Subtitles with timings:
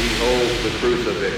[0.00, 1.36] He holds the crucifix.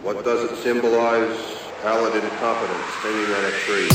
[0.00, 1.36] What does it symbolize?
[1.82, 3.90] Pallid incompetence hanging on a tree.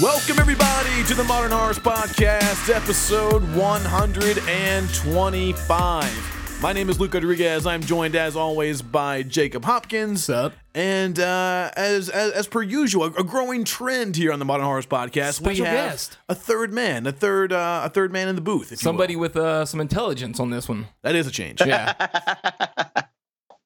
[0.00, 6.39] Welcome, everybody, to the Modern Horrors Podcast, episode 125.
[6.62, 7.66] My name is Luke Rodriguez.
[7.66, 10.28] I'm joined, as always, by Jacob Hopkins.
[10.28, 10.52] up?
[10.74, 14.84] And uh, as, as as per usual, a growing trend here on the Modern Horrors
[14.84, 16.18] Podcast, we Special have guest.
[16.28, 18.66] a third man, a third uh, a third man in the booth.
[18.66, 18.90] if you will.
[18.92, 20.86] Somebody with uh, some intelligence on this one.
[21.02, 21.60] that is a change.
[21.64, 21.94] Yeah.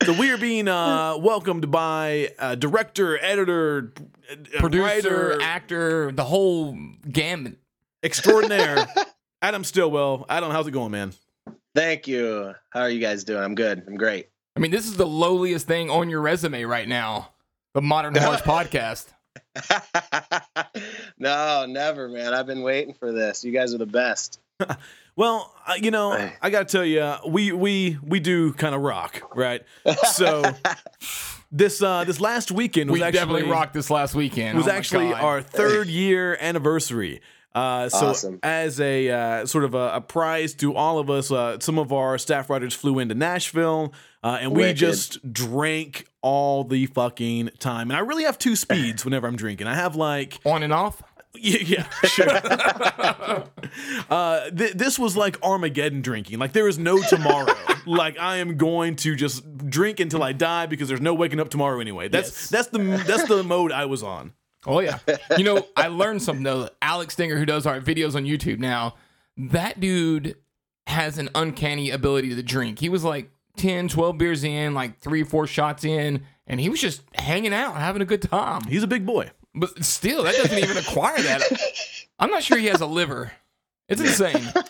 [0.05, 3.95] So we are being uh, welcomed by uh, director, editor,
[4.31, 6.77] uh, Producer, writer, actor, the whole
[7.11, 7.57] gamut.
[8.03, 8.87] extraordinaire,
[9.41, 10.27] Adam Stilwell.
[10.29, 11.15] Adam, how's it going, man?
[11.75, 12.55] Thank you.
[12.71, 13.43] How are you guys doing?
[13.43, 13.83] I'm good.
[13.87, 14.29] I'm great.
[14.57, 17.31] I mean, this is the lowliest thing on your resume right now.
[17.75, 19.07] The Modern Horrors Podcast.
[21.19, 22.33] no, never, man.
[22.35, 23.45] I've been waiting for this.
[23.45, 24.41] You guys are the best.
[25.17, 26.11] Well, uh, you know,
[26.43, 29.63] I got to tell you, we we we do kind of rock, right?
[30.11, 30.43] So
[31.53, 34.59] this uh this last weekend was We actually definitely rocked this last weekend.
[34.59, 37.21] was Oh actually our third year anniversary.
[37.55, 38.41] Uh, so Awesome.
[38.43, 41.93] as a uh, sort of a, a prize to all of us, uh, some of
[41.93, 43.93] our staff writers flew into Nashville,
[44.25, 47.91] uh, and we just drank all the fucking time.
[47.91, 49.67] And I really have two speeds whenever I'm drinking.
[49.69, 51.01] I have like on and off.
[51.37, 52.29] yeah, yeah sure.
[54.11, 56.39] uh, th- this was like Armageddon drinking.
[56.39, 57.53] Like there is no tomorrow.
[57.87, 61.51] like I am going to just drink until I die because there's no waking up
[61.51, 62.09] tomorrow anyway.
[62.09, 62.49] That's Yes.
[62.51, 64.33] that's the that's the mode I was on.
[64.67, 64.99] Oh yeah.
[65.37, 66.69] You know, I learned something though.
[66.81, 68.95] Alex Stinger, who does our videos on YouTube now,
[69.37, 70.37] that dude
[70.87, 72.79] has an uncanny ability to drink.
[72.79, 76.81] He was like 10, 12 beers in, like three, four shots in, and he was
[76.81, 78.63] just hanging out, having a good time.
[78.69, 79.31] He's a big boy.
[79.55, 81.43] But still, that doesn't even acquire that.
[82.19, 83.33] I'm not sure he has a liver.
[83.89, 84.53] It's insane.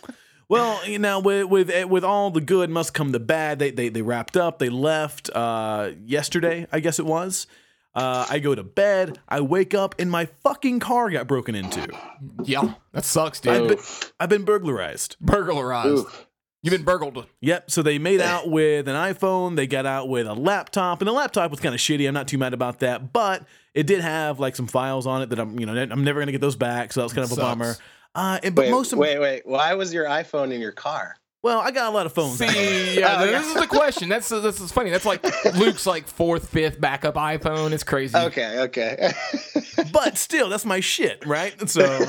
[0.47, 3.57] Well, you know, with with eh, with all the good must come the bad.
[3.57, 4.59] They they they wrapped up.
[4.59, 7.47] They left uh, yesterday, I guess it was.
[7.95, 9.19] Uh, I go to bed.
[9.29, 11.87] I wake up and my fucking car got broken into.
[12.43, 13.77] Yeah, that sucks, I've dude.
[13.77, 13.77] been,
[14.19, 15.15] I've been burglarized.
[15.21, 16.05] Burglarized.
[16.61, 17.27] You've been burgled.
[17.41, 17.69] Yep.
[17.69, 19.55] So they made out with an iPhone.
[19.55, 22.07] They got out with a laptop, and the laptop was kind of shitty.
[22.07, 23.45] I'm not too mad about that, but
[23.75, 26.31] it did have like some files on it that I'm, you know, I'm never gonna
[26.31, 26.91] get those back.
[26.91, 27.47] So that was kind of a Sucks.
[27.47, 27.75] bummer.
[28.15, 29.45] Uh, and, but Wait, most of wait, wait.
[29.45, 31.17] Why was your iPhone in your car?
[31.45, 32.39] Well, I got a lot of phones.
[32.39, 34.09] See, yeah, Oh, this is the question.
[34.09, 34.89] That's this is funny.
[34.89, 35.23] That's like
[35.55, 37.71] Luke's like fourth, fifth backup iPhone.
[37.71, 38.17] It's crazy.
[38.17, 39.13] Okay, okay.
[39.93, 41.53] but still, that's my shit, right?
[41.69, 42.03] So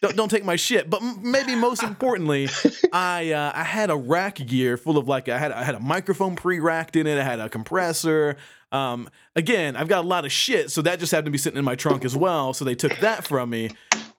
[0.00, 0.88] don't, don't take my shit.
[0.88, 2.48] But m- maybe most importantly,
[2.94, 5.80] I uh, I had a rack gear full of like I had I had a
[5.80, 7.18] microphone pre-racked in it.
[7.18, 8.38] I had a compressor.
[8.72, 11.58] Um, again, I've got a lot of shit, so that just happened to be sitting
[11.58, 12.54] in my trunk as well.
[12.54, 13.72] So they took that from me.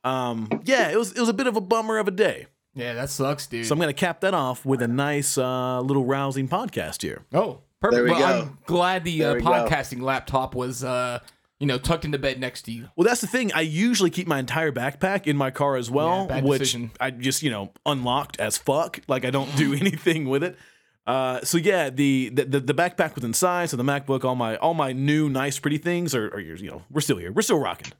[0.03, 2.45] Um, yeah, it was it was a bit of a bummer of a day.
[2.77, 3.65] Yeah, that sucks, dude.
[3.65, 7.25] So I'm gonna cap that off with a nice uh, little rousing podcast here.
[7.33, 7.95] oh, perfect.
[7.95, 8.49] There we well, go.
[8.49, 9.49] I'm glad the uh, There we go.
[9.49, 11.19] podcasting laptop was, uh,
[11.59, 12.87] you know, tucked into bed next to you.
[12.95, 13.51] Well, that's the thing.
[13.53, 16.91] I usually keep my entire backpack in my car as well, Yeah, bad which decision.
[16.99, 18.99] I just you know unlocked as fuck.
[19.07, 20.55] Like I don't do anything with it.
[21.07, 23.69] Uh, so yeah, the, the the the backpack was inside.
[23.69, 26.83] So the MacBook, all my all my new nice pretty things are, are you know
[26.91, 27.31] we're still here.
[27.31, 27.93] We're still rocking.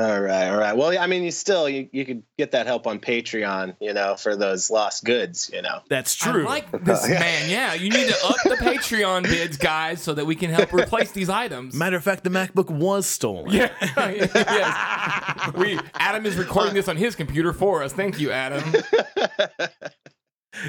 [0.00, 0.74] All right, all right.
[0.74, 4.16] Well, I mean, you still you, you could get that help on Patreon, you know,
[4.16, 5.80] for those lost goods, you know.
[5.90, 6.46] That's true.
[6.46, 7.50] I like this man.
[7.50, 11.12] Yeah, you need to up the Patreon bids, guys, so that we can help replace
[11.12, 11.74] these items.
[11.74, 13.50] Matter of fact, the MacBook was stolen.
[13.50, 13.72] Yeah.
[13.96, 15.52] yes.
[15.54, 17.92] We Adam is recording this on his computer for us.
[17.92, 18.72] Thank you, Adam.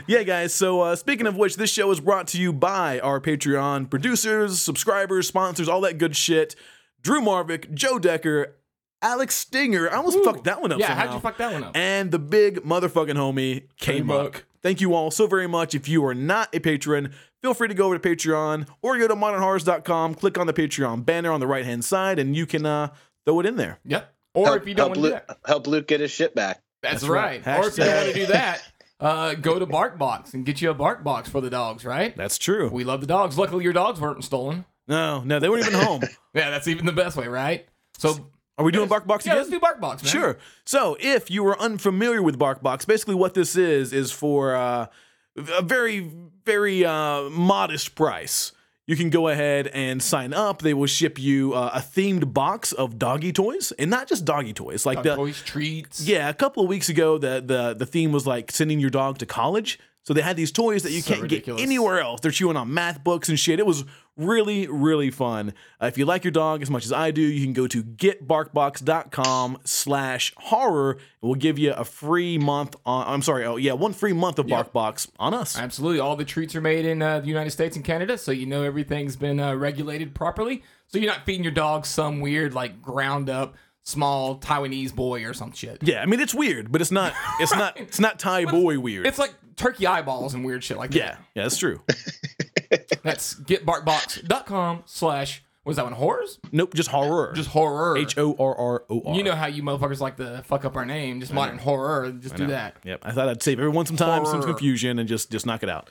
[0.07, 0.53] Yeah, guys.
[0.53, 4.61] So, uh, speaking of which, this show is brought to you by our Patreon producers,
[4.61, 6.55] subscribers, sponsors, all that good shit.
[7.01, 8.55] Drew Marvick, Joe Decker,
[9.01, 9.89] Alex Stinger.
[9.89, 10.79] I almost fucked that one up.
[10.79, 11.05] Yeah, somehow.
[11.05, 11.75] how'd you fuck that one up?
[11.75, 14.45] And the big motherfucking homie, K Muck.
[14.61, 15.73] Thank you all so very much.
[15.73, 19.07] If you are not a patron, feel free to go over to Patreon or go
[19.07, 22.65] to modernhorrors.com, click on the Patreon banner on the right hand side, and you can
[22.65, 22.89] uh,
[23.25, 23.79] throw it in there.
[23.85, 24.13] Yep.
[24.35, 26.35] Or help, if you don't help want to do that, help Luke get his shit
[26.35, 26.61] back.
[26.83, 27.45] that's, That's right.
[27.45, 27.59] right.
[27.59, 28.61] Or if you don't want to do that,
[28.99, 31.83] uh, go to BarkBox and get you a BarkBox for the dogs.
[31.83, 32.15] Right?
[32.15, 32.69] That's true.
[32.69, 33.37] We love the dogs.
[33.37, 34.63] Luckily, your dogs weren't stolen.
[34.87, 36.01] no, no, they weren't even home.
[36.33, 37.67] Yeah, that's even the best way, right?
[37.97, 38.29] So
[38.61, 39.37] Are we doing BarkBox yeah, again?
[39.37, 40.11] let's do BarkBox, man.
[40.11, 40.37] Sure.
[40.65, 44.87] So, if you are unfamiliar with BarkBox, basically what this is is for uh,
[45.35, 46.11] a very,
[46.45, 48.51] very uh, modest price.
[48.87, 50.61] You can go ahead and sign up.
[50.61, 54.53] They will ship you uh, a themed box of doggy toys, and not just doggy
[54.53, 54.85] toys.
[54.85, 56.01] Like Dog the toys, treats.
[56.01, 59.19] yeah, a couple of weeks ago, the the the theme was like sending your dog
[59.19, 59.79] to college.
[60.03, 61.61] So they had these toys that you So can't ridiculous.
[61.61, 62.21] get anywhere else.
[62.21, 63.59] They're chewing on math books and shit.
[63.59, 63.85] It was
[64.17, 65.53] really, really fun.
[65.81, 67.83] Uh, if you like your dog as much as I do, you can go to
[67.83, 70.97] getbarkbox.com slash horror.
[71.21, 74.47] We'll give you a free month on, I'm sorry, oh yeah, one free month of
[74.49, 74.73] Yep.
[74.73, 75.57] BarkBox on us.
[75.57, 75.99] Absolutely.
[75.99, 78.63] All the treats are made in uh, the United States and Canada, so you know
[78.63, 80.63] everything's been uh, regulated properly.
[80.87, 85.33] So you're not feeding your dog some weird, like, ground up, small Taiwanese boy or
[85.33, 85.79] some shit.
[85.81, 89.07] Yeah, I mean it's weird, but it's not it's not it's not Thai boy weird.
[89.07, 91.81] It's like turkey eyeballs and weird shit like yeah, yeah, that's true.
[92.71, 93.03] that.
[93.03, 96.39] That's getbarkbox.com slash, was that one, horrors?
[96.51, 97.33] Nope, just horror.
[97.35, 97.97] Just horror.
[97.97, 99.15] H O R R O R.
[99.15, 101.19] You know how you motherfuckers like to fuck up our name.
[101.19, 102.11] Just modern horror.
[102.11, 102.77] Just do that.
[102.83, 103.01] Yep.
[103.03, 104.47] I thought I'd save everyone some time, some Horror.
[104.53, 105.89] confusion, and just just knock it out.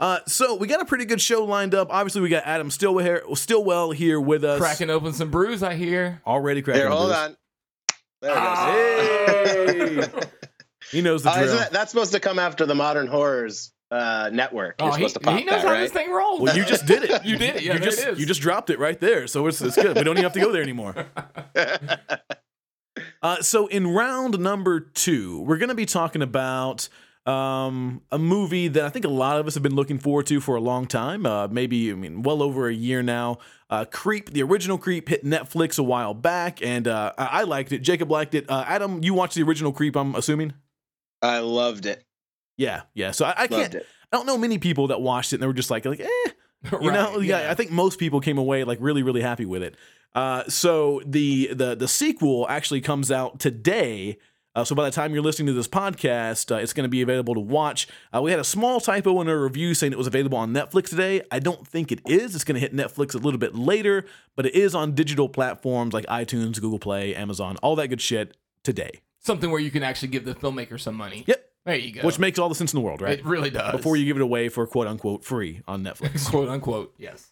[0.00, 1.88] Uh, so we got a pretty good show lined up.
[1.90, 4.60] Obviously, we got Adam Stilwell here, Stilwell here with us.
[4.60, 6.20] Cracking open some brews, I hear.
[6.26, 6.82] already cracking.
[6.82, 7.16] Here, hold brews.
[7.18, 7.36] on.
[8.20, 10.06] There it goes.
[10.22, 10.26] Hey,
[10.92, 11.44] he knows the Uh, drill.
[11.46, 14.80] isn't that, that's supposed to come after the Modern Horrors uh, network.
[14.80, 15.80] You're Oh, he, supposed to pop he knows that, how right?
[15.80, 16.40] this thing rolls.
[16.40, 17.24] well, you just did it.
[17.24, 17.62] You did it.
[17.62, 18.18] Yeah, you just it is.
[18.20, 19.26] you just dropped it right there.
[19.26, 19.96] So it's, it's good.
[19.96, 21.06] We don't even have to go there anymore.
[23.22, 26.88] Uh, so in round number two, we're going to be talking about
[27.24, 30.40] um, a movie that I think a lot of us have been looking forward to
[30.40, 31.24] for a long time.
[31.24, 33.38] Uh, maybe I mean, well over a year now.
[33.70, 37.72] Uh, Creep, the original Creep, hit Netflix a while back, and uh, I-, I liked
[37.72, 37.78] it.
[37.78, 38.50] Jacob liked it.
[38.50, 40.52] Uh, Adam, you watched the original Creep, I'm assuming.
[41.22, 42.04] I loved it.
[42.56, 43.10] Yeah, yeah.
[43.12, 43.74] So I, I can't.
[43.74, 43.86] it.
[44.12, 46.06] I don't know many people that watched it and they were just like, like, eh,
[46.72, 47.18] you Right, know.
[47.20, 47.50] Yeah.
[47.50, 49.76] I think most people came away like really, really happy with it.
[50.14, 54.18] Uh, so the the the sequel actually comes out today.
[54.54, 57.00] Uh, so by the time you're listening to this podcast, uh, it's going to be
[57.00, 57.88] available to watch.
[58.14, 60.90] Uh, we had a small typo in our review saying it was available on Netflix
[60.90, 61.22] today.
[61.30, 62.34] I don't think it is.
[62.34, 64.04] It's going to hit Netflix a little bit later,
[64.36, 68.36] but it is on digital platforms like iTunes, Google Play, Amazon, all that good shit
[68.62, 69.00] today.
[69.20, 71.24] Something where you can actually give the filmmaker some money.
[71.26, 71.50] Yep.
[71.64, 72.02] There you go.
[72.02, 73.18] Which makes all the sense in the world, right?
[73.18, 73.72] it really does.
[73.72, 76.26] Before you give it away for quote unquote free on Netflix.
[76.30, 77.28] quote unquote, yes.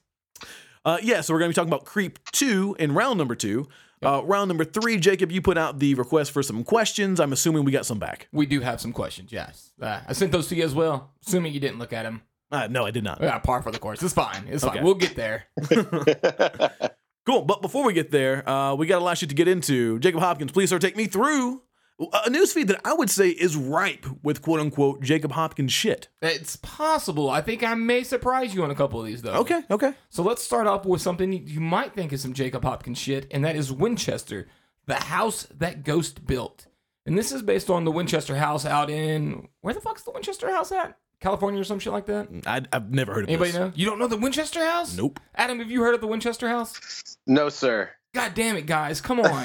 [0.85, 3.67] Uh, yeah, so we're going to be talking about Creep 2 in round number two.
[4.03, 7.21] Uh, round number three, Jacob, you put out the request for some questions.
[7.21, 8.29] I'm assuming we got some back.
[8.33, 9.73] We do have some questions, yes.
[9.81, 12.23] Uh, I sent those to you as well, assuming you didn't look at them.
[12.51, 13.21] Uh, no, I did not.
[13.21, 14.03] Yeah, par for the course.
[14.03, 14.47] It's fine.
[14.49, 14.77] It's Okay.
[14.77, 14.85] fine.
[14.85, 15.45] We'll get there.
[17.27, 17.43] Cool.
[17.43, 19.99] But before we get there, uh, we got a lot of shit to get into.
[19.99, 21.63] Jacob Hopkins, please, sir, take me through
[22.01, 26.09] a newsfeed that I would say is ripe with quote unquote Jacob Hopkins shit.
[26.23, 27.29] It's possible.
[27.29, 29.35] I think I may surprise you on a couple of these, though.
[29.35, 29.93] Okay, okay.
[30.09, 33.45] So let's start off with something you might think is some Jacob Hopkins shit, and
[33.45, 34.49] that is Winchester,
[34.87, 36.67] the house that Ghost built.
[37.07, 40.51] And this is based on the Winchester house out in where the fuck's the Winchester
[40.51, 40.97] house at?
[41.21, 42.33] California or some shit like that?
[42.33, 43.61] Mm, I, I've never heard of Anybody this.
[43.61, 43.73] know?
[43.75, 44.97] You don't know the Winchester house?
[44.97, 45.21] Nope.
[45.35, 47.19] Adam, have you heard of the Winchester house?
[47.27, 47.91] no, sir.
[48.15, 49.01] God damn it, guys.
[49.01, 49.45] Come on.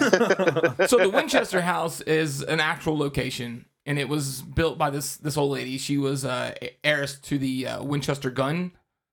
[0.87, 5.37] so the Winchester house is an actual location and it was built by this this
[5.37, 5.77] old lady.
[5.77, 6.53] She was uh
[6.83, 8.71] heiress to the uh, Winchester gun.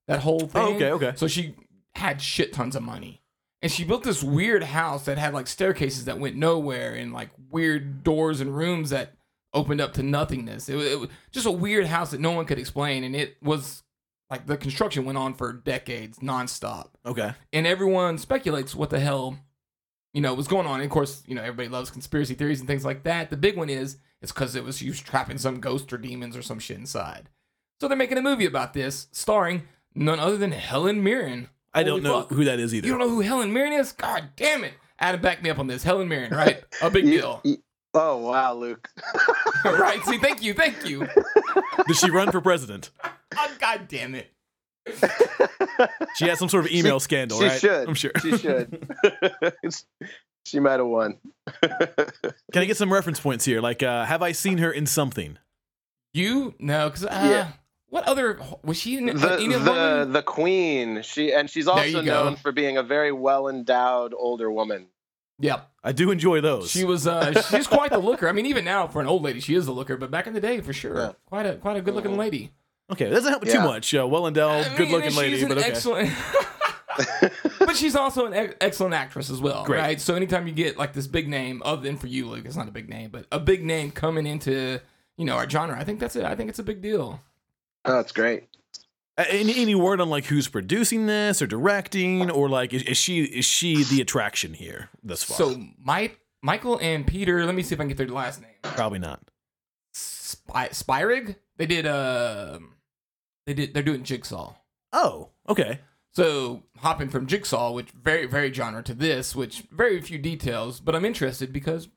[0.09, 0.63] That whole thing.
[0.63, 1.13] Oh, okay, okay.
[1.17, 1.55] So she
[1.95, 3.21] had shit tons of money.
[3.61, 7.31] And she built this weird house that had like staircases that went nowhere and like
[7.51, 9.13] weird doors and rooms that
[9.55, 10.69] opened up to nothingness.
[10.69, 13.37] It, wa- it was just a weird house that no one could explain and it
[13.43, 13.82] was
[14.33, 17.33] like the construction went on for decades nonstop Okay.
[17.53, 19.39] and everyone speculates what the hell
[20.15, 20.77] you know was going on.
[20.81, 23.31] And of course, you know everybody loves conspiracy theories and things like that.
[23.31, 26.37] The big one is it's because it was she was trapping some ghost or demons
[26.37, 27.29] or some shit inside.
[27.81, 29.63] So they're making a movie about this, starring
[29.95, 31.49] none other than Helen Mirren.
[31.75, 32.31] I Holy don't know fuck.
[32.31, 32.87] who that is either.
[32.87, 33.93] You don't know who Helen Mirren is?
[33.93, 34.75] God damn it!
[34.99, 35.83] Adam, back me up on this.
[35.83, 36.63] Helen Mirren, right?
[36.83, 37.63] A big You- deal, you-
[37.95, 38.89] oh wow, Luke.
[39.65, 40.03] right?
[40.05, 41.07] See, thank you, thank you.
[41.89, 42.91] Does she run for president?
[43.37, 44.29] Oh, God damn it!
[46.17, 47.61] She had some sort of email scandal, she right?
[47.61, 47.89] should.
[47.89, 48.13] I'm sure.
[48.21, 48.87] She should.
[50.47, 51.19] she might have won.
[51.63, 53.61] Can I get some reference points here?
[53.61, 55.39] Like, uh, have I seen her in something?
[56.13, 57.53] You no, because uh, Yeah.
[57.89, 59.07] what other was she in?
[59.07, 60.13] the any the, them?
[60.13, 61.03] the queen.
[61.03, 64.89] She and she's also known for being a very well endowed older woman.
[65.39, 65.71] Yep.
[65.83, 66.71] I do enjoy those.
[66.71, 68.29] She was uh she's quite the looker.
[68.29, 70.35] I mean, even now for an old lady, she is a looker, but back in
[70.35, 70.97] the day for sure.
[70.97, 71.13] Yeah.
[71.25, 72.19] Quite a quite a good looking Mhm.
[72.19, 72.53] lady.
[72.93, 73.95] Okay, that doesn't help too much.
[73.95, 75.69] Uh, well endowed, I good looking lady, but okay.
[75.69, 76.11] excellent
[77.59, 79.79] But she's also an ex- excellent actress as well, Great.
[79.79, 80.01] right?
[80.01, 82.69] So anytime you get like this big name, other than for you, Luke, it's not
[82.69, 84.81] a big name, but a big name coming into
[85.17, 86.25] you know our genre, I think that's it.
[86.25, 87.21] I think it's a big deal.
[87.85, 88.49] Oh, that's great.
[89.19, 92.97] Uh, Any, any word on like who's producing this or directing or like is, is
[92.97, 95.37] she is she the attraction here thus far?
[95.37, 98.51] So Mike, Michael and Peter, let me see if I can get their last name.
[98.63, 99.21] probably not.
[99.93, 101.37] Spy, Spierig.
[101.57, 102.59] They did uh,
[103.47, 104.55] they did they're doing Jigsaw.
[104.93, 105.81] Oh, okay.
[106.15, 110.95] So hopping from Jigsaw, which very very genre, to this, which very few details, but
[110.95, 111.89] I'm interested because,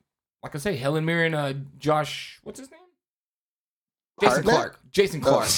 [0.42, 2.80] like I say, Helen Mirren, uh, Josh, what's his name?
[4.20, 4.54] Jason Hartnett?
[4.54, 4.78] Clarke.
[4.92, 5.48] Jason Clarke.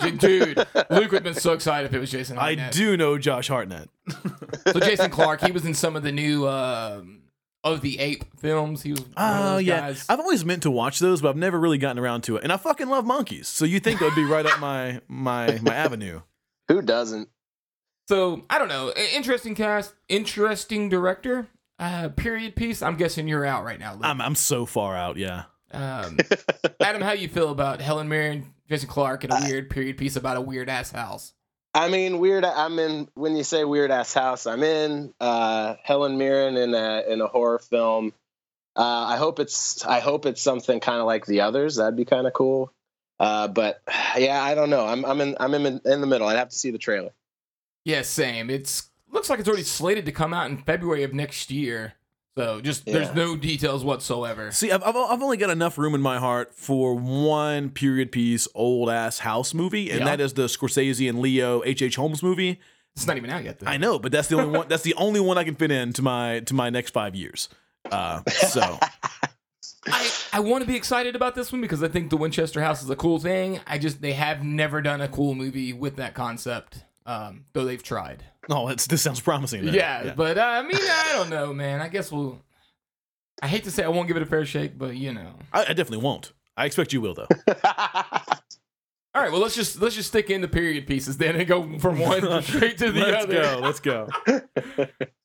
[0.00, 2.38] J- Dude, Luke would have been so excited if it was Jason.
[2.38, 3.88] I do know Josh Hartnett.
[4.68, 7.17] So Jason Clarke, he was in some of the new um,
[7.72, 8.82] of the Ape films.
[8.82, 9.00] He was.
[9.00, 10.06] one of Oh those yeah, guys.
[10.08, 12.44] I've always meant to watch those, but I've never really gotten around to it.
[12.44, 15.58] And I fucking love monkeys, so you think it would be right up my my
[15.62, 16.20] my avenue?
[16.68, 17.28] Who doesn't?
[18.08, 18.92] So I don't know.
[19.14, 19.94] Interesting cast.
[20.08, 21.48] Interesting director.
[21.78, 22.82] Uh, period piece.
[22.82, 23.92] I'm guessing you're out right now.
[23.94, 24.04] Luke.
[24.04, 25.16] I'm I'm so far out.
[25.16, 25.44] Yeah.
[25.70, 26.16] Um,
[26.80, 30.36] Adam, how you feel about Helen Mirren, Jason Clarke, and a weird period piece about
[30.38, 31.34] a weird ass house?
[31.78, 32.44] I mean, weird.
[32.44, 33.08] I'm in.
[33.14, 35.14] When you say weird ass house, I'm in.
[35.20, 38.12] Uh, Helen Mirren in a in a horror film.
[38.74, 39.84] Uh, I hope it's.
[39.86, 41.76] I hope it's something kind of like the others.
[41.76, 42.72] That'd be kind of cool.
[43.20, 43.80] Uh, but
[44.16, 44.86] yeah, I don't know.
[44.86, 46.26] I'm I'm in I'm in in the middle.
[46.26, 47.10] I'd have to see the trailer.
[47.84, 48.50] Yeah, same.
[48.50, 51.94] It's looks like it's already slated to come out in February of next year.
[52.38, 54.52] So just there's no details whatsoever.
[54.52, 58.46] See, I've, I've I've only got enough room in my heart for one period piece
[58.54, 60.04] old ass house movie, and Yeah.
[60.04, 61.82] that is the Scorsese and Leo H.
[61.82, 61.96] H.
[61.96, 62.60] Holmes movie.
[62.94, 63.66] It's not even out yet though.
[63.66, 64.68] I know, but that's the only one.
[64.68, 67.48] That's the only one I can fit into my to my next five years.
[67.90, 68.78] Uh, so
[69.86, 72.82] I, I want to be excited about this one because I think the Winchester House
[72.82, 73.60] is a cool thing.
[73.66, 77.82] I just they have never done a cool movie with that concept, um, though they've
[77.82, 78.22] tried.
[78.56, 79.64] oh, it's, this sounds promising.
[79.64, 79.74] then.
[79.74, 81.80] Yeah, but uh, I mean, I don't know, man.
[81.80, 82.40] I guess we'll.
[83.40, 85.34] I hate to say I won't give it a fair shake, but you know.
[85.52, 86.32] I, I definitely won't.
[86.56, 87.28] I expect you will though.
[89.14, 91.78] All right, well let's just let's just stick in the period pieces then and go
[91.78, 93.42] from one straight to the let's other.
[93.42, 93.58] go.
[93.62, 94.08] Let's go.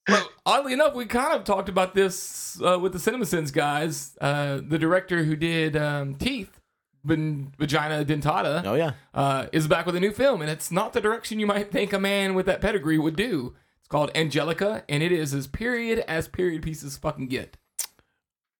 [0.07, 4.17] Well, oddly enough, we kind of talked about this uh, with the CinemaSins guys.
[4.21, 6.62] Uh, the director who did um, Teeth, Vin-
[7.05, 8.93] Vagina Dentata, Oh yeah.
[9.13, 11.91] uh, is back with a new film, and it's not the direction you might think
[11.93, 13.55] a man with that pedigree would do.
[13.79, 17.57] It's called Angelica, and it is as period as period pieces fucking get.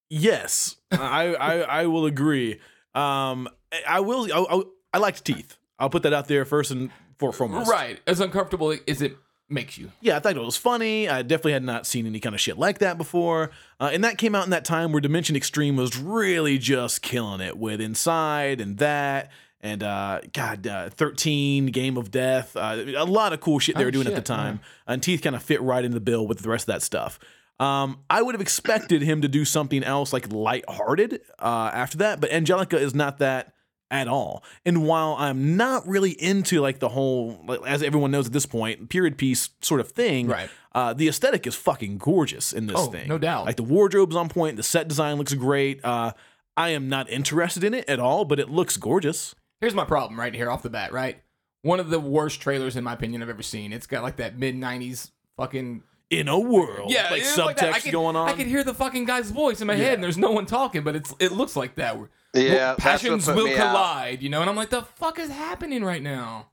[0.10, 2.60] Yes, I, I I will agree.
[2.94, 3.48] Um,
[3.88, 4.32] I will.
[4.32, 4.62] I, I,
[4.94, 5.58] I liked Teeth.
[5.80, 7.70] I'll put that out there first and for foremost.
[7.70, 9.18] Right, as uncomfortable as it
[9.54, 9.92] makes you.
[10.02, 11.08] Yeah, I thought it was funny.
[11.08, 13.52] I definitely had not seen any kind of shit like that before.
[13.80, 17.40] Uh, and that came out in that time where Dimension Extreme was really just killing
[17.42, 19.32] it with Inside and that.
[19.62, 23.84] And uh, God, uh, 13, Game of Death, uh, a lot of cool shit they
[23.84, 24.60] Oh, were doing at the shit, time.
[24.86, 27.18] And Teeth kind of fit right in the bill with the rest of that stuff.
[27.60, 32.20] Um, I would have expected him to do something else like lighthearted uh, after that,
[32.20, 33.54] but Angelica is not that
[33.94, 34.44] at all.
[34.66, 38.46] And while I'm not really into like the whole, like, as everyone knows at this
[38.48, 40.50] point, period piece sort of thing, Right.
[40.74, 43.08] uh, the aesthetic is fucking gorgeous in this Oh, thing.
[43.08, 43.46] no doubt.
[43.46, 45.80] Like the wardrobe's on point, the set design looks great.
[45.86, 46.12] Uh,
[46.58, 49.36] I am not interested in it at all, but it looks gorgeous.
[49.62, 51.22] Here's my problem right here off the bat, right?
[51.62, 53.72] One of the worst trailers, in my opinion, I've ever seen.
[53.72, 55.84] It's got like that mid 90s fucking.
[56.10, 57.84] In a world, Yeah, like subtext like.
[57.84, 58.28] Could, going on.
[58.30, 59.86] I could hear the fucking guy's voice in my Yeah.
[59.86, 61.98] head, and there's no one talking, but it's it looks like that.
[62.34, 63.68] Yeah, passions will me out.
[63.74, 64.42] collide, you know.
[64.42, 66.48] And I'm like, the fuck is happening right now?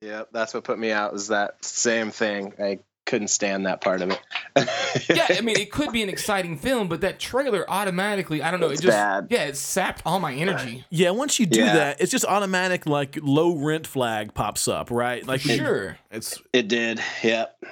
[0.00, 1.12] Yeah, that's what put me out.
[1.12, 2.54] Was that same thing?
[2.58, 4.20] I couldn't stand that part of it.
[5.14, 8.60] yeah, I mean, it could be an exciting film, but that trailer automatically, I don't
[8.60, 9.26] know, It's it just bad.
[9.30, 10.84] yeah, it sapped all my energy.
[10.90, 11.74] yeah, once you do Yeah.
[11.74, 15.26] that, it's just automatic like low rent flag pops up, right?
[15.26, 15.98] Like Sure.
[16.10, 17.02] it's it did.
[17.22, 17.62] Yep.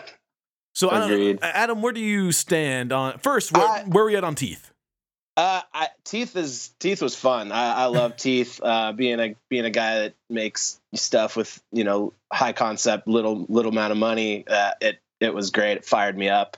[0.75, 0.91] so.
[0.91, 3.57] I don't, Adam, where do you stand on first?
[3.57, 4.68] Where, I- where are we at on teeth?
[5.39, 7.53] Uh, I, teeth is teeth was fun.
[7.53, 8.61] I, I love teeth.
[8.61, 13.47] Uh, being a being a guy that makes stuff with you know high concept, little
[13.49, 14.45] little amount of money.
[14.49, 15.77] Uh, it it was great.
[15.77, 16.57] It fired me up.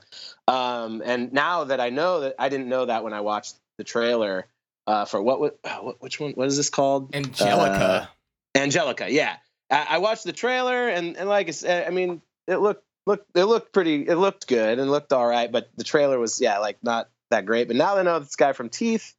[0.49, 3.85] Um, and now that I know that I didn't know that when I watched the
[3.85, 4.47] trailer
[4.87, 7.15] uh, for what, uh, what which one what is this called?
[7.15, 8.09] Angelica.
[8.55, 9.13] Uh, Angelica.
[9.13, 9.37] Yeah,
[9.71, 13.37] I, I watched the trailer and and like I said, I mean it looked looked
[13.37, 14.09] it looked pretty.
[14.09, 17.47] It looked good and looked all right, but the trailer was yeah like not that
[17.47, 17.67] great.
[17.69, 19.15] But now that I know this guy from Teeth,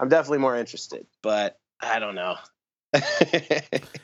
[0.00, 1.06] I'm definitely more interested.
[1.22, 2.36] But I don't know.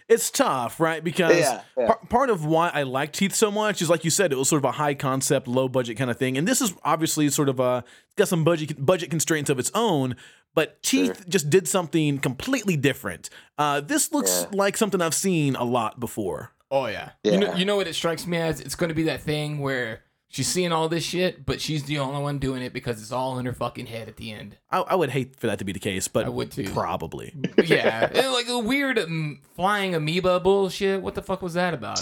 [0.09, 1.03] It's tough, right?
[1.03, 1.87] Because Yeah, yeah.
[1.87, 4.47] par- part of why I like Teeth so much is, like you said, it was
[4.49, 7.49] sort of a high concept, low budget kind of thing, and this is obviously sort
[7.49, 7.83] of a
[8.17, 10.17] got some budget budget constraints of its own.
[10.55, 11.25] But Teeth Sure.
[11.31, 13.31] just did something completely different.
[13.57, 14.59] Uh, this looks Yeah.
[14.59, 16.51] like something I've seen a lot before.
[16.71, 17.13] Oh yeah.
[17.25, 17.57] You know Yeah.
[17.57, 18.61] you know what it strikes me as?
[18.61, 20.03] It's gonna be that thing where
[20.33, 23.39] she's seeing all this shit, but she's the only one doing it because it's all
[23.39, 24.57] in her fucking head at the end.
[24.71, 26.65] I, I would hate for that to be the case, but I would too.
[26.73, 27.33] probably.
[27.65, 31.01] yeah, and like a weird um, flying amoeba bullshit.
[31.01, 32.01] What the fuck was that about?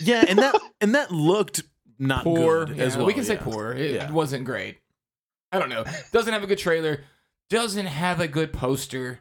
[0.00, 1.62] yeah, and that and that looked
[1.98, 2.66] not Poor.
[2.66, 3.06] good yeah, as well.
[3.06, 3.72] we can say poor.
[3.72, 4.10] It Yeah.
[4.12, 4.78] wasn't great.
[5.50, 5.84] I don't know.
[6.12, 7.04] Doesn't have a good trailer.
[7.48, 9.20] Doesn't have a good poster.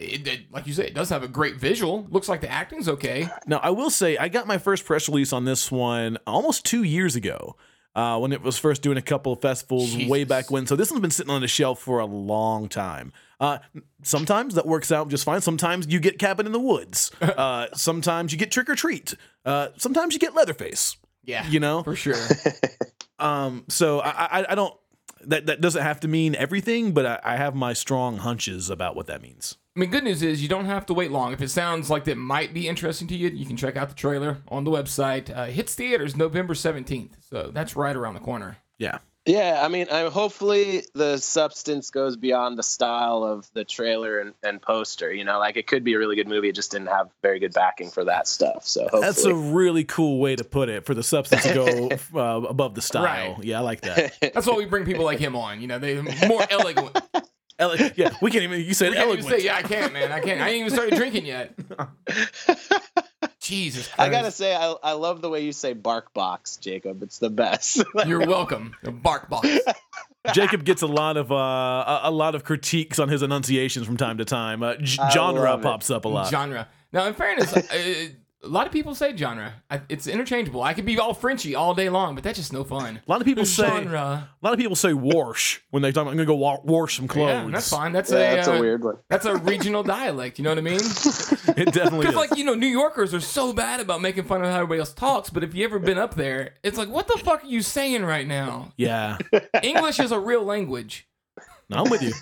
[0.00, 2.06] It, it- like you say, it does have a great visual.
[2.10, 3.28] Looks like the acting's okay.
[3.46, 6.82] Now, I will say, I got my first press release on this one almost two
[6.82, 7.56] years ago.
[7.96, 10.64] uh, when it was first doing a couple of festivals way back when.
[10.64, 13.12] So this one's been sitting on the shelf for a long time.
[13.40, 13.58] Uh,
[14.04, 15.40] sometimes that works out just fine.
[15.40, 17.10] Sometimes you get Cabin in the Woods.
[17.20, 19.14] Uh, sometimes you get Trick or Treat.
[19.44, 20.96] Uh, sometimes you get Leatherface.
[21.24, 22.14] Yeah, You know, for sure.
[23.18, 24.74] um, so I, I, I don't.
[25.22, 28.96] That that doesn't have to mean everything, but I, I have my strong hunches about
[28.96, 29.56] what that means.
[29.76, 31.32] I mean, good news is you don't have to wait long.
[31.32, 33.94] If it sounds like that might be interesting to you, you can check out the
[33.94, 35.34] trailer on the website.
[35.34, 38.58] Uh, hits theaters November 17th, so that's right around the corner.
[38.78, 38.98] Yeah.
[39.26, 44.34] Yeah, I mean, I hopefully the substance goes beyond the style of the trailer and,
[44.42, 45.12] and poster.
[45.12, 46.48] You know, like it could be a really good movie.
[46.48, 48.66] It just didn't have very good backing for that stuff.
[48.66, 51.90] So hopefully, That's a really cool way to put it for the substance to go
[52.18, 53.34] uh, above the style.
[53.34, 53.44] Right.
[53.44, 54.14] Yeah, I like that.
[54.20, 55.60] That's why we bring people like him on.
[55.60, 56.98] You know, they more elegant.
[57.60, 58.60] Ele- yeah, we can't even.
[58.60, 59.40] You said We can't even eloquent.
[59.40, 60.10] say, yeah, I can't, man.
[60.10, 60.40] I can't.
[60.40, 61.54] I ain't even started drinking yet.
[63.40, 64.00] Jesus Christ.
[64.00, 67.02] I gotta say, I, I love the way you say bark box, Jacob.
[67.02, 67.82] It's the best.
[68.06, 68.74] You're welcome.
[68.82, 69.48] The bark box.
[70.32, 73.96] Jacob gets a lot of uh, a, a lot of critiques on his enunciations from
[73.96, 74.62] time to time.
[74.62, 75.62] Uh, g- I genre love it.
[75.62, 76.28] pops up a lot.
[76.28, 76.68] Genre.
[76.92, 78.08] Now, in fairness, uh,
[78.42, 79.52] a lot of people say genre.
[79.70, 80.62] I, it's interchangeable.
[80.62, 83.00] I could be all Frenchy all day long, but that's just no fun.
[83.06, 84.00] A lot of people say genre.
[84.00, 86.06] a lot of people say wash when they talk.
[86.06, 87.28] I'm gonna go wa- wash some clothes.
[87.28, 87.92] Yeah, that's fine.
[87.92, 88.96] That's yeah, a that's uh, a weird one.
[89.10, 90.38] That's a regional dialect.
[90.38, 90.80] You know what I mean?
[91.56, 92.30] It definitely Because is.
[92.30, 94.92] like you know, New Yorkers are so bad about making fun of how everybody else
[94.94, 95.28] talks.
[95.28, 98.04] But if you ever been up there, it's like, what the fuck are you saying
[98.04, 98.72] right now?
[98.76, 99.18] yeah,
[99.62, 101.08] English is a real language.
[101.68, 102.12] no, I'm with you.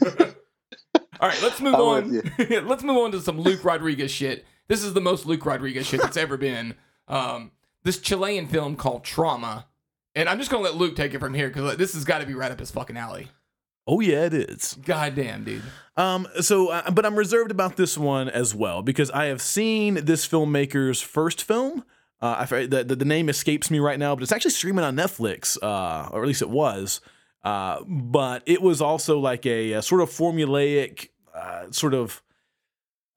[1.20, 2.22] All right, let's move I'm on.
[2.66, 4.44] let's move on to some Luke Rodriguez shit.
[4.68, 6.74] This is the most Luke Rodriguez shit that's ever been.
[7.08, 7.52] Um,
[7.84, 9.66] this Chilean film called Trauma,
[10.14, 12.26] and I'm just gonna let Luke take it from here because this has got to
[12.26, 13.28] be right up his fucking alley.
[13.86, 14.76] Oh yeah, it is.
[14.84, 15.62] Goddamn, dude.
[15.96, 19.94] Um, so, uh, but I'm reserved about this one as well because I have seen
[20.04, 21.84] this filmmaker's first film.
[22.20, 24.94] Uh, I, the, the the name escapes me right now, but it's actually streaming on
[24.94, 27.00] Netflix, uh, or at least it was.
[27.42, 32.22] Uh, but it was also like a, a sort of formulaic, uh, sort of.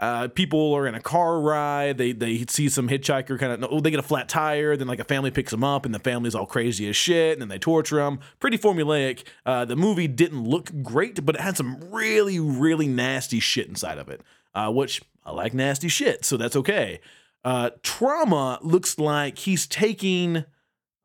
[0.01, 2.00] Uh, people are in a car ride.
[2.00, 3.72] They they see some hitchhiker kind of.
[3.72, 4.75] Oh, they get a flat tire.
[4.75, 7.34] Then like a family picks them up, and the family's all crazy as shit.
[7.34, 8.19] And then they torture them.
[8.39, 9.23] Pretty formulaic.
[9.45, 13.99] Uh, the movie didn't look great, but it had some really really nasty shit inside
[13.99, 14.21] of it.
[14.56, 16.99] Uh, which I like nasty shit, so that's okay.
[17.45, 20.45] Uh, Trauma looks like he's taking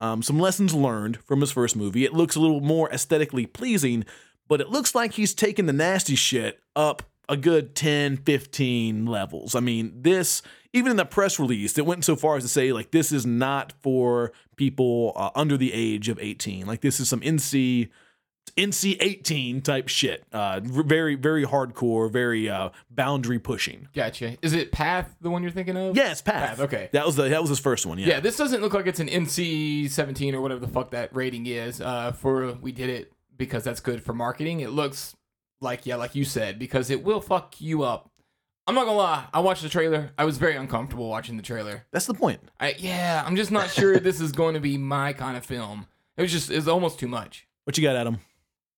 [0.01, 2.05] um, some lessons learned from his first movie.
[2.05, 4.05] It looks a little more aesthetically pleasing,
[4.49, 9.55] but it looks like he's taking the nasty shit up a good 10, 15 levels.
[9.55, 12.73] I mean, this, even in the press release, it went so far as to say,
[12.73, 16.67] like, this is not for people uh, under the age of 18.
[16.67, 17.89] Like, this is some NC.
[18.57, 20.25] NC 18 type shit.
[20.33, 23.89] Uh, very, very hardcore, very uh, boundary pushing.
[23.93, 24.39] Gotcha.
[24.41, 25.97] Is it Path the one you're thinking of?
[25.97, 26.51] Yes, Path.
[26.51, 26.89] Path, okay.
[26.93, 27.99] That was the that was his first one.
[27.99, 28.07] Yeah.
[28.07, 31.47] Yeah, this doesn't look like it's an NC 17 or whatever the fuck that rating
[31.47, 31.81] is.
[31.81, 34.61] Uh, for we did it because that's good for marketing.
[34.61, 35.17] It looks
[35.61, 38.11] like yeah, like you said, because it will fuck you up.
[38.66, 39.27] I'm not gonna lie.
[39.33, 40.11] I watched the trailer.
[40.19, 41.85] I was very uncomfortable watching the trailer.
[41.92, 42.40] That's the point.
[42.59, 45.87] I yeah, I'm just not sure this is going to be my kind of film.
[46.16, 47.47] It was just it's almost too much.
[47.64, 48.19] What you got, Adam?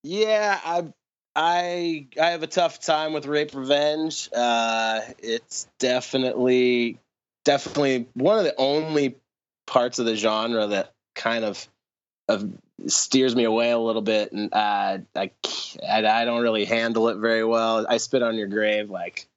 [0.02, 0.92] Yeah, I
[1.34, 4.28] I I have a tough time with rape revenge.
[4.34, 6.98] Uh, it's definitely
[7.44, 9.16] definitely one of the only
[9.66, 11.66] parts of the genre that kind of
[12.28, 12.50] of
[12.86, 15.30] steers me away a little bit, and uh, I,
[15.88, 17.86] I I don't really handle it very well.
[17.88, 19.28] I spit on your grave like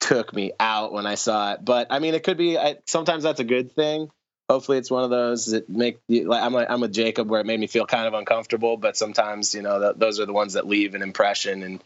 [0.00, 2.58] took me out when I saw it, but I mean it could be.
[2.58, 4.10] I, sometimes that's a good thing
[4.48, 7.46] hopefully it's one of those that make like I'm, a, I'm with jacob where it
[7.46, 10.54] made me feel kind of uncomfortable but sometimes you know th- those are the ones
[10.54, 11.84] that leave an impression and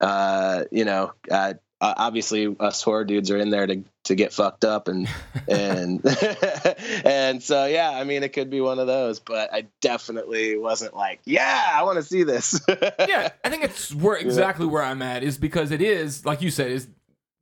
[0.00, 4.64] uh you know uh, obviously us horror dudes are in there to to get fucked
[4.64, 5.08] up and
[5.48, 6.00] and
[7.04, 10.94] and so yeah i mean it could be one of those but i definitely wasn't
[10.94, 12.60] like yeah i want to see this
[13.08, 16.50] yeah, I think it's where exactly where I'm at is because it is like you
[16.50, 16.88] said is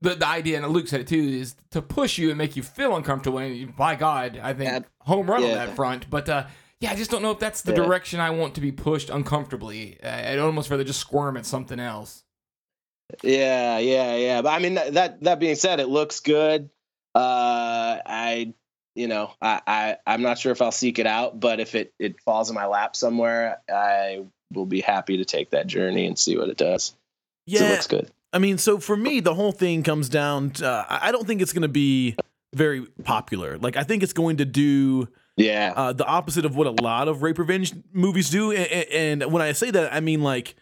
[0.03, 2.63] the the idea and Luke said it too is to push you and make you
[2.63, 4.81] feel uncomfortable and by God I think Yeah.
[5.01, 6.47] home run on that front but uh
[6.81, 7.77] yeah I just don't know if that's the Yeah.
[7.85, 11.81] direction I want to be pushed uncomfortably Uh, I'd almost rather just squirm at something
[11.81, 12.23] else
[13.23, 14.43] Yeah, yeah, yeah.
[14.43, 16.71] But I mean that that, that being said, it looks good.
[17.15, 18.55] Uh I
[18.95, 21.93] you know, I, I I'm not sure if I'll seek it out, but if it
[21.99, 26.19] it falls in my lap somewhere, I will be happy to take that journey and
[26.19, 26.91] see what it does.
[26.91, 28.11] 'Cause It Yeah, looks good.
[28.33, 30.51] I mean, so for me, the whole thing comes down.
[30.51, 32.17] To, uh, I I don't think it's going to be
[32.55, 33.57] very popular.
[33.59, 35.73] Like, I think it's going to do Yeah.
[35.77, 38.53] uh, the opposite of what a lot of rape revenge movies do.
[38.53, 40.55] And, and when I say that, I mean like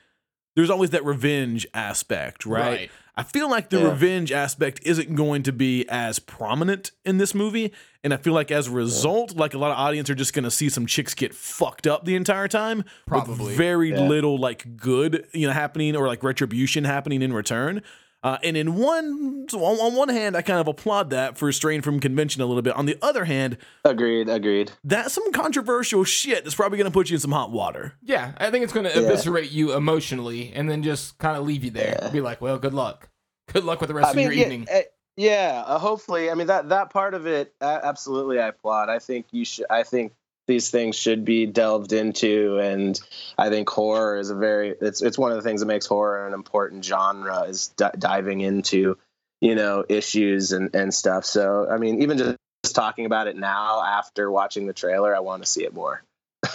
[0.56, 2.60] there's always that revenge aspect, right?
[2.60, 2.90] Right.
[3.16, 3.90] I feel like the Yeah.
[3.90, 8.50] revenge aspect isn't going to be as prominent in this movie, and I feel like
[8.50, 11.14] as a result, like a lot of audience are just going to see some chicks
[11.14, 13.46] get fucked up the entire time, Probably.
[13.46, 14.00] with very Yeah.
[14.08, 17.82] little like good you know happening or like retribution happening in return.
[18.24, 21.52] Uh, and in one, so on, on one hand, I kind of applaud that for
[21.52, 22.74] straying from convention a little bit.
[22.74, 24.30] On the other hand, Agreed.
[24.30, 24.72] Agreed.
[24.82, 27.94] that's some controversial shit that's probably going to put you in some hot water.
[28.02, 31.64] Yeah, I think it's going to eviscerate you emotionally and then just kind of leave
[31.64, 31.98] you there.
[32.00, 32.08] Yeah.
[32.08, 33.10] Be like, well, good luck.
[33.52, 34.66] Good luck with the rest I of mean, your yeah, evening.
[34.70, 34.82] eh,
[35.18, 35.62] yeah.
[35.66, 38.88] Uh, hopefully, I mean that that part of it, uh, absolutely, I applaud.
[38.88, 39.66] I think you should.
[39.68, 40.14] I think
[40.46, 43.00] these things should be delved into, and
[43.38, 44.74] I think horror is a very.
[44.80, 48.40] It's it's one of the things that makes horror an important genre is di- diving
[48.40, 48.98] into,
[49.40, 51.24] you know, issues and and stuff.
[51.24, 55.20] So, I mean, even just, just talking about it now after watching the trailer, I
[55.20, 56.02] want to see it more.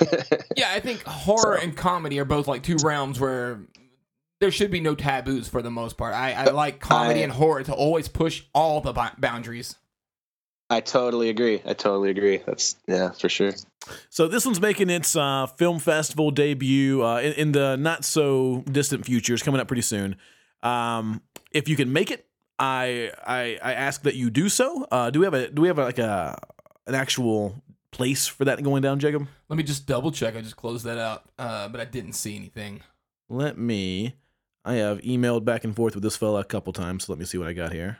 [0.55, 3.59] Yeah, I think horror So- and comedy are both like two realms where
[4.41, 6.13] there should be no taboos for the most part.
[6.13, 9.75] I, I uh, like comedy I- and horror to always push all the boundaries.
[10.69, 11.61] I totally agree.
[11.65, 12.41] I totally agree.
[12.45, 13.53] That's yeah, for sure.
[14.09, 18.63] So this one's making its uh, film festival debut uh, in, in the not so
[18.71, 19.33] distant future.
[19.33, 20.15] It's coming up pretty soon.
[20.61, 22.27] Um, if you can make it,
[22.59, 24.85] I I, I ask that you do so.
[24.91, 26.39] Uh, do we have a do we have a, like a
[26.85, 29.27] an actual place for that going down, Jacob?
[29.47, 30.35] Let me just double check.
[30.35, 32.81] I just closed that out, uh, but I didn't see anything.
[33.27, 34.15] Let me.
[34.65, 37.05] I have emailed back and forth with this fella a couple times.
[37.05, 37.99] So let me see what I got here.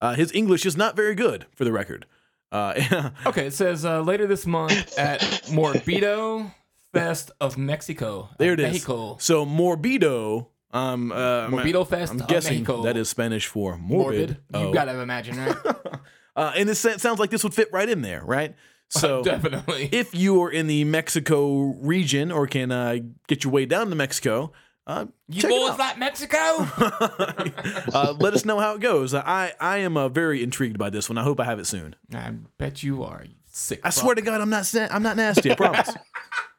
[0.00, 2.06] Uh, his English is not very good, for the record.
[2.52, 6.52] Uh, Okay, it says uh, later this month at Morbido
[6.92, 8.28] Fest of Mexico.
[8.38, 8.72] there it is.
[8.72, 9.16] Mexico.
[9.20, 10.48] So Morbido.
[10.72, 12.82] Um, uh, Morbido Fest I'm of guessing Mexico.
[12.82, 14.38] that is Spanish for morbid.
[14.52, 14.62] morbid.
[14.64, 14.72] You Oh.
[14.72, 15.56] gotta imagine, right?
[16.36, 18.54] Uh, and this it sounds like this would fit right in there, right?
[18.88, 19.88] So Definitely.
[19.92, 22.96] if you are in the Mexico region or can uh,
[23.28, 24.52] get your way down to Mexico,
[24.90, 26.38] uh, you check it boys like Mexico?
[27.94, 29.14] uh, let us know how it goes.
[29.14, 31.18] I I am uh, very intrigued by this one.
[31.18, 31.94] I hope I have it soon.
[32.14, 33.22] I bet you are.
[33.24, 33.80] You sick.
[33.84, 35.52] I swear to God, I'm not I'm not nasty.
[35.52, 35.90] I promise.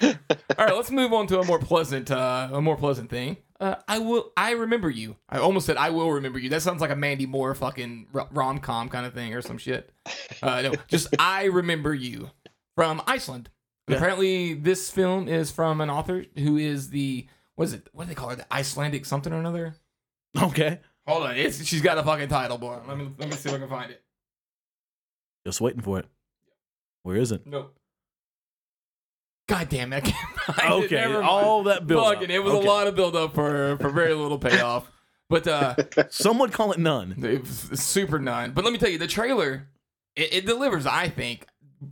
[0.02, 0.14] All
[0.58, 3.36] right, let's move on to a more pleasant, uh, a more pleasant thing.
[3.58, 4.32] Uh, I will.
[4.36, 5.16] I remember you.
[5.28, 6.48] I almost said I will remember you.
[6.48, 9.92] That sounds like a Mandy Moore fucking rom com kind of thing or some shit.
[10.42, 12.30] Uh, no, just I remember you
[12.74, 13.50] from Iceland.
[13.88, 13.96] Yeah.
[13.96, 17.26] Apparently, this film is from an author who is the
[17.60, 17.88] what is it?
[17.92, 18.36] What do they call it?
[18.36, 19.74] The Icelandic something or another.
[20.42, 22.78] okay, Hold on, it's she's got a fucking title, boy.
[22.88, 24.02] Let me let me see if I can find it.
[25.46, 26.06] just waiting for it.
[27.02, 27.46] Where is it?
[27.46, 27.76] Nope.
[29.46, 29.96] God damn it!
[29.96, 30.86] I can't find it.
[30.86, 32.14] Okay, Never all that build.
[32.14, 32.66] Fucking, it was Okay.
[32.66, 34.90] a lot of build up for for very little payoff.
[35.28, 35.74] But uh,
[36.08, 37.14] Some would call it none.
[37.18, 38.52] it super none.
[38.52, 39.68] But let me tell you, the trailer
[40.16, 40.86] it, it delivers.
[40.86, 41.46] I think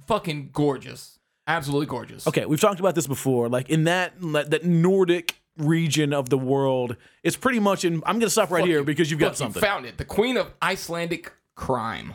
[0.07, 2.27] fucking gorgeous, absolutely gorgeous.
[2.27, 3.51] Okay, we've talked about this before.
[3.51, 8.03] Like in that that Nordic region of the world, it's pretty much in.
[8.07, 9.61] I'm gonna stop right here because you've got Fuck, you something.
[9.63, 9.99] found it.
[9.99, 12.15] The Queen of Icelandic crime.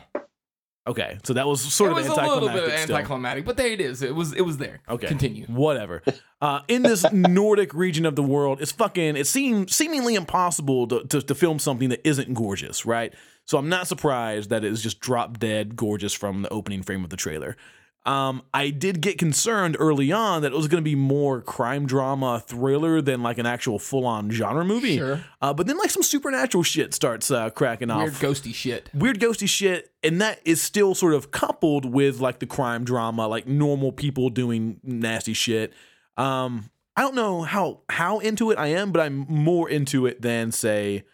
[0.86, 3.80] Okay, so that was sort it of was a little bit anticlimactic, but there it
[3.80, 4.02] is.
[4.02, 4.82] It was it was there.
[4.88, 5.06] Okay.
[5.06, 5.46] continue.
[5.46, 6.02] Whatever.
[6.42, 9.16] Uh, in this Nordic region of the world, it's fucking.
[9.16, 13.14] It seems seemingly impossible to, to to film something that isn't gorgeous, right?
[13.46, 17.02] So I'm not surprised that it is just drop dead gorgeous from the opening frame
[17.02, 17.56] of the trailer.
[18.06, 21.86] Um, I did get concerned early on that it was going to be more crime
[21.86, 24.98] drama thriller than like an actual full on genre movie.
[24.98, 25.24] Sure.
[25.40, 28.90] Uh, but then like some supernatural shit starts uh, cracking off Weird ghosty shit.
[28.92, 33.26] weird ghosty shit and that is still sort of coupled with like the crime drama
[33.26, 35.72] like normal people doing nasty shit
[36.18, 40.20] um i don't know how how into it i am but i'm more into it
[40.20, 41.04] than say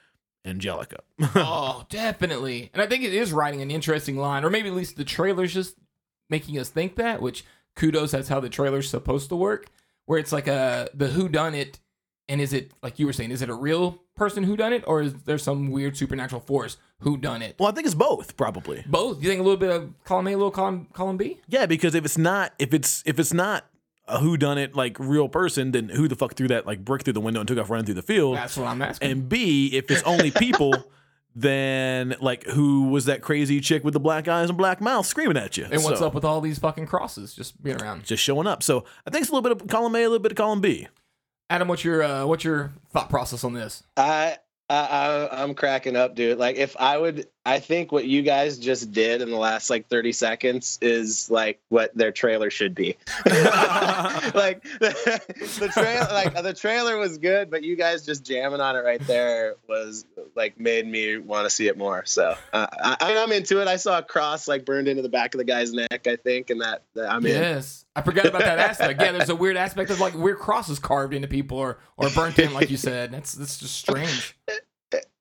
[0.44, 0.98] angelica
[1.36, 2.70] oh, definitely.
[2.72, 5.52] And I think it is writing an interesting line, or maybe at least the trailer's
[5.52, 5.76] just
[6.30, 7.44] making us think that, which
[7.76, 9.66] kudos, that's how the trailer's supposed to work,
[10.06, 11.78] where it's like a the who done it,
[12.28, 14.84] and is it like you were saying, is it a real person who done it,
[14.86, 17.56] or is there some weird supernatural force who done it?
[17.58, 19.22] well i think it's both probably Both.
[19.22, 21.38] You think a little bit of column A, a little column column B?
[21.48, 23.64] yeah because if it's not if it's if it's not
[24.06, 27.02] a who done it like real person then who the fuck threw that like brick
[27.04, 29.10] through the window and took off running through the field That's what I'm asking.
[29.10, 30.74] and b if it's only people
[31.34, 35.36] then like who was that crazy chick with the black eyes and black mouth screaming
[35.36, 38.04] at you And what's So- up with all these fucking crosses just being around?
[38.04, 38.62] just showing up.
[38.62, 40.60] So I think it's a little bit of column A, a little bit of column
[40.60, 40.88] B.
[41.48, 43.82] Adam, what's your uh, what's your thought process on this?
[43.96, 44.38] I,
[44.68, 46.38] I I I'm cracking up, dude.
[46.38, 49.88] Like if I would, I think what you guys just did in the last like
[49.88, 52.96] 30 seconds is like what their trailer should be.
[54.40, 55.20] like the,
[55.60, 59.00] the trailer, like the trailer was good, but you guys just jamming on it right
[59.06, 62.04] there was like made me want to see it more.
[62.06, 63.68] So uh, I, I mean, I'm into it.
[63.68, 66.50] I saw a cross like burned into the back of the guy's neck, I think,
[66.50, 67.32] and that, that I'm in.
[67.32, 69.00] Yes, I forgot about that aspect.
[69.00, 72.38] Yeah, there's a weird aspect of like weird crosses carved into people or or burnt
[72.38, 73.12] in, like you said.
[73.12, 74.36] That's that's just strange.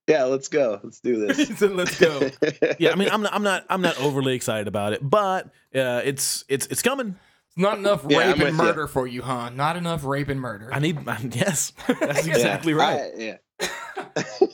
[0.10, 0.80] Yeah, let's go.
[0.84, 1.62] Let's do this.
[1.62, 2.32] "Let's go."
[2.80, 6.02] Yeah, I mean, I'm not, I'm not, I'm not overly excited about it, but uh,
[6.04, 7.16] it's, it's, it's coming.
[7.60, 8.64] It's not enough Yeah, I'm rape and with ya.
[8.64, 9.50] murder for you, huh?
[9.50, 10.70] Not enough rape and murder.
[10.72, 10.98] I need,
[11.36, 13.02] yes, that's exactly Yeah, right.
[13.02, 13.38] I- yeah.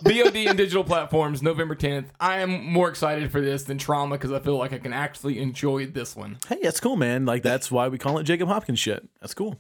[0.04, 2.08] VOD and digital platforms, November 10th.
[2.20, 5.40] I am more excited for this than Trauma because I feel like I can actually
[5.40, 6.40] enjoy this one.
[6.50, 7.28] Hey, that's cool, man.
[7.28, 9.08] Like that's why we call it Jacob Hopkins shit.
[9.22, 9.60] That's cool.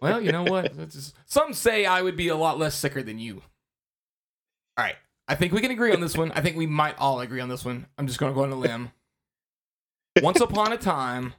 [0.00, 0.76] Well, you know what?
[0.88, 3.42] Just- some say I would be a lot less sicker than you.
[4.78, 4.94] All right.
[5.26, 6.30] I think we can agree on this one.
[6.32, 7.86] I think we might all agree on this one.
[7.98, 8.92] I'm just going to go on a limb.
[10.22, 11.34] Once upon a time, let me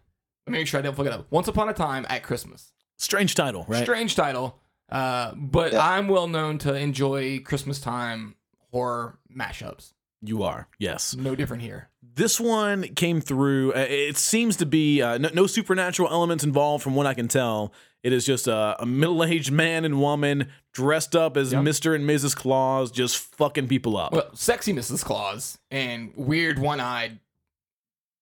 [0.47, 1.27] make sure I don't fuck it up.
[1.31, 2.71] Once upon a time at Christmas.
[2.97, 3.84] Strange title, right?
[3.84, 5.86] Strange title, uh, but Yeah.
[5.86, 8.36] I'm well known to enjoy Christmas time
[8.71, 9.93] horror mashups.
[10.21, 11.15] You are, yes.
[11.15, 11.89] No different here.
[12.01, 13.73] This one came through.
[13.73, 17.27] uh, It seems to be uh, no, no supernatural elements involved, from what I can
[17.27, 17.73] tell.
[18.01, 21.63] It is just a, a middle-aged man and woman dressed up as Yep.
[21.63, 21.95] Mr.
[21.95, 22.36] and Mrs.
[22.36, 24.13] Claus, just fucking people up.
[24.13, 25.03] Well, sexy Mrs.
[25.03, 27.19] Claus and weird one-eyed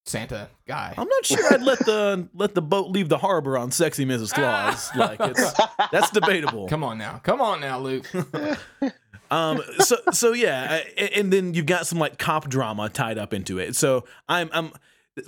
[0.05, 0.93] Santa guy.
[0.97, 4.33] I'm not sure I'd let the let the boat leave the harbor on sexy Mrs.
[4.33, 4.89] Claus.
[4.95, 5.53] like it's
[5.91, 6.67] that's debatable.
[6.67, 8.05] Come on now, come on now, Luke.
[9.31, 13.33] Um, so so yeah, uh, and then you've got some like cop drama tied up
[13.33, 13.75] into it.
[13.75, 14.71] So I'm I'm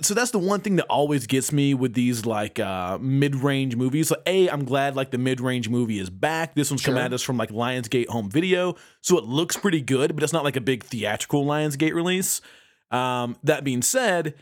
[0.00, 4.08] so that's the one thing that always gets me with these like uh mid-range movies.
[4.08, 6.54] So a, I'm glad like the mid-range movie is back.
[6.54, 10.14] This one's come at us from like Lionsgate home video, so it looks pretty good,
[10.14, 12.40] but it's not like a big theatrical Lionsgate release.
[12.92, 14.36] Um, that being said, th-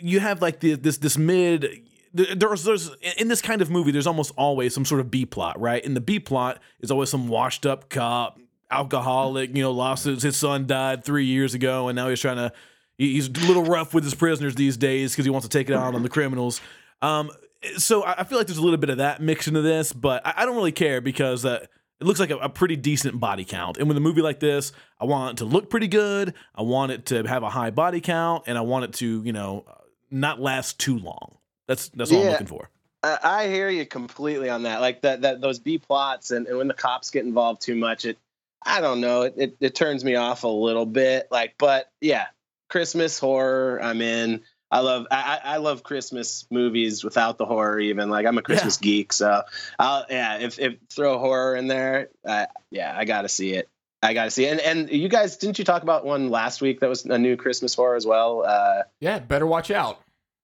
[0.00, 4.06] you have like the, this this mid there's there's in this kind of movie there's
[4.06, 5.84] almost always some sort of B plot, right?
[5.84, 10.22] And the B plot is always some washed up cop, alcoholic, you know, lost his,
[10.22, 12.52] his son died 3 years ago and now he's trying to
[12.96, 15.74] he's a little rough with his prisoners these days cuz he wants to take it
[15.74, 16.60] out on the criminals.
[17.02, 17.30] Um
[17.76, 20.34] so I feel like there's a little bit of that mixed into this, but I,
[20.38, 21.66] I don't really care because uh,
[22.00, 23.76] it looks like a, a pretty decent body count.
[23.76, 26.34] And with a movie like this, I want it to look pretty good.
[26.54, 29.32] I want it to have a high body count, and I want it to, you
[29.32, 29.64] know,
[30.10, 31.36] not last too long.
[31.66, 32.70] That's that's all I'm looking for.
[33.02, 34.80] I, I hear you completely on that.
[34.80, 38.04] Like that, that those B plots and, and when the cops get involved too much,
[38.04, 38.18] it,
[38.64, 41.28] I don't know, it, it, it turns me off a little bit.
[41.30, 42.26] Like, but yeah,
[42.68, 44.42] Christmas horror, I'm in.
[44.70, 47.80] I love, I, I I love Christmas movies without the horror.
[47.80, 49.42] Even like I'm a Christmas geek, so
[49.78, 50.38] I'll yeah.
[50.38, 53.68] If if throw horror in there, uh, yeah, I got to see it.
[54.02, 54.60] I got to see it.
[54.60, 57.36] And and you guys didn't you talk about one last week that was a new
[57.36, 58.44] Christmas horror as well?
[58.46, 60.00] Uh, Yeah, better watch out.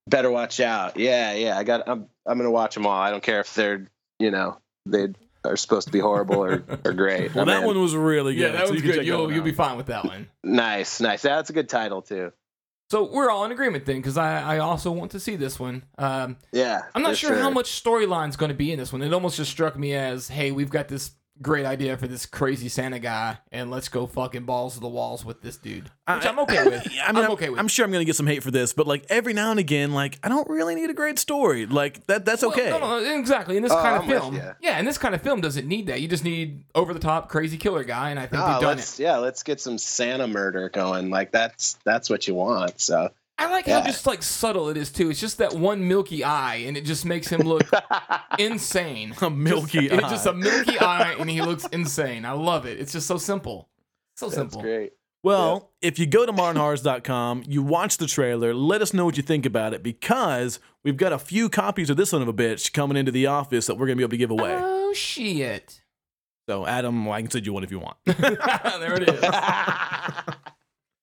[0.08, 0.96] Better watch out.
[0.96, 1.58] Yeah, yeah.
[1.58, 1.88] I got.
[1.88, 2.06] I'm.
[2.26, 2.92] I'm gonna watch them all.
[2.98, 3.86] I don't care if they're.
[4.18, 5.08] You know, they
[5.44, 7.34] are supposed to be horrible or, or great.
[7.34, 7.66] Well, I'm that in.
[7.66, 9.06] one was really good Yeah, that so was you good.
[9.06, 10.28] You'll you'll be fine with that one.
[10.42, 11.24] nice, nice.
[11.24, 12.32] Yeah, that's a good title too.
[12.94, 15.82] So we're all in agreement then, because I, I also want to see this one.
[15.98, 16.82] Um, Yeah.
[16.94, 19.02] I'm not for sure, how much storyline's going to be in this one.
[19.02, 21.10] It almost just struck me as, hey, we've got this
[21.42, 25.24] great idea for this crazy Santa guy, and let's go fucking balls to the walls
[25.24, 26.86] with this dude, which I- I'm okay with.
[27.04, 27.58] I mean, I'm okay with.
[27.58, 29.92] I'm sure I'm gonna get some hate for this, but like every now and again,
[29.92, 31.66] like I don't really need a great story.
[31.66, 32.24] Like that.
[32.24, 32.70] That's Well, okay.
[32.70, 33.56] No, no, exactly.
[33.56, 34.52] In this Oh, kind of I'm film, ya.
[34.60, 36.00] yeah, in this kind of film doesn't need that.
[36.00, 38.76] You just need over the top crazy killer guy, and I think Ah, they've done
[38.76, 39.02] let's it.
[39.02, 41.10] yeah, let's get some Santa murder going.
[41.10, 42.80] Like that's that's what you want.
[42.80, 43.80] So I like Yeah.
[43.80, 45.10] how just like subtle it is too.
[45.10, 47.64] It's just that one milky eye, and it just makes him look
[48.38, 49.14] insane.
[49.20, 50.08] a milky It's eye.
[50.10, 52.24] just a milky eye, and he looks insane.
[52.24, 52.78] I love it.
[52.80, 53.68] It's just so simple.
[54.16, 54.62] So that's simple.
[54.62, 54.92] great.
[55.24, 59.22] Well, if you go to modernhorrors.com, you watch the trailer, let us know what you
[59.22, 62.74] think about it because we've got a few copies of this son of a bitch
[62.74, 64.54] coming into the office that we're going to be able to give away.
[64.54, 65.80] Oh shit!
[66.46, 67.96] So, Adam, well, I can send you one if you want.
[68.04, 70.33] there it is.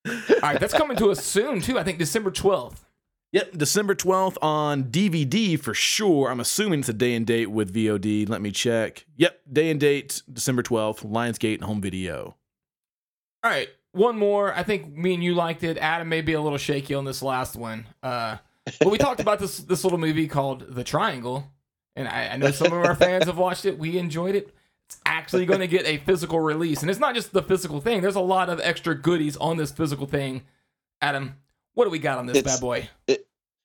[0.08, 1.78] All right, that's coming to us soon too.
[1.78, 2.84] I think December twelfth.
[3.32, 6.30] yep, December 12th on DVD for sure.
[6.30, 8.28] I'm assuming it's a day and date with VOD.
[8.28, 9.06] Let me check.
[9.16, 12.36] Yep, day and date, December 12th, Lionsgate home video.
[13.44, 14.52] All right, one more.
[14.54, 15.78] I think me and you liked it.
[15.78, 17.86] Adam may be a little shaky on this last one.
[18.02, 18.36] Uh,
[18.80, 21.50] but we talked about this this little movie called The Triangle,
[21.96, 23.78] and I, I know some of our fans have watched it.
[23.78, 24.54] We enjoyed it.
[25.06, 28.00] Actually going to get a physical release, and it's not just the physical thing.
[28.00, 30.42] There's a lot of extra goodies on this physical thing.
[31.00, 31.36] Adam,
[31.74, 32.88] what do we got on this It's- bad boy?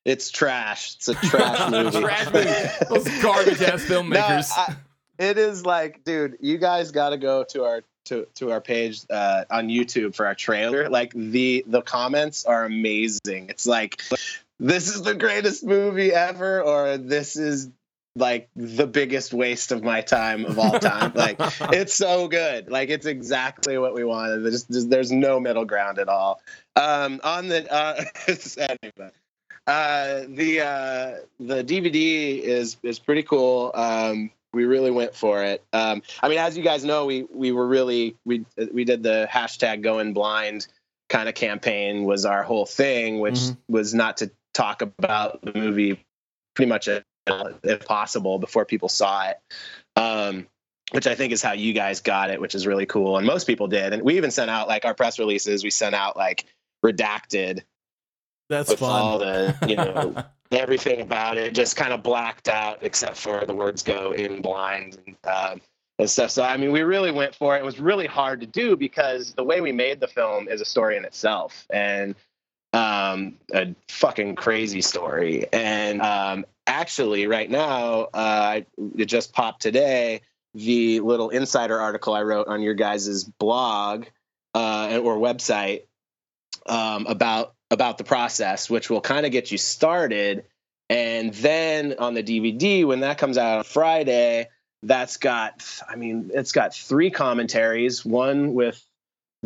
[0.06, 0.96] It's trash.
[0.96, 2.00] It's a trash movie.
[2.00, 2.50] Trash movie.
[2.90, 4.50] Those garbage ass filmmakers.
[4.56, 4.76] No, I-
[5.20, 9.02] it is like, dude, you guys got to go to our to, to our page
[9.10, 10.88] uh, on YouTube for our trailer.
[10.90, 13.50] Like the the comments are amazing.
[13.50, 14.02] It's like
[14.60, 17.70] this is the greatest movie ever, or this is
[18.18, 21.12] like the biggest waste of my time of all time.
[21.16, 21.38] like
[21.74, 22.70] it's so good.
[22.70, 24.44] Like it's exactly what we wanted.
[24.44, 26.42] There's there's, there's no middle ground at all.
[26.76, 28.04] Um, on the uh,
[28.84, 29.12] anyway.
[29.66, 33.72] Uh, the uh, the DVD is is pretty cool.
[33.76, 35.62] Um, we really went for it.
[35.74, 39.28] Um, I mean, as you guys know, we we were really we we did the
[39.30, 40.68] hashtag going blind
[41.10, 43.58] kind of campaign was our whole thing, which Mhm.
[43.70, 46.04] was not to talk about the movie
[46.54, 46.88] pretty much
[47.64, 49.38] if possible before people saw it.
[49.96, 50.48] Um,
[50.92, 53.18] which I think is how you guys got it, which is really cool.
[53.18, 53.94] And most people did.
[53.94, 56.46] And we even sent out like our press releases, we sent out like
[56.86, 57.64] redacted
[58.50, 59.56] That's with all fun.
[59.60, 63.84] the, you know, everything about it, just kind of blacked out except for the words
[63.84, 65.62] go in blind and, um,
[66.00, 66.32] and stuff.
[66.32, 67.60] So, I mean, we really went for it.
[67.60, 70.66] It was really hard to do because the way we made the film is a
[70.66, 72.16] story in itself and
[72.74, 75.46] um, a fucking crazy story.
[75.52, 78.62] And um, actually, right now, uh,
[78.98, 80.22] it just popped today
[80.54, 84.06] the little insider article I wrote on your guys' blog
[84.54, 85.84] uh, or website
[86.66, 90.46] um, about about the process, which will kind of get you started.
[90.90, 94.48] And then on the DVD, when that comes out on Friday,
[94.84, 98.06] that's got, I mean, it's got three commentaries.
[98.06, 98.82] One with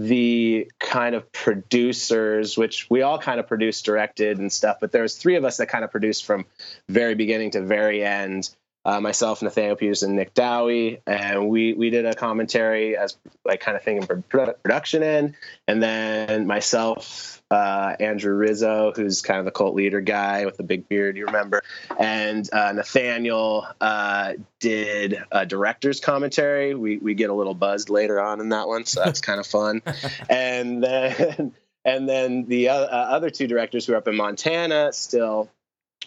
[0.08, 4.78] the kind of producers, which we all kind of produced, directed, and stuff.
[4.82, 6.46] But there was three of us that kind of produced from
[6.90, 8.50] very beginning to very end.
[8.84, 13.78] Uh, myself, Nathaniel Peterson, Nick Dowie, and we we did a commentary as like kind
[13.78, 15.36] of thing in production end,
[15.68, 20.64] and then myself, uh, Andrew Rizzo, who's kind of the cult leader guy with the
[20.64, 21.62] big beard, you remember,
[22.00, 26.74] and uh, Nathaniel uh, did a director's commentary.
[26.74, 29.46] We we get a little buzzed later on in that one, so that's kind of
[29.46, 29.82] fun,
[30.30, 31.54] and then.
[31.84, 35.50] And then the uh, other two directors who are up in Montana still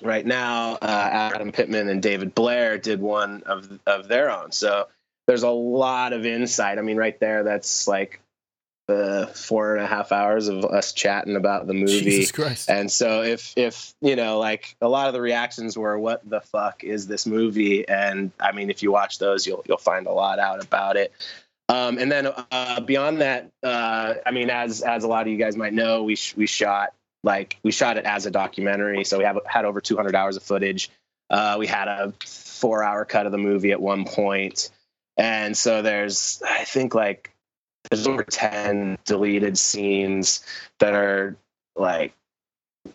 [0.03, 4.53] right now, uh, Adam Pittman and David Blair did one of of their own.
[4.53, 4.87] So
[5.27, 6.79] there's a lot of insight.
[6.79, 8.21] I mean, right there, that's like
[8.87, 12.21] the four and a half hours of us chatting about the movie.
[12.69, 16.41] And so if if you know, like a lot of the reactions were, "What the
[16.41, 20.13] fuck is this movie?" And I mean, if you watch those, you'll you'll find a
[20.13, 21.13] lot out about it.
[21.69, 25.39] Um, and then uh, beyond that, uh, I mean, as as a lot of you
[25.39, 26.93] guys might know, we sh- we shot
[27.23, 30.43] like we shot it as a documentary, so we have had over 200 hours of
[30.43, 30.91] footage.
[31.31, 34.71] Uh, we had a four hour cut of the movie at one point,
[35.17, 37.34] and so there's I think like
[37.91, 40.45] there's over 10 deleted scenes
[40.79, 41.37] that are
[41.77, 42.15] like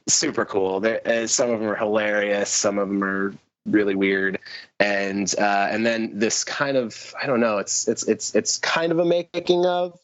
[0.07, 0.79] super cool.
[0.79, 3.33] There, uh, some of them are hilarious, some of them are
[3.65, 4.39] really weird,
[4.79, 7.57] and uh, and then this kind of I don't know.
[7.57, 9.99] It's it's it's it's kind of a making of.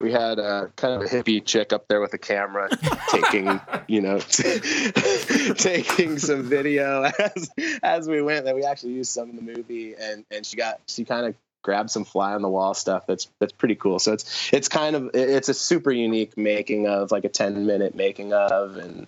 [0.00, 2.68] We had a kind of a hippie chick up there with a camera
[3.08, 4.18] taking, you know,
[5.54, 7.50] taking some video as
[7.84, 8.46] as we went.
[8.46, 11.36] That we actually used some in the movie, and and she got she kind of
[11.62, 13.06] grabbed some fly on the wall stuff.
[13.06, 13.98] That's that's pretty cool.
[13.98, 17.94] So it's it's kind of it's a super unique making of, like a ten minute
[17.94, 19.06] making of, and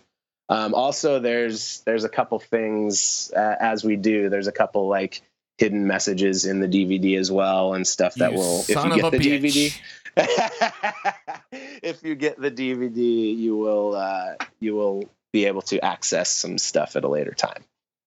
[0.48, 4.28] um, also there's there's a couple things uh, as we do.
[4.28, 5.22] There's a couple like
[5.58, 9.10] hidden messages in the DVD as well, and stuff that You will if you get
[9.12, 9.42] the bitch.
[9.42, 9.80] DVD.
[11.82, 16.58] if you get the DVD, you will uh, you will be able to access some
[16.58, 17.64] stuff at a later time.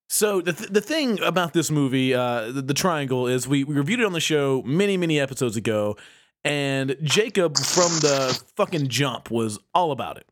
[0.07, 3.75] So the th- the thing about this movie, uh, the, the Triangle, is we, we
[3.75, 5.97] reviewed it on the show many many episodes ago,
[6.43, 10.25] and Jacob from the fucking jump was all about it.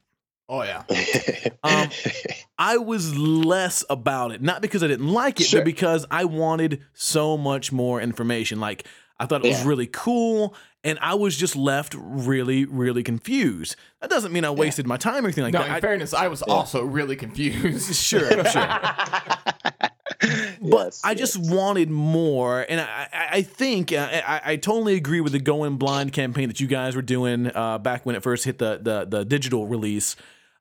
[0.48, 0.84] Oh yeah.
[1.66, 1.90] Um,
[2.60, 5.62] I was less about it, not because I didn't like it, Sure.
[5.62, 8.60] but because I wanted so much more information.
[8.60, 8.86] Like
[9.20, 13.76] I thought it was really cool, and I was just left really, really confused.
[14.02, 15.68] That doesn't mean I wasted my time or anything like No, that.
[15.70, 17.96] in I- fairness, I was also really confused.
[18.10, 18.80] sure, sure.
[19.72, 19.90] but
[20.62, 21.20] Yes, I yes.
[21.20, 25.40] just wanted more, and I, I, I think uh, I, I totally agree with the
[25.40, 28.80] going blind campaign that you guys were doing uh, back when it first hit the
[28.82, 30.16] the, the digital release.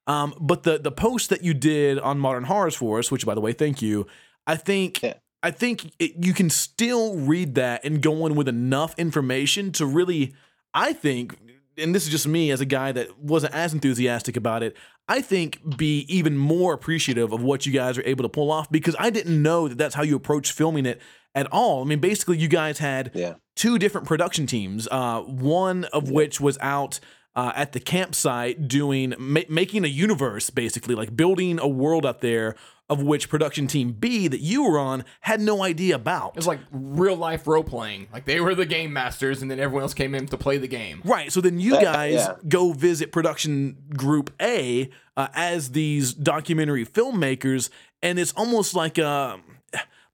[0.06, 3.34] Um, but the the post that you did on Modern Horrors for us, which by
[3.34, 4.06] the way, thank you.
[4.46, 5.14] I think Yeah.
[5.44, 9.85] I think it, you can still read that and go in with enough information to
[9.87, 10.35] really,
[10.72, 11.37] I think,
[11.76, 14.74] and this is just me as a guy that wasn't as enthusiastic about it.
[15.07, 18.70] I think be even more appreciative of what you guys are able to pull off
[18.72, 21.00] because I didn't know that that's how you approach filming it
[21.35, 21.83] at all.
[21.83, 23.35] I mean, basically, you guys had Yeah.
[23.54, 24.88] two different production teams.
[24.90, 27.00] Uh, one of which was out
[27.37, 32.20] uh, at the campsite doing ma- making a universe, basically like building a world up
[32.20, 32.54] there.
[32.90, 36.30] Of which production team B that you were on had no idea about.
[36.30, 38.08] It was like real life role playing.
[38.12, 40.68] Like they were the game masters, and then everyone else came in to play the
[40.68, 41.00] game.
[41.02, 41.32] Right.
[41.32, 42.35] So then you Uh, guys yeah.
[42.46, 47.70] go visit production group A uh, as these documentary filmmakers,
[48.02, 49.40] and it's almost like a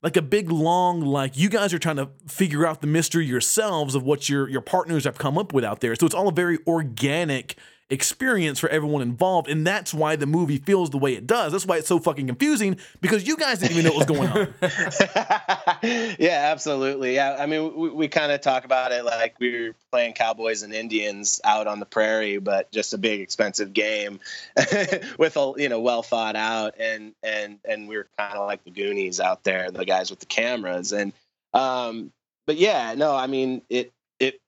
[0.04, 3.96] like a big long like you guys are trying to figure out the mystery yourselves
[3.96, 5.96] of what your your partners have come up with out there.
[5.96, 7.56] So it's all a very organic
[7.90, 11.52] experience for everyone involved, and that's why the movie feels the way it does.
[11.52, 14.30] That's why it's so fucking confusing because you guys didn't even know what was going
[14.30, 14.54] on.
[16.18, 17.14] yeah, absolutely.
[17.16, 20.62] Yeah, I mean, we, we kind of talk about it like we were playing cowboys
[20.62, 24.20] and Indians out on the prairie, but just a big expensive game
[25.18, 28.62] with a you know well thought out, and and and we were kind of like
[28.64, 31.12] the Goonies out there, the guys with the cameras, and
[31.52, 32.12] um,
[32.46, 34.40] but yeah, no, I mean it it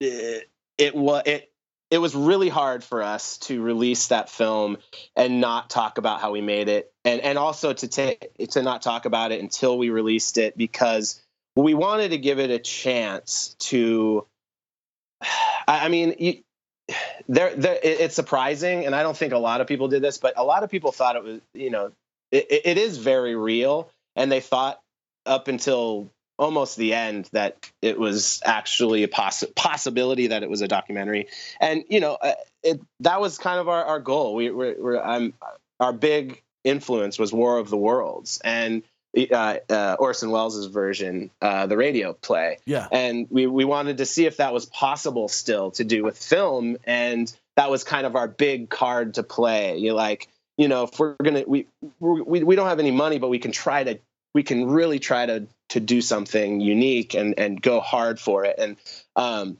[0.00, 1.50] it it was it
[1.90, 4.78] it was really hard for us to release that film
[5.14, 6.92] and not talk about how we made it.
[7.04, 11.20] And and also to take to not talk about it until we released it because
[11.56, 14.26] we wanted to give it a chance to
[15.68, 16.34] i, mean you,
[17.28, 20.34] there, there it's surprising and i don't think a lot of people did this but
[20.36, 21.92] a lot of people thought it was you know
[22.30, 24.80] it, it is very real and they thought
[25.26, 30.60] up until almost the end that it was actually a poss- possibility that it was
[30.62, 31.28] a documentary
[31.60, 32.32] and you know uh,
[32.62, 35.34] it that was kind of our, our goal we we're, we're I'm,
[35.80, 38.82] our big influence was war of the worlds and
[39.16, 42.58] uh, uh, Orson Welles' version, uh, the radio play.
[42.64, 42.88] Yeah.
[42.90, 46.78] And we, we wanted to see if that was possible still to do with film.
[46.84, 49.78] And that was kind of our big card to play.
[49.78, 51.66] You like, you know, if we're going to, we,
[52.00, 54.00] we, we don't have any money, but we can try to,
[54.34, 58.56] we can really try to, to do something unique and, and go hard for it.
[58.58, 58.76] And,
[59.16, 59.58] um,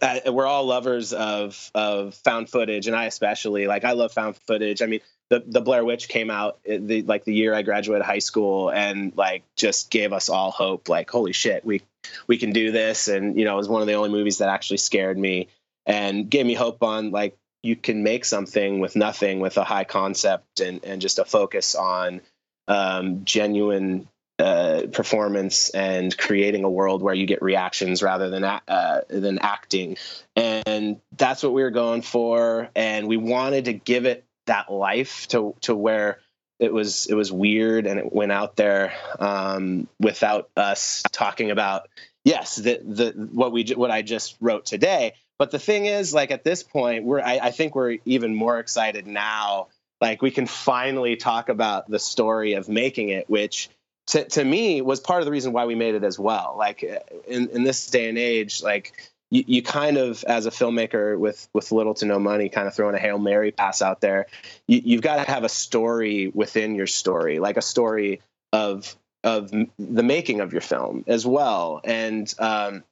[0.00, 4.36] uh, we're all lovers of of found footage, and I especially like I love found
[4.36, 4.80] footage.
[4.80, 5.00] I mean,
[5.30, 9.12] the the Blair Witch came out the, like the year I graduated high school, and
[9.16, 10.88] like just gave us all hope.
[10.88, 11.82] Like, holy shit, we
[12.26, 14.48] we can do this, and you know, it was one of the only movies that
[14.48, 15.48] actually scared me
[15.86, 19.84] and gave me hope on like you can make something with nothing, with a high
[19.84, 22.22] concept and and just a focus on
[22.68, 24.08] um, genuine
[24.38, 29.96] uh, performance and creating a world where you get reactions rather than uh, than acting,
[30.34, 32.68] and that's what we were going for.
[32.74, 36.18] And we wanted to give it that life to to where
[36.58, 41.88] it was it was weird and it went out there um, without us talking about
[42.24, 45.14] yes the the what we what I just wrote today.
[45.36, 48.58] But the thing is, like at this point, we're I, I think we're even more
[48.58, 49.68] excited now.
[50.04, 53.70] Like we can finally talk about the story of making it, which
[54.08, 56.56] to, to me was part of the reason why we made it as well.
[56.58, 56.82] Like
[57.26, 58.92] in, in this day and age, like
[59.30, 62.74] you, you kind of as a filmmaker with with little to no money kind of
[62.74, 64.26] throwing a hail mary pass out there
[64.68, 68.20] you, you've got to have a story within your story like a story
[68.52, 68.94] of
[69.24, 72.84] of the making of your film as well and um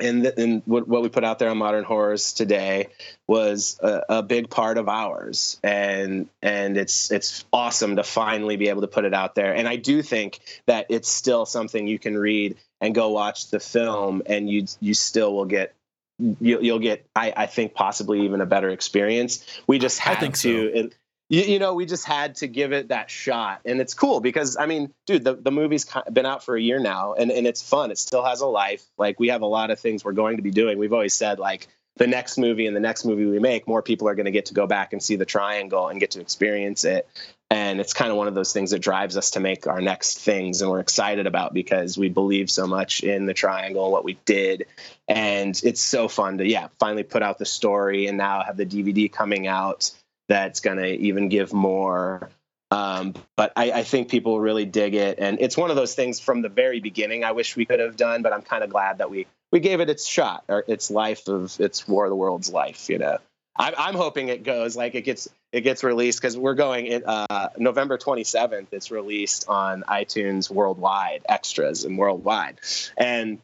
[0.00, 2.88] and, and what, what we put out there on modern horrors today
[3.26, 5.58] was a, a, big part of ours.
[5.62, 9.54] And and it's it's awesome to finally be able to put it out there.
[9.54, 13.60] And i do think that it's still something you can read and go watch the
[13.60, 15.74] film and you you still will get
[16.18, 19.44] you, you'll get I, I think possibly even a better experience.
[19.66, 20.48] We just had to so.
[20.48, 20.94] it,
[21.28, 23.60] you, you, know we just had to give it that shot.
[23.64, 26.78] And it's cool because i mean dude the, the movie's been out for a year
[26.78, 27.90] now and, and it's fun.
[27.90, 28.84] It still has a life.
[28.98, 30.78] Like we have a lot of things we're going to be doing.
[30.78, 34.08] We've always said like the next movie and the next movie we make more people
[34.08, 36.84] are going to get to go back and see the triangle and get to experience
[36.84, 37.08] it.
[37.48, 40.18] And it's kind of one of those things that drives us to make our next
[40.18, 44.04] things and we're excited about because we believe so much in the triangle and what
[44.04, 44.66] we did.
[45.08, 48.66] And it's so fun to yeah finally put out the story and now have the
[48.66, 49.90] dvd coming out
[50.28, 52.30] that's going to even give more.
[52.70, 55.20] Um, but I, I, think people really dig it.
[55.20, 57.96] And it's one of those things from the very beginning i wish we could have
[57.96, 60.90] done but i'm kind of glad that we we gave it its shot or its
[60.90, 63.18] life of its war of the world's life you know.
[63.58, 67.04] I'm, I'm hoping it goes like it gets it gets released because we're going in
[67.06, 68.66] uh, November 27th.
[68.72, 72.60] It's released on iTunes worldwide, extras and worldwide,
[72.96, 73.38] and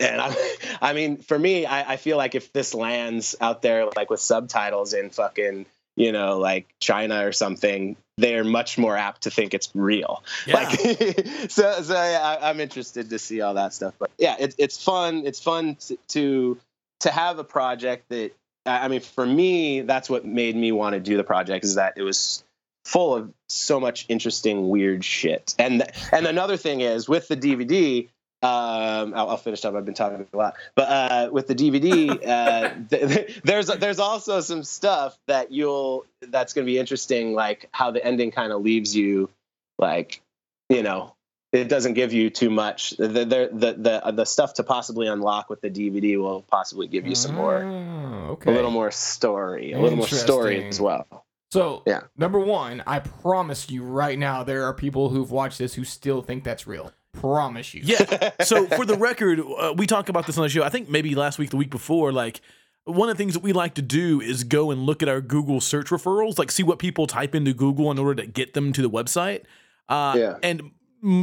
[0.00, 0.34] and I,
[0.82, 4.20] I mean, for me, I, I feel like if this lands out there like with
[4.20, 5.66] subtitles in fucking
[5.98, 10.22] you know like China or something, they're much more apt to think it's real.
[10.46, 10.54] Yeah.
[10.54, 10.70] Like,
[11.50, 13.94] so so yeah, I, am interested to see all that stuff.
[13.98, 15.22] But yeah, it's it's fun.
[15.26, 16.58] It's fun to, to
[17.00, 18.32] to have a project that
[18.64, 21.94] I mean, for me, that's what made me want to do the project is that
[21.96, 22.44] it was
[22.84, 25.54] full of so much interesting, weird shit.
[25.58, 25.82] And
[26.12, 28.08] and another thing is with the DVD.
[28.40, 29.74] Um, I'll, I'll, finish up.
[29.74, 34.40] I've been talking a lot, but uh, with the DVD, uh, th- there's there's also
[34.40, 38.62] some stuff that you'll that's going to be interesting, like how the ending kind of
[38.62, 39.28] leaves you,
[39.76, 40.20] like
[40.68, 41.14] you know,
[41.52, 42.90] it doesn't give you too much.
[42.90, 47.08] The, the the the the stuff to possibly unlock with the DVD will possibly give
[47.08, 48.52] you some more, oh, okay.
[48.52, 51.24] a little more story, a little more story as well.
[51.50, 52.02] So, yeah.
[52.16, 56.20] number one, I promise you right now, there are people who've watched this who still
[56.20, 56.92] think that's real.
[57.20, 57.82] Promise you.
[57.84, 58.30] Yeah.
[58.44, 60.62] So, for the record, uh, we talked about this on the show.
[60.62, 62.40] I think maybe last week, the week before, like
[62.84, 65.20] one of the things that we like to do is go and look at our
[65.20, 68.72] Google search referrals, like see what people type into Google in order to get them
[68.72, 69.42] to the website.
[69.88, 70.36] Uh, Yeah.
[70.42, 70.70] And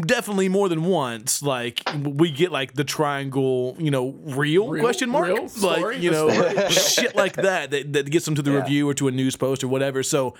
[0.06, 4.84] definitely more than once, like we get like the triangle, you know, real, Real?
[4.84, 5.50] question mark, Real?
[5.50, 5.96] Story?
[5.96, 6.30] like you know,
[6.70, 8.60] shit like that, that that gets them to the Yeah.
[8.62, 10.04] review or to a news post or whatever.
[10.04, 10.36] So.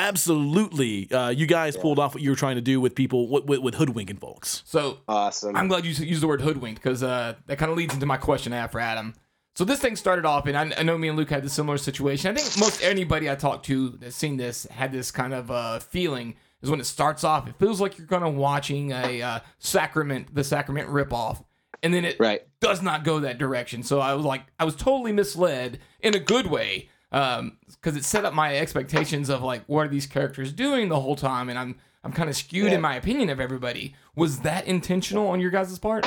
[0.00, 3.44] Absolutely, uh, you guys pulled off what you were trying to do with people with,
[3.44, 4.62] with, with hoodwinking folks.
[4.64, 5.54] So Awesome.
[5.56, 8.16] I'm glad you used the word hoodwinked because uh, that kind of leads into my
[8.16, 9.14] question I have for Adam.
[9.56, 11.76] So this thing started off, and I, I know me and Luke had the similar
[11.76, 12.30] situation.
[12.30, 15.78] I think most anybody I talked to that's seen this had this kind of uh,
[15.80, 16.36] feeling.
[16.62, 20.34] Is when it starts off, it feels like you're kind of watching a uh, Sacrament,
[20.34, 21.42] the Sacrament ripoff,
[21.82, 22.42] and then it Right.
[22.60, 23.82] does not go that direction.
[23.82, 28.24] So I was like, I was totally misled in a good way, because it set
[28.24, 31.76] up my expectations of like, what are these characters doing the whole time, and I'm
[32.02, 32.76] I'm kind of skewed Yeah.
[32.76, 33.94] in my opinion of everybody.
[34.16, 36.06] Was that intentional on your guys' part?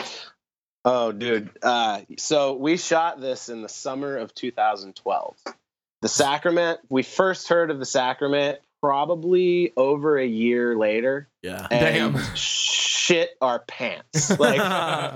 [0.86, 1.50] Oh, dude.
[1.62, 5.36] Uh, so we shot this in the summer of 2012.
[6.02, 11.30] The Sacrament, we first heard of the Sacrament probably over a year later.
[11.42, 12.26] Yeah, And Damn.
[12.36, 14.30] shit our pants.
[14.40, 14.58] Like,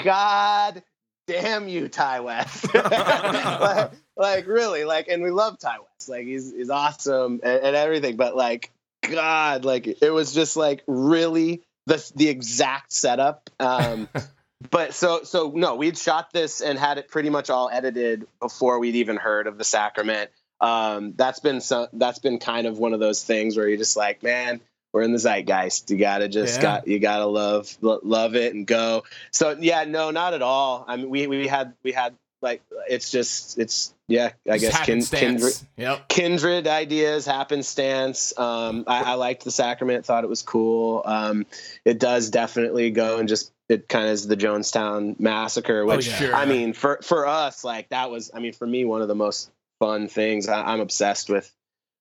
[0.04, 0.84] God
[1.28, 2.74] damn you, Ti West.
[2.74, 6.10] like, like, really, like, and we love Ti West.
[6.10, 8.18] Like, he's, he's awesome and, and everything.
[8.18, 8.72] But, like,
[9.02, 13.50] God, like, it was just like really the, the exact setup.
[13.60, 14.10] Um,
[14.72, 18.80] but so so no we'd shot this and had it pretty much all edited before
[18.80, 22.94] we'd even heard of the sacrament um that's been so that's been kind of one
[22.94, 24.60] of those things where you're just like man
[24.94, 26.62] we're in the zeitgeist you gotta just Yeah.
[26.62, 30.86] got you gotta love lo- love it and go so yeah no not at all
[30.88, 34.86] i mean we we had we had like it's just it's yeah i Just guess
[34.86, 36.08] kin- kindred Yep.
[36.08, 41.46] kindred ideas happenstance um I, I liked the sacrament thought it was cool um
[41.86, 46.16] it does definitely go and just it kind of is the jonestown massacre which yeah.
[46.16, 46.36] Sure.
[46.36, 49.16] i mean for for us like that was i mean for me one of the
[49.16, 51.52] most fun things I, i'm obsessed with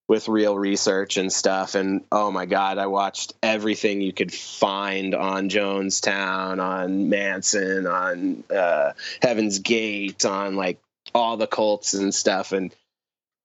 [0.08, 5.14] with real research and stuff and oh my god i watched everything you could find
[5.14, 10.78] on jonestown on manson on uh heaven's gate on like
[11.14, 12.72] all the cults and stuff and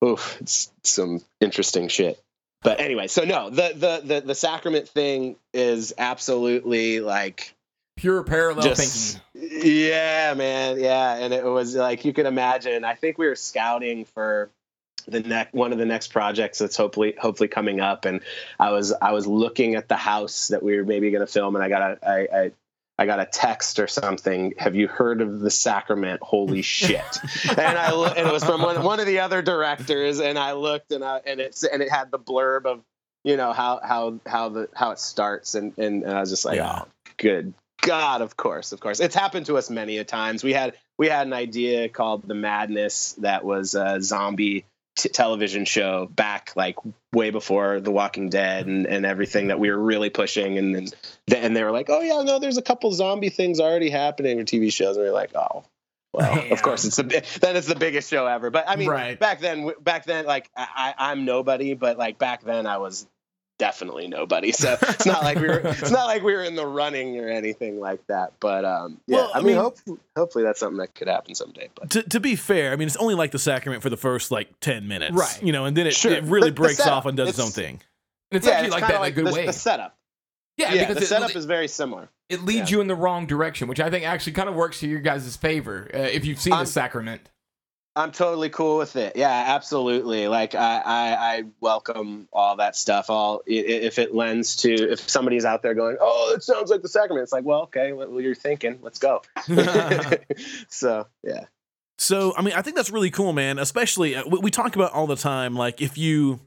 [0.04, 2.22] oof, it's some interesting shit.
[2.64, 7.54] But anyway, so no, the the the, the sacrament thing is absolutely like
[7.98, 9.72] Pure parallel just thinking.
[9.74, 12.84] yeah, man, yeah, and it was like you can imagine.
[12.84, 14.50] I think we were scouting for
[15.08, 18.22] the next one of the next projects that's hopefully hopefully coming up, and
[18.60, 21.56] I was I was looking at the house that we were maybe going to film,
[21.56, 22.52] and I got a I, I
[23.00, 24.54] I got a text or something.
[24.58, 26.22] Have you heard of the sacrament?
[26.22, 27.18] Holy shit!
[27.50, 30.92] and I and it was from one, one of the other directors, and I looked
[30.92, 32.82] and I and it's and it had the blurb of
[33.24, 36.46] you know how how how the how it starts, and and, and I was just
[36.46, 36.84] like, Yeah.
[36.84, 36.88] oh,
[37.18, 39.00] good God, of course, of course.
[39.00, 40.44] It's happened to us many a times.
[40.44, 44.66] We had we had an idea called the Madness that was a zombie
[44.96, 46.76] t- television show back like
[47.14, 50.58] way before The Walking Dead and, and everything that we were really pushing.
[50.58, 50.88] And then
[51.44, 54.46] and they were like, oh yeah, no, there's a couple zombie things already happening in
[54.46, 54.98] TV shows.
[54.98, 55.64] And we are like, oh.
[56.14, 56.52] Well, Damn.
[56.52, 57.04] of course, it's the
[57.42, 58.50] then it's the biggest show ever.
[58.50, 59.18] But I mean, Right.
[59.18, 63.08] back then, back then, like I, I- I'm nobody, but like back then, I was
[63.62, 64.52] definitely nobody.
[64.52, 67.30] So it's not like we were it's not like we were in the running or
[67.30, 68.34] anything like that.
[68.40, 71.36] But um yeah, Well, I, I mean, mean- hopefully, hopefully that's something that could happen
[71.36, 71.70] someday.
[71.76, 74.32] But to, to be fair, I mean, it's only like the sacrament for the first
[74.32, 75.14] like 10 minutes.
[75.14, 75.44] Right.
[75.44, 76.12] You know, and then it, Sure.
[76.12, 77.82] it really The- the breaks setup, off and does its, it's- own thing.
[78.32, 79.46] And it's yeah, actually it's like kinda that in a good the, way.
[79.46, 79.96] The setup,
[80.58, 82.10] yeah, yeah, because the it, setup it, is very similar.
[82.30, 82.78] it leads yeah.
[82.78, 85.36] you in the wrong direction, which I think actually kind of works to your guys'
[85.36, 87.30] favor uh, if you've seen I'm- the sacrament.
[87.96, 89.18] I'm totally cool with it.
[89.18, 90.28] Yeah, absolutely.
[90.30, 93.10] Like I, I, I welcome all that stuff.
[93.10, 96.70] All i- i- if it lends to if somebody's out there going, "Oh, it sounds
[96.72, 99.22] like the sacrament," it's like, well, okay, what, what you're thinking, let's go.
[100.70, 101.46] so yeah,
[101.98, 103.60] So, I mean, I think that's really cool, man.
[103.60, 106.40] Especially, uh, we, we talk about all the time, like, if you,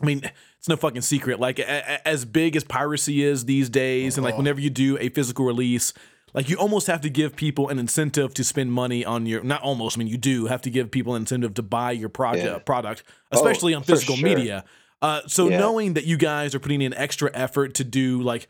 [0.00, 0.22] I mean,
[0.58, 1.40] it's no fucking secret.
[1.40, 4.38] Like, a, a- as big as piracy is these days, and like, Oh.
[4.38, 5.92] whenever you do a physical release,
[6.34, 9.62] like, you almost have to give people an incentive to spend money on your, not
[9.62, 12.44] almost, I mean, you do have to give people an incentive to buy your project,
[12.46, 12.58] Yeah.
[12.58, 13.02] product,
[13.32, 14.28] Oh, especially on physical sure.
[14.28, 14.64] media.
[15.02, 15.58] Uh, so, Yeah.
[15.58, 18.48] knowing that you guys are putting in extra effort to do, like,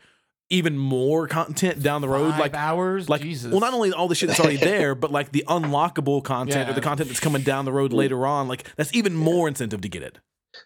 [0.49, 3.51] even more content down the road, Five like hours, like Jesus.
[3.51, 6.73] well not only all the shit that's already there but like the unlockable content or
[6.73, 9.87] the content that's coming down the road later on like that's even more incentive to
[9.87, 10.17] get it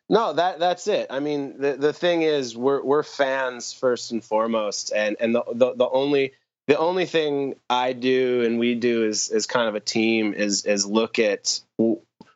[0.09, 1.05] No, that that's it.
[1.11, 5.43] I mean, the the thing is, we're we're fans first and foremost, and and the
[5.53, 6.31] the, the only
[6.67, 10.65] the only thing I do and we do is is kind of a team is
[10.65, 11.61] is look at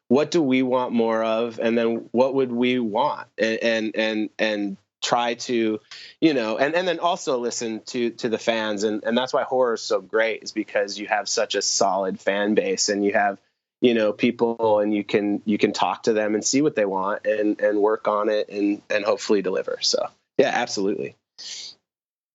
[0.10, 4.30] what do we want more of, and then what would we want, and and and,
[4.38, 5.80] and try to
[6.20, 8.84] you know and, and then also listen to to the fans.
[8.84, 12.20] And and that's why horror is so great is because you have such a solid
[12.20, 13.40] fan base and you have
[13.82, 16.86] you know people and you can you can talk to them and see what they
[16.86, 19.78] want and and work on it and and hopefully deliver.
[19.82, 20.08] So
[20.38, 21.16] yeah absolutely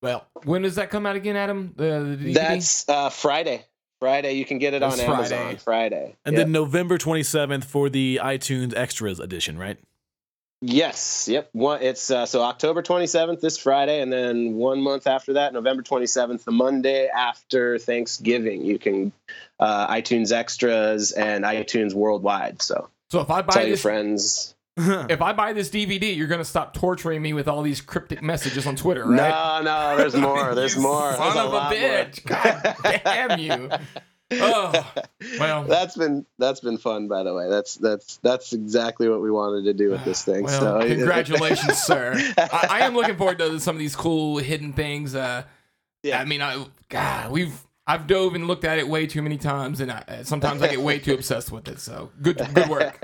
[0.04, 1.72] Well, when does that come out again, Adam?
[1.76, 2.34] The, the DVD?
[2.34, 3.64] that's uh friday
[4.00, 5.56] friday you can get it That's on amazon Friday.
[5.56, 6.44] friday And Yep.
[6.46, 9.78] then November 27th for the iTunes Extras edition, right?
[10.60, 15.34] yes yep one it's uh, so october 27th this friday and then one month after
[15.34, 19.12] that november 27th the monday after thanksgiving you can
[19.60, 24.53] uh itunes extras and itunes worldwide so so if I buy tell your this, friends
[25.08, 28.66] if I buy this DVD, you're gonna stop torturing me with all these cryptic messages
[28.66, 29.62] on Twitter, right?
[29.62, 30.54] No, no, there's more.
[30.54, 31.12] There's You more.
[31.12, 31.80] Son There's of a lot more.
[31.88, 32.24] bitch!
[32.24, 33.70] God damn you!
[34.32, 34.92] Oh,
[35.38, 35.64] well.
[35.64, 37.48] that's been that's been fun, by the way.
[37.48, 40.44] That's that's that's exactly what we wanted to do with this thing.
[40.44, 42.14] Well, so congratulations, sir.
[42.38, 45.14] I, I am looking forward to some of these cool hidden things.
[45.14, 45.44] Uh,
[46.02, 46.20] Yeah.
[46.20, 47.54] I mean, I God, we've
[47.86, 50.80] I've dove and looked at it way too many times, and I, sometimes I get
[50.80, 51.78] way too obsessed with it.
[51.78, 52.98] So good, good work.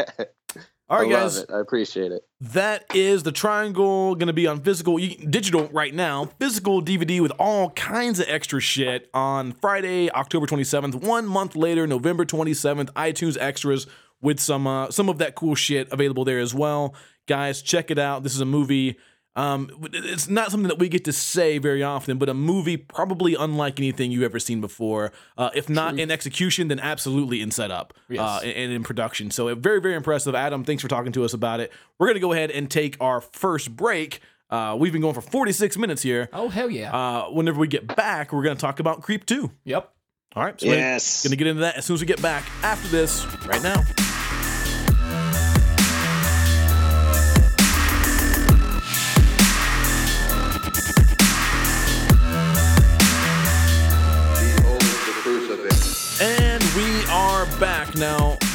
[0.91, 1.36] All I right, love guys.
[1.38, 1.51] it.
[1.53, 2.24] I appreciate it.
[2.41, 6.24] That is the triangle going to be on physical, digital right now.
[6.41, 10.97] Physical DVD with all kinds of extra shit on Friday, October 27th.
[10.97, 13.86] One month later, November 27th, iTunes extras
[14.20, 16.95] with some uh, some of that cool shit available there as well.
[17.28, 18.24] Guys, check it out.
[18.24, 18.99] This is a movie.
[19.37, 23.35] Um, it's not something that we get to say very often, but a movie probably
[23.37, 25.12] unlike anything you've ever seen before.
[25.39, 28.43] Uh, if not in execution, then absolutely in setup uh, Yes.
[28.43, 29.31] and, and in production.
[29.31, 30.35] So uh, very, very impressive.
[30.35, 31.70] Adam, thanks for talking to us about it.
[31.99, 34.20] We're gonna go ahead and take our first break.
[34.51, 36.28] Uh, we've been going for 46 minutes here.
[36.33, 36.93] Oh hell yeah!
[36.93, 39.49] Uh, whenever we get back, we're gonna talk about Creep 2.
[39.64, 39.93] yep.
[40.35, 41.22] All right, so we're Yes.
[41.24, 43.81] gonna get into that as soon as we get back after this right now.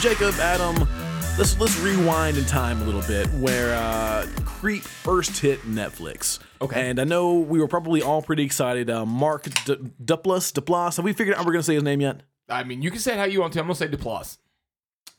[0.05, 0.75] Jacob, Adam,
[1.39, 6.37] let's let's rewind in time a little bit where uh, Creep first hit Netflix.
[6.61, 6.87] Okay.
[6.91, 8.87] And I know we were probably all pretty excited.
[8.87, 10.97] Uh, Mark D- Duplass, Duplass.
[10.97, 12.21] Have we figured out we're gonna say his name yet?
[12.47, 13.59] I mean, you can say it how you want to.
[13.59, 14.37] I'm gonna say Duplass.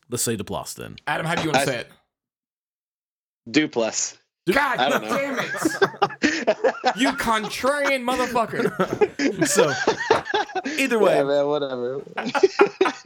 [0.08, 0.94] Let's say Duplass then.
[1.08, 1.88] Adam, how do you want to I- say it?
[3.50, 4.18] Dupless.
[4.52, 5.00] God I know.
[5.00, 6.56] damn it!
[6.96, 9.46] You contrarian motherfucker.
[9.46, 9.72] So
[10.78, 12.00] either way, Yeah, man, whatever.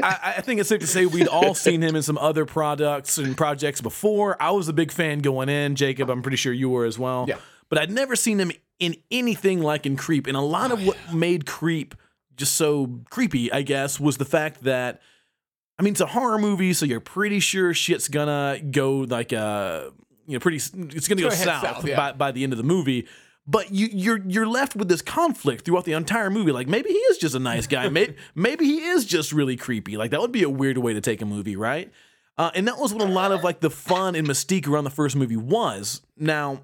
[0.03, 3.19] I, I think it's safe to say we'd all seen him in some other products
[3.19, 4.41] and projects before.
[4.41, 5.75] I was a big fan going in.
[5.77, 7.25] Jacob, I'm pretty sure you were as well.
[7.27, 7.39] Yeah.
[7.69, 10.27] But I'd never seen him in anything like in Creep.
[10.27, 11.95] And a lot of what made Creep
[12.37, 15.01] just so creepy, I guess, was the fact that
[15.79, 19.91] I mean, it's a horror movie, so you're pretty sure shit's gonna go like uh
[20.31, 21.97] you know, pretty it's gonna go south, south, yeah.
[21.97, 23.07] by by the end of the movie.
[23.47, 26.53] But you, you're you're left with this conflict throughout the entire movie.
[26.53, 27.89] Like maybe he is just a nice guy.
[27.89, 29.97] maybe maybe he is just really creepy.
[29.97, 31.91] Like that would be a weird way to take a movie, right?
[32.39, 34.91] Uh, and that was what a lot of like the fun and mystique around the
[34.91, 36.01] first movie was.
[36.17, 36.63] Now,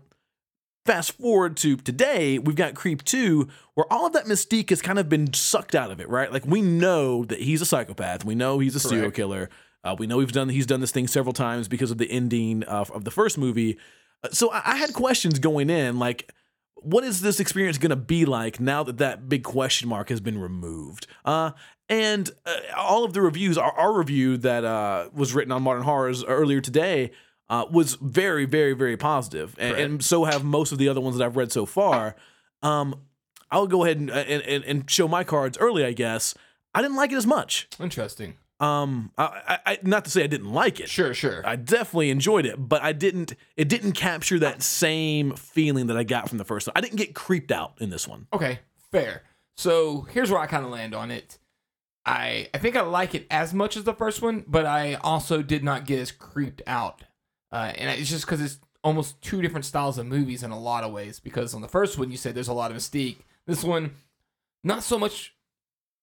[0.87, 4.99] fast forward to today, we've got Creep 2, where all of that mystique has kind
[4.99, 6.33] of been sucked out of it, right?
[6.33, 8.25] Like we know that he's a psychopath.
[8.25, 9.17] We know he's a serial Correct.
[9.17, 9.51] killer.
[9.87, 12.63] Uh, we know he's done he's done this thing several times because of the ending
[12.65, 13.79] of, of the first movie.
[14.25, 16.33] Uh, So I, I had questions going in, like,
[16.75, 20.21] what is this experience going to be like now that that big question mark has
[20.21, 21.07] been removed?
[21.25, 21.53] Uh,
[21.89, 25.85] and uh, all of the reviews, our, our review that uh, was written on Modern
[25.85, 27.13] Horrors earlier today,
[27.49, 29.91] uh, was very, very, very positive, and, Correct.
[29.91, 32.17] and so have most of the other ones that I've read so far.
[32.63, 33.03] Um,
[33.53, 36.35] I'll go ahead and, and and and show my cards early, I guess.
[36.75, 37.69] I didn't like it as much.
[37.79, 38.35] Interesting.
[38.59, 40.89] Um, I, I, not to say I didn't like it.
[40.89, 41.47] Sure, sure.
[41.47, 43.35] I definitely enjoyed it, but I didn't.
[43.57, 46.73] It didn't capture that same feeling that I got from the first one.
[46.75, 48.27] I didn't get creeped out in this one.
[48.33, 49.23] Okay, fair.
[49.57, 51.39] So here's where I kind of land on it.
[52.07, 55.43] I I think I like it as much as the first one, but I also
[55.43, 57.03] did not get as creeped out.
[57.53, 60.85] Uh, and it's just because it's almost two different styles of movies in a lot
[60.85, 61.21] of ways.
[61.21, 63.19] Because on the first one, you said there's a lot of mystique.
[63.47, 63.93] This one,
[64.65, 65.36] not so much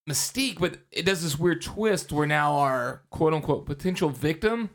[0.09, 4.69] mystique, but it does this weird twist where now our quote unquote potential victim,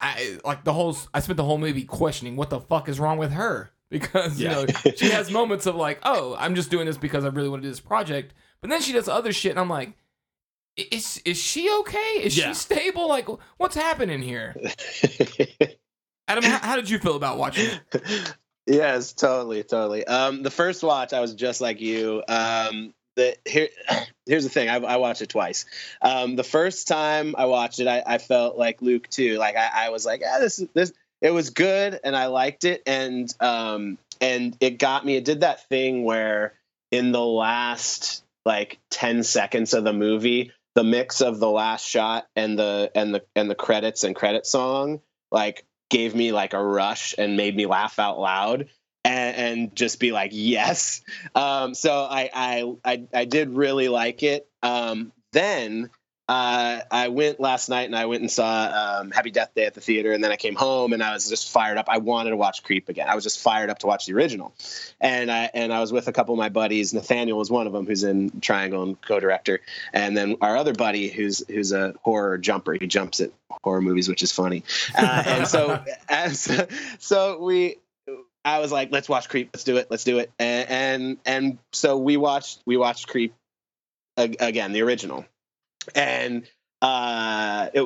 [0.00, 0.96] I like the whole.
[1.12, 4.60] I spent the whole movie questioning what the fuck is wrong with her because Yeah.
[4.60, 7.48] you know she has moments of like, oh, I'm just doing this because I really
[7.48, 9.94] want to do this project, but then she does other shit, and I'm like.
[10.76, 12.20] Is is she okay?
[12.24, 12.48] Is Yeah.
[12.48, 13.08] she stable?
[13.08, 13.28] Like,
[13.58, 14.56] what's happening here?
[16.28, 18.36] Adam, how, how did you feel about watching it?
[18.66, 20.04] yes, totally, totally.
[20.04, 22.24] Um, the first watch, I was just like you.
[22.28, 22.92] Um,
[23.44, 23.68] here,
[24.26, 24.68] here's the thing.
[24.68, 25.64] I, I watched it twice.
[26.02, 29.38] Um, the first time I watched it, I, I felt like Luke too.
[29.38, 30.92] Like I, I was like, ah, this is this.
[31.20, 35.16] It was good, and I liked it, and um, and it got me.
[35.16, 36.54] It did that thing where
[36.90, 42.26] in the last like ten seconds of the movie, the mix of the last shot
[42.36, 45.00] and the and the and the credits and credit song
[45.30, 48.68] like gave me like a rush and made me laugh out loud
[49.04, 51.02] and, and just be like yes
[51.34, 55.90] um, so I, I i i did really like it um, then
[56.26, 59.74] uh, I went last night and I went and saw um, Happy Death Day at
[59.74, 61.86] the theater, and then I came home and I was just fired up.
[61.88, 63.08] I wanted to watch Creep again.
[63.08, 64.54] I was just fired up to watch the original,
[65.00, 66.94] and I and I was with a couple of my buddies.
[66.94, 69.60] Nathaniel was one of them, who's in Triangle and co-director,
[69.92, 72.72] and then our other buddy, who's who's a horror jumper.
[72.72, 73.30] He jumps at
[73.62, 74.64] horror movies, which is funny.
[74.96, 76.66] Uh, and so, as,
[76.98, 77.76] so we
[78.44, 79.50] I was like, let's watch Creep.
[79.54, 79.88] Let's do it.
[79.90, 80.30] Let's do it.
[80.38, 83.34] And and, and so we watched we watched Creep
[84.16, 85.24] again, the original,
[85.94, 86.46] and
[86.82, 87.82] uh, it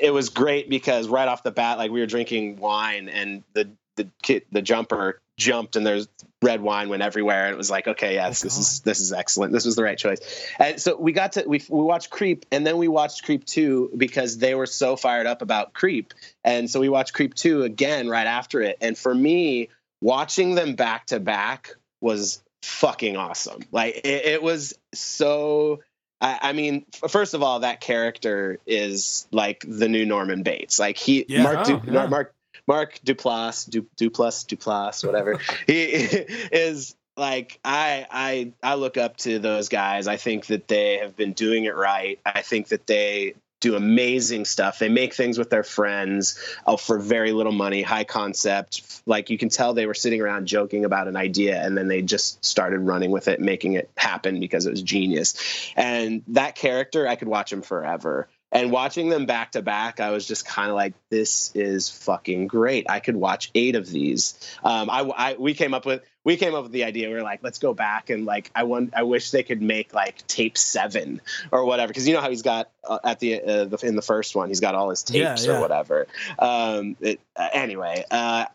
[0.00, 3.70] it was great because right off the bat, like we were drinking wine, and the
[3.96, 6.08] the kid, the jumper jumped, and there's
[6.44, 9.12] red wine went everywhere, and it was like, okay, yes, oh, this is this is
[9.12, 9.52] excellent.
[9.52, 10.20] This was the right choice.
[10.58, 13.90] And so we got to we we watched Creep, and then we watched Creep two
[13.96, 16.14] because they were so fired up about Creep,
[16.44, 18.78] and so we watched Creep two again right after it.
[18.80, 19.70] And for me,
[20.00, 23.62] watching them back to back was fucking awesome.
[23.72, 25.80] Like it, it was so.
[26.20, 30.78] I, I, mean, first of all, that character is like the new Norman Bates.
[30.78, 32.06] Like he, yeah, Mark, oh, du, yeah.
[32.06, 32.33] Mark,
[32.66, 35.38] Mark Duplass, du, Duplass, Duplass, whatever.
[35.66, 40.06] he is like I I I look up to those guys.
[40.06, 42.18] I think that they have been doing it right.
[42.24, 43.34] I think that they
[43.64, 44.78] do amazing stuff.
[44.78, 49.02] They make things with their friends uh, for very little money, high concept.
[49.06, 52.02] Like you can tell they were sitting around joking about an idea and then they
[52.02, 55.72] just started running with it, making it happen because it was genius.
[55.76, 58.28] And that character, I could watch him forever.
[58.54, 62.46] And watching them back to back, I was just kind of like, "This is fucking
[62.46, 62.86] great!
[62.88, 66.54] I could watch eight of these." Um, I, I, we came up with we came
[66.54, 67.08] up with the idea.
[67.08, 69.92] We were like, "Let's go back and like, I want, I wish they could make
[69.92, 73.64] like tape seven or whatever, because you know how he's got uh, at the, uh,
[73.64, 75.58] the, in the first one, he's got all his tapes yeah, yeah.
[75.58, 76.06] or whatever."
[76.38, 78.46] Um, it, uh, anyway, uh,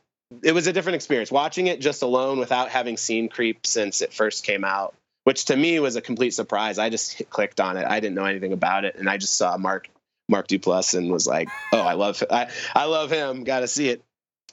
[0.41, 4.13] it was a different experience watching it just alone without having seen Creep since it
[4.13, 4.95] first came out
[5.29, 6.79] which to me was a complete surprise.
[6.79, 7.85] I just hit, clicked on it.
[7.85, 9.87] I didn't know anything about it, and I just saw Mark
[10.27, 13.43] Mark Duplass and was like, "Oh, I love I I love him.
[13.43, 14.03] Got to see it."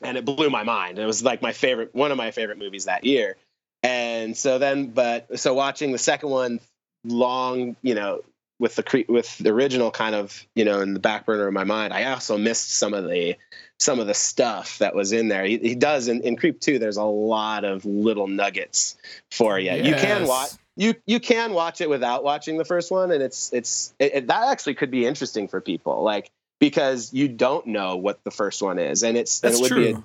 [0.03, 0.99] And it blew my mind.
[0.99, 3.39] It was like my favorite, one of my favorite movies that year.
[3.83, 6.61] And so then, but so watching the second one,
[7.05, 8.21] long, you know,
[8.59, 11.65] with the with the original kind of you know in the back burner of my
[11.65, 13.37] mind, I also missed some of the
[13.81, 15.47] some of the stuff that was in there.
[15.47, 18.97] He, he does in, in Creep 2, there's a lot of little nuggets
[19.31, 19.71] for you.
[19.71, 19.87] Yes.
[19.87, 23.53] You can watch you you can watch it without watching the first one and it's
[23.53, 27.97] it's it, it, that actually could be interesting for people like because you don't know
[27.97, 29.95] what the first one is and it's That's and it would true.
[29.95, 30.05] be a,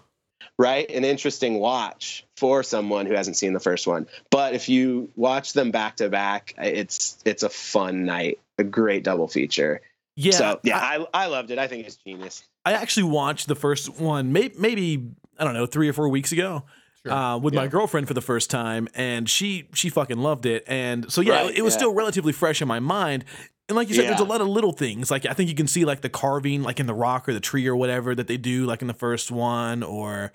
[0.57, 0.89] right?
[0.89, 4.07] An interesting watch for someone who hasn't seen the first one.
[4.31, 9.03] But if you watch them back to back it's it's a fun night a great
[9.03, 9.81] double feature.
[10.15, 11.59] Yeah so yeah I, I, I loved it.
[11.59, 12.43] I think it's genius.
[12.65, 15.09] I actually watched the first one maybe, maybe
[15.39, 16.63] i don't know three or four weeks ago
[17.05, 17.13] Sure.
[17.13, 17.61] Uh, with yeah.
[17.61, 21.45] my girlfriend for the first time, and she she fucking loved it, and so yeah,
[21.45, 21.79] right, it was yeah.
[21.79, 23.25] still relatively fresh in my mind.
[23.67, 24.09] And like you said, yeah.
[24.09, 25.09] there's a lot of little things.
[25.09, 27.39] Like I think you can see like the carving, like in the rock or the
[27.39, 30.31] tree or whatever that they do, like in the first one, or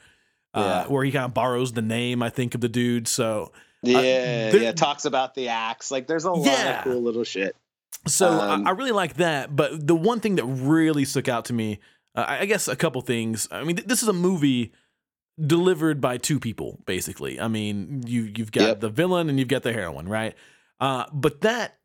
[0.54, 3.06] uh, where he kind of borrows the name, I think, of the dude.
[3.06, 3.52] So
[3.82, 5.90] yeah, uh, yeah, talks about the axe.
[5.90, 7.54] Like there's a lot of cool little shit.
[8.06, 9.54] So um, I, I, really like that.
[9.54, 11.78] But the one thing that really stuck out to me,
[12.14, 13.48] uh, I guess, a couple things.
[13.50, 14.72] I mean, th- this is a movie
[15.44, 17.40] delivered by two people basically.
[17.40, 18.80] I mean, you you've got yep.
[18.80, 20.34] the villain and you've got the heroine, right?
[20.80, 21.78] Uh, but that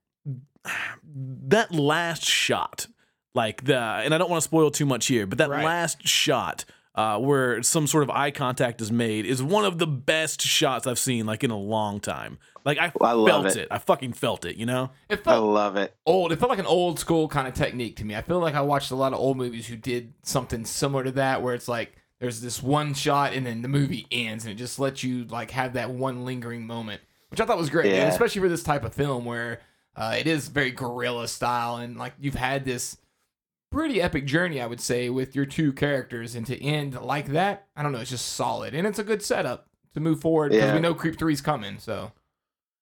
[1.14, 2.88] that last shot,
[3.34, 5.64] like the, and I don't want to spoil too much here, but that right.
[5.64, 9.88] last shot uh, where some sort of eye contact is made is one of the
[9.88, 12.38] best shots I've seen like in a long time.
[12.66, 13.58] Like I, I felt it.
[13.58, 13.68] it.
[13.72, 14.58] I fucking felt it.
[14.58, 14.92] You know.
[15.10, 15.96] It felt I love it.
[16.06, 16.32] Old.
[16.32, 18.16] It felt like an old school kind of technique to me.
[18.16, 21.12] I feel like I watched a lot of old movies who did something similar to
[21.14, 24.56] that, where it's like there's this one shot and then the movie ends and it
[24.56, 28.04] just lets you like have that one lingering moment which i thought was great yeah.
[28.04, 29.60] and especially for this type of film where
[29.98, 32.96] uh, it is very guerrilla style and like you've had this
[33.72, 37.68] pretty epic journey i would say with your two characters and to end like that
[37.76, 40.68] i don't know it's just solid and it's a good setup to move forward because
[40.68, 40.74] yeah.
[40.74, 42.12] we know creep 3 is coming so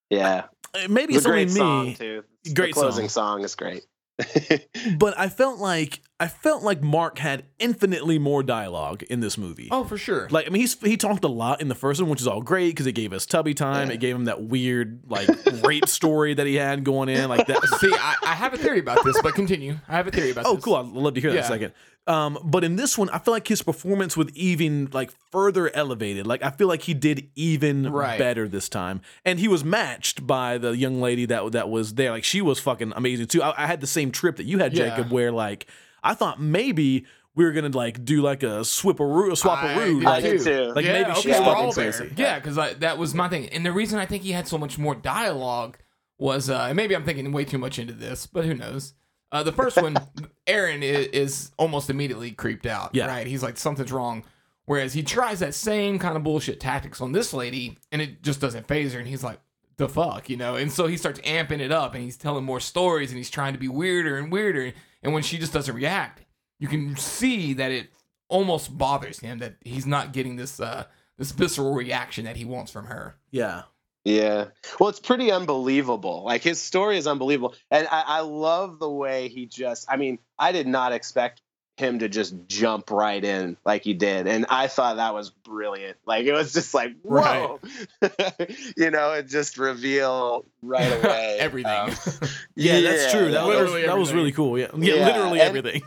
[0.09, 2.23] yeah uh, maybe it's, it's only me song too.
[2.53, 3.39] great the closing song.
[3.39, 3.85] song is great
[4.97, 9.69] but I felt like I felt like Mark had infinitely more dialogue in this movie.
[9.71, 10.27] Oh, for sure.
[10.29, 12.41] Like I mean, he's he talked a lot in the first one, which is all
[12.41, 13.87] great because it gave us tubby time.
[13.87, 13.93] Yeah.
[13.93, 15.29] It gave him that weird like
[15.63, 17.63] rape story that he had going in, like that.
[17.79, 19.77] See, I, I have a theory about this, but continue.
[19.87, 20.51] I have a theory about this.
[20.51, 20.65] Oh, this.
[20.65, 20.75] cool!
[20.75, 21.73] I'd love to hear that in a second.
[22.07, 26.25] Um, but in this one, I feel like his performance was even like further elevated.
[26.27, 28.17] Like I feel like he did even Right.
[28.19, 32.11] better this time, and he was matched by the young lady that that was there.
[32.11, 33.41] Like she was fucking amazing too.
[33.41, 34.89] I, I had the same trip that you had, Yeah.
[34.89, 35.67] Jacob, where like
[36.03, 40.23] I thought maybe we were gonna like do like a swipperoo, a swapperoo, did like,
[40.23, 40.73] I did too.
[40.75, 41.91] like yeah, maybe okay, she's we're fucking all there.
[41.91, 42.13] sexy.
[42.17, 43.47] Yeah, because that was my thing.
[43.49, 45.77] And the reason I think he had so much more dialogue
[46.17, 48.93] was, uh, and maybe I'm thinking way too much into this, but who knows?
[49.31, 49.95] Uh, the first one,
[50.47, 52.93] Aaron is, is almost immediately creeped out.
[52.93, 53.07] Yeah.
[53.07, 53.27] Right?
[53.27, 54.23] He's like, something's wrong.
[54.65, 58.39] Whereas he tries that same kind of bullshit tactics on this lady, and it just
[58.39, 58.99] doesn't phase her.
[58.99, 59.39] And he's like,
[59.77, 60.55] the fuck, you know?
[60.55, 63.53] And so he starts amping it up, and he's telling more stories, and he's trying
[63.53, 64.73] to be weirder and weirder.
[65.03, 66.25] And when she just doesn't react,
[66.59, 67.89] you can see that it
[68.27, 70.85] almost bothers him that he's not getting this uh
[71.17, 73.17] this visceral reaction that he wants from her.
[73.31, 73.63] yeah.
[74.05, 74.45] Yeah.
[74.79, 76.23] Well, it's pretty unbelievable.
[76.23, 77.53] Like his story is unbelievable.
[77.69, 81.41] And I, I love the way he just, I mean, I did not expect
[81.79, 84.27] him to just jump right in like he did.
[84.27, 85.97] And I thought that was brilliant.
[86.05, 87.59] Like it was just like, whoa.
[88.77, 91.37] you know, it just reveal right away.
[91.39, 91.71] Everything.
[91.71, 91.95] Um,
[92.55, 93.31] Yeah, that's true.
[93.31, 94.59] That, was, that was really cool.
[94.59, 95.81] Yeah, yeah, Yeah, literally everything.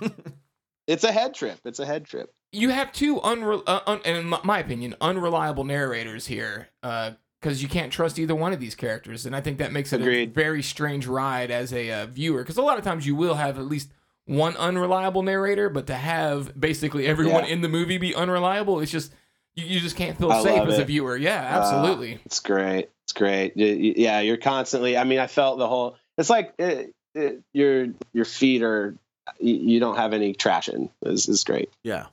[0.87, 1.59] It's a head trip.
[1.65, 2.33] It's a head trip.
[2.51, 7.63] you have two unre- uh, un- and in my- my opinion unreliable narrators here because
[7.63, 10.27] you can't trust either one of these characters and i think that makes it a
[10.27, 13.59] very strange ride as a uh, viewer because a lot of times you will have
[13.59, 13.91] at least
[14.27, 17.51] one unreliable narrator but to have basically everyone Yeah.
[17.51, 19.13] in the movie be unreliable it's just
[19.55, 22.41] you, you just can't feel I safe love as a viewer yeah Uh, absolutely It's
[22.41, 22.89] great.
[23.05, 23.55] It's great.
[23.57, 24.97] Y- y- Yeah, you're constantly.
[24.97, 25.97] I mean, I felt the whole.
[26.17, 28.97] It's like it, it, your your feet are.
[29.41, 30.89] You, you don't have any traction.
[31.05, 31.69] Is is great.
[31.83, 32.07] yeah,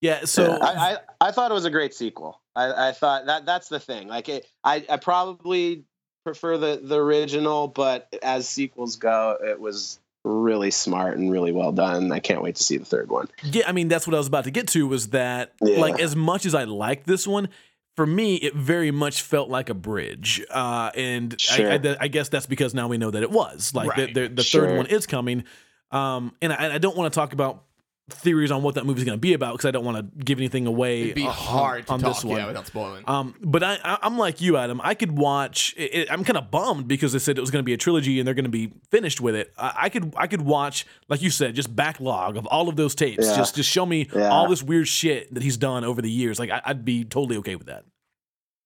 [0.00, 0.24] yeah.
[0.24, 0.58] So Yeah.
[0.60, 2.40] I, I I thought it was a great sequel.
[2.56, 4.08] I, I thought that that's the thing.
[4.08, 5.84] Like it, I I probably
[6.24, 11.72] prefer the the original, but as sequels go, it was really smart and really well
[11.72, 12.10] done.
[12.12, 13.28] I can't wait to see the third one.
[13.44, 15.78] Yeah, I mean that's what I was about to get to was that Yeah.
[15.78, 17.48] like as much as I like this one,
[17.94, 21.70] for me it very much felt like a bridge, uh, and Sure.
[21.70, 24.12] I, I, I guess that's because now we know that it was like Right.
[24.12, 24.66] the, the, the Sure.
[24.66, 25.44] third one is coming,
[25.92, 27.62] um, and I, I don't want to talk about
[28.08, 30.38] theories on what that movie's going to be about because I don't want to give
[30.38, 31.02] anything away.
[31.02, 32.36] it'd be on- hard to on talk this one.
[32.38, 34.80] yeah without spoiling Um, but I, I, I'm like you, Adam.
[34.84, 35.74] I could watch.
[35.76, 37.76] It, it- I'm kind of bummed because they said it was going to be a
[37.76, 39.52] trilogy and they're going to be finished with it.
[39.58, 42.94] I, I could, I could watch, like you said, just backlog of all of those
[42.94, 43.26] tapes.
[43.26, 43.36] Yeah.
[43.36, 44.28] Just, just show me Yeah.
[44.28, 46.38] all this weird shit that he's done over the years.
[46.38, 47.84] Like I, I'd be totally okay with that.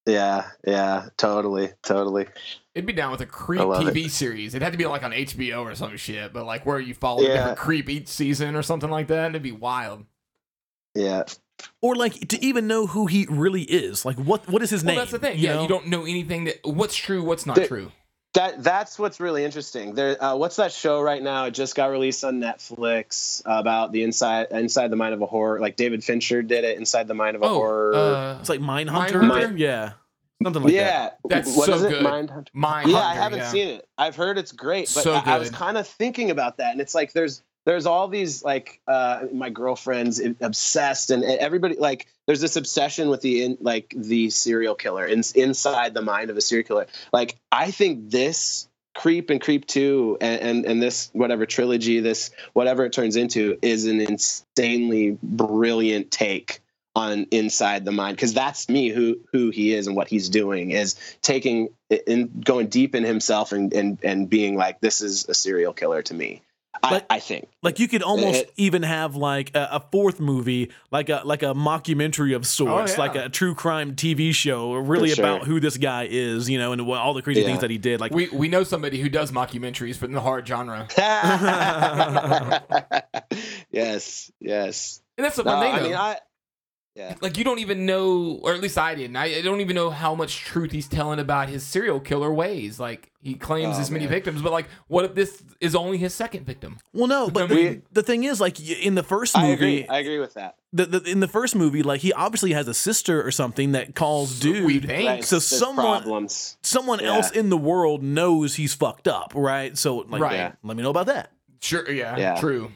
[0.07, 2.25] Yeah, yeah, totally, totally.
[2.73, 4.53] It'd be down with a creep I love TV series.
[4.55, 7.21] It'd have to be like on HBO or some shit, but like where you follow
[7.21, 7.33] a Yeah.
[7.35, 9.29] different creep each season or something like that.
[9.31, 10.05] It'd be wild.
[10.95, 11.23] Yeah,
[11.81, 14.03] Or like to even know who he really is.
[14.05, 14.99] Like what, what is his Well, name?
[14.99, 15.37] that's the thing.
[15.37, 15.61] you yeah, know?
[15.63, 17.91] you don't know anything that what's true, what's not The- true.
[18.33, 19.93] that that's what's really interesting.
[19.95, 21.45] There, uh, what's that show right now?
[21.45, 25.59] It just got released on Netflix about the inside inside the mind of a horror.
[25.59, 27.93] Like David Fincher did it, inside the mind of a Oh, horror.
[27.95, 29.21] uh, It's like Mindhunter.
[29.21, 29.57] Mindhunter?
[29.59, 29.91] Yeah,
[30.43, 30.77] something like that.
[30.79, 31.89] yeah, That's what so is it?
[31.89, 32.05] good.
[32.05, 32.47] Mindhunter.
[32.53, 33.49] Mind Yeah, I haven't yeah.
[33.49, 33.87] seen it.
[33.97, 36.81] I've heard it's great, but So I, I was kind of thinking about that, and
[36.81, 42.41] it's like there's there's all these like uh, my girlfriend's obsessed, and everybody like there's
[42.41, 46.41] this obsession with the in, like the serial killer in, inside the mind of a
[46.41, 46.87] serial killer.
[47.13, 52.29] Like I think this creep and creep two and, and and this whatever trilogy this
[52.51, 56.59] whatever it turns into is an insanely brilliant take
[56.95, 60.71] on inside the mind because that's me who who he is and what he's doing
[60.71, 61.69] is taking
[62.05, 66.01] and going deep in himself and and and being like this is a serial killer
[66.01, 66.41] to me
[66.83, 70.19] I, But- I think Like you could almost It- even have like a, a fourth
[70.19, 72.99] movie, like a like a mockumentary of oh, sorts, Oh, yeah.
[73.09, 75.23] like a true crime TV show, really sure.
[75.23, 77.47] about who this guy is, you know, and what, all the crazy Yeah.
[77.47, 77.99] things that he did.
[77.99, 80.87] Like We we know somebody who does mockumentaries for the horror genre.
[83.71, 86.17] yes yes And that's the no, fun thing I mean I
[87.21, 89.15] like you don't even know or at least I didn't.
[89.15, 92.79] I, I don't even know how much truth he's telling about his serial killer ways.
[92.79, 94.11] Like he claims Oh, this many man.
[94.11, 96.79] victims, but like what if this is only his second victim?
[96.93, 99.87] Well, no, but I the, the thing is, like in the first I movie, agree
[99.87, 102.73] I agree with that the, the, in the first movie, like he obviously has a
[102.73, 104.65] sister or something that calls dude.
[104.65, 105.07] We think.
[105.07, 107.15] Right, So there's someone- problems Someone Yeah.
[107.15, 109.77] else in the world knows he's fucked up, right?
[109.77, 110.33] So, like, Right.
[110.35, 110.51] Yeah.
[110.63, 111.31] let me know about that.
[111.61, 112.39] Sure, yeah, Yeah.
[112.39, 112.71] true.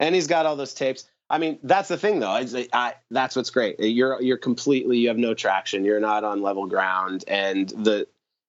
[0.00, 1.08] and he's got all those tapes.
[1.30, 2.36] I mean, that's the thing, though.
[2.36, 3.78] Is I, that's what's great.
[3.78, 5.84] You're you're completely you have no traction.
[5.84, 8.06] You're not on level ground, and the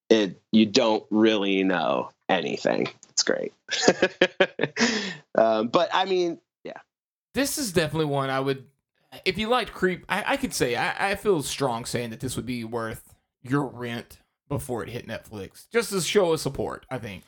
[0.10, 2.88] it you don't really know anything.
[3.10, 3.54] It's great.
[5.36, 6.80] um, but I mean, yeah,
[7.34, 8.66] this is definitely one I would.
[9.26, 12.36] If you liked Creep, I, I could say I, I feel strong saying that this
[12.36, 16.86] would be worth your rent before it hit Netflix, just as show of support.
[16.90, 17.24] I think.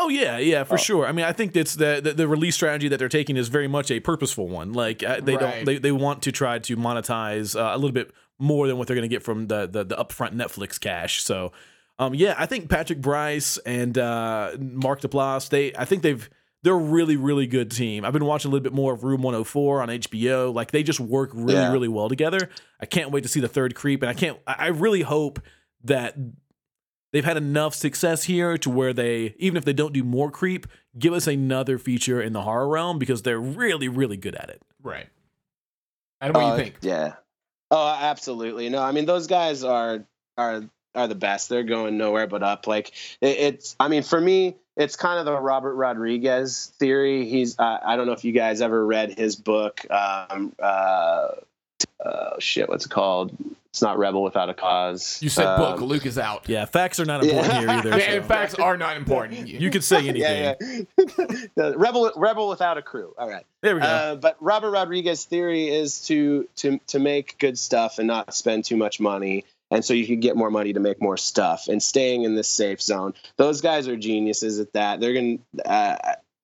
[0.00, 0.78] Oh yeah, yeah, for Oh.
[0.78, 1.06] sure.
[1.06, 3.68] I mean, I think it's the, the the release strategy that they're taking is very
[3.68, 4.72] much a purposeful one.
[4.72, 5.40] Like uh, they Right.
[5.40, 8.86] don't they, they want to try to monetize uh, a little bit more than what
[8.86, 11.22] they're going to get from the, the the upfront Netflix cash.
[11.22, 11.52] So,
[11.98, 16.30] um, yeah, I think Patrick Brice and uh, Mark Duplass, they I think they've
[16.62, 18.04] they're a really really good team.
[18.04, 20.54] I've been watching a little bit more of Room 104 on HBO.
[20.54, 21.72] Like they just work really Yeah.
[21.72, 22.48] really well together.
[22.80, 24.38] I can't wait to see the third creep, and I can't.
[24.46, 25.40] I really hope
[25.84, 26.16] that
[27.12, 30.66] they've had enough success here to where they even if they don't do more creep
[30.98, 34.62] give us another feature in the horror realm because they're really really good at it
[34.82, 35.06] Right.
[36.20, 36.76] Adam, what do Uh, you think?
[36.82, 37.12] Yeah.
[37.70, 38.68] Oh, absolutely.
[38.68, 40.04] No, I mean those guys are
[40.36, 40.62] are
[40.94, 41.48] are the best.
[41.48, 42.66] They're going nowhere but up.
[42.66, 42.88] Like
[43.20, 43.76] it, it's.
[43.78, 47.28] I mean, for me, it's kind of the Robert Rodriguez theory.
[47.28, 47.58] He's.
[47.58, 49.84] Uh, I don't know if you guys ever read his book.
[49.90, 50.54] Um.
[50.58, 51.28] Uh.
[52.04, 52.68] uh shit.
[52.68, 53.32] What's it called?
[53.78, 55.20] It's not Rebel Without a Cause.
[55.22, 55.80] You said Um, book.
[55.80, 56.48] Luke is out.
[56.48, 57.60] yeah facts are not important Yeah.
[57.60, 58.28] here either Yeah, in so.
[58.28, 59.46] facts are not important.
[59.48, 60.54] you could say anything Yeah,
[61.56, 61.72] yeah.
[61.76, 63.14] Rebel, Rebel without a crew.
[63.16, 63.44] All right.
[63.62, 67.98] there we go Uh, but Robert Rodriguez's theory is to to to make good stuff
[68.00, 71.00] and not spend too much money, and so you can get more money to make
[71.00, 73.14] more stuff and staying in this safe zone.
[73.36, 74.98] Those guys are geniuses at that.
[74.98, 75.36] They're gonna.
[75.64, 75.96] Uh,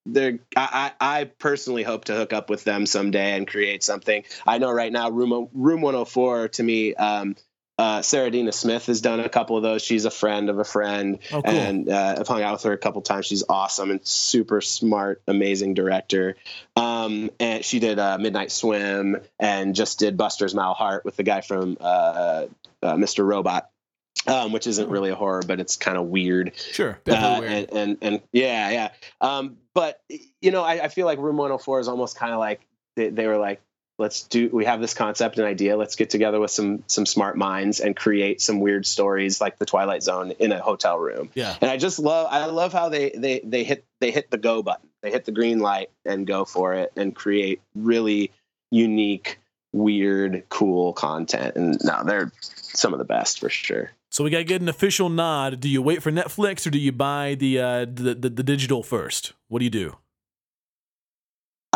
[0.07, 4.25] they're, I, I personally hope to hook up with them someday and create something.
[4.47, 7.37] I know right now, Room Room 104 to me, um,
[7.77, 9.83] uh, Sarah Adina Smith has done a couple of those.
[9.83, 12.73] She's a friend of a friend, oh cool and uh, I've hung out with her
[12.73, 13.27] a couple times.
[13.27, 16.37] She's awesome and super smart, amazing director.
[16.77, 21.17] Um, and she did uh, Midnight Swim and just did Buster's Mile Mal Heart with
[21.17, 22.47] the guy from uh,
[22.83, 23.27] uh, Mr.
[23.27, 23.71] Robot,
[24.27, 26.53] um, which isn't really a horror, but it's kind of weird.
[26.57, 27.53] sure Uh, weird.
[27.53, 28.91] and, and and yeah, yeah.
[29.21, 30.01] Um, but
[30.41, 32.61] you know, I, I feel like Room 104 is almost kind of like
[32.97, 33.61] they, they were like,
[33.99, 34.49] let's do.
[34.53, 35.77] We have this concept and idea.
[35.77, 39.67] Let's get together with some some smart minds and create some weird stories like the
[39.67, 41.31] Twilight Zone in a hotel room.
[41.35, 44.39] yeah And I just love I love how they they they hit they hit the
[44.39, 44.89] go button.
[45.03, 48.33] They hit the green light and go for it and create really
[48.71, 49.39] unique,
[49.73, 51.57] weird, cool content.
[51.57, 53.91] And no, they're some of the best for sure.
[54.15, 56.93] So we gotta get an official nod do you wait for netflix or do you
[56.93, 59.97] buy the uh the, the, the digital first what do you do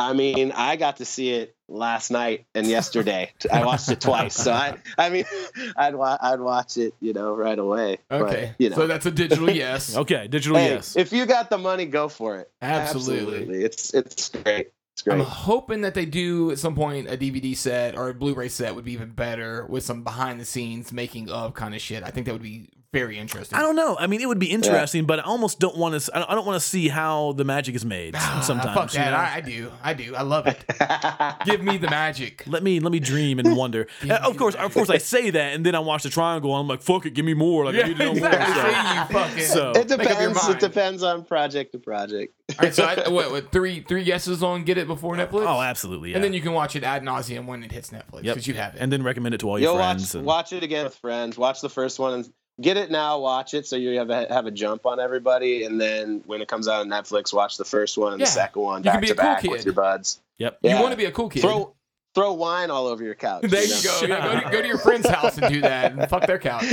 [0.01, 3.33] I mean, I got to see it last night and yesterday.
[3.53, 5.25] I watched it twice, so I, I mean,
[5.77, 7.99] I'd wa- I'd watch it, you know, right away.
[8.09, 8.55] But, Okay.
[8.61, 9.97] you know, So that's a digital yes.
[9.97, 12.49] okay digital hey, yes if you got the money, go for it.
[12.63, 13.65] Absolutely.
[13.65, 14.71] It's it's great.
[15.07, 18.75] I'm hoping that they do at some point a DVD set or a Blu-ray set
[18.75, 22.03] would be even better with some behind the scenes making of kind of shit.
[22.03, 23.59] I think that would be very interesting.
[23.59, 23.97] I don't know.
[23.99, 26.11] I mean, it would be interesting, but I almost don't want to.
[26.31, 28.17] I don't want to see how the magic is made.
[28.43, 29.11] Sometimes, fuck you that.
[29.11, 29.17] know?
[29.17, 29.73] I, I do.
[29.83, 30.15] I do.
[30.17, 30.65] I love it.
[31.45, 32.45] Give me the magic.
[32.47, 33.87] let me let me dream and wonder.
[34.09, 36.61] Uh, of course, of course, I say that, and then I watch the triangle, and
[36.63, 38.55] I'm like, "Fuck it, give me more." Like, I need to know exactly.
[38.55, 38.73] more.
[38.73, 39.45] See, you fucking.
[39.45, 40.49] So- it Make up your depends.
[40.49, 42.33] It depends on project to project.
[42.51, 45.47] All right, so I, what, what, three three yeses on get it before Netflix?
[45.47, 46.11] Oh, absolutely.
[46.11, 46.17] Yeah.
[46.17, 48.35] And then you can watch it ad nauseum when it hits Netflix Yep.
[48.35, 48.81] because you have it.
[48.81, 50.03] and then recommend it to all your You'll friends.
[50.07, 51.37] watch and- watch it again with friends.
[51.37, 52.29] Watch the first one and
[52.61, 53.19] get it now.
[53.19, 56.49] Watch it so you have a, have a jump on everybody, and then when it
[56.49, 58.27] comes out on Netflix, watch the first one and Yeah.
[58.27, 59.51] the second one You can back be to a cool back kid.
[59.51, 60.21] with your buds.
[60.39, 60.59] Yep.
[60.63, 61.41] You want to be a cool kid.
[61.43, 61.75] Throw
[62.15, 63.43] throw wine all over your couch.
[63.43, 64.01] there you you know?
[64.01, 64.07] go.
[64.07, 66.65] Yeah, go, to, go to your friend's house and do that and fuck their couch.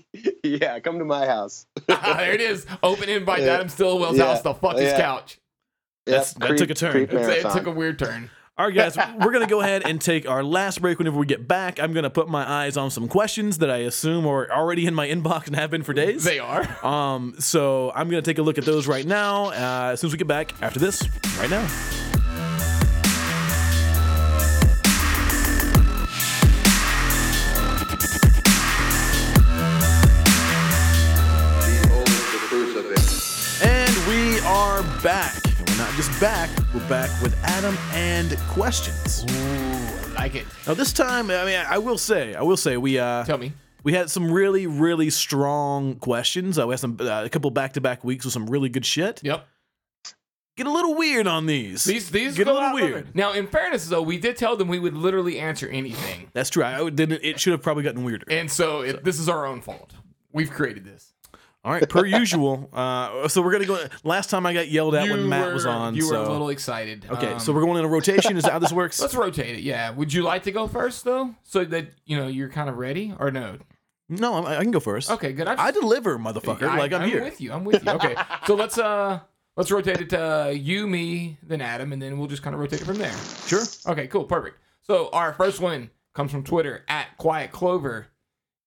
[0.44, 1.66] yeah, come to my house.
[1.86, 2.66] there it is.
[2.82, 3.54] Open invite to Yeah.
[3.54, 4.26] Adam Stilwell's Yeah.
[4.26, 5.00] house to fuck his Yeah.
[5.00, 5.38] couch.
[6.06, 6.96] That's- Yep, that took a turn.
[7.10, 8.30] it took a weird turn.
[8.60, 10.98] All right, guys, we're going to go ahead and take our last break.
[10.98, 13.78] Whenever we get back, I'm going to put my eyes on some questions that I
[13.78, 16.24] assume are already in my inbox and have been for days.
[16.24, 16.84] They are.
[16.84, 20.08] Um, so I'm going to take a look at those right now uh, as soon
[20.08, 21.02] as we get back after this,
[21.38, 21.66] right now.
[33.62, 35.49] And we are back.
[36.00, 39.22] We're back, we're back with Adam and questions.
[39.30, 40.46] Ooh, I like it.
[40.66, 43.52] Now this time, I mean, I will say, I will say, we uh, Tell me.
[43.84, 46.58] we had some really, really strong questions.
[46.58, 48.86] Uh, we had some uh, a couple back to back weeks with some really good
[48.86, 49.20] shit.
[49.22, 49.46] Yep.
[50.56, 51.84] Get a little weird on these.
[51.84, 52.92] These these get a little weird.
[52.92, 53.14] weird.
[53.14, 56.64] Now, in fairness, though, we did tell them we would literally answer anything, That's true.
[56.64, 58.24] I, would then it should have probably gotten weirder.
[58.30, 59.92] and so it, this is our own fault.
[60.32, 61.09] We've created this.
[61.62, 62.70] All right, per usual.
[62.72, 63.84] Uh, so we're gonna go.
[64.02, 65.94] Last time I got yelled at when Matt were, was on.
[65.94, 67.04] You were a little excited.
[67.10, 68.36] Okay, Um, so we're going in a rotation.
[68.36, 69.00] Is that how this works?
[69.00, 69.62] let's rotate it.
[69.62, 69.90] Yeah.
[69.90, 73.14] Would you like to go first though, so that you know you're kind of ready,
[73.18, 73.58] or no?
[74.08, 75.10] No, I, I can go first.
[75.10, 75.46] Okay, good.
[75.46, 76.62] I, I deliver, motherfucker.
[76.62, 77.18] I- like I'm, here.
[77.18, 77.52] I'm with you.
[77.52, 77.92] I'm with you.
[77.92, 79.20] Okay, so let's uh
[79.56, 82.60] Let's rotate it to uh, you, me, then Adam, and then we'll just kind of
[82.60, 83.12] rotate it from there.
[83.46, 83.64] Sure.
[83.88, 84.58] Okay, cool, perfect.
[84.80, 88.06] So our first one comes from Twitter at Quiet Clover.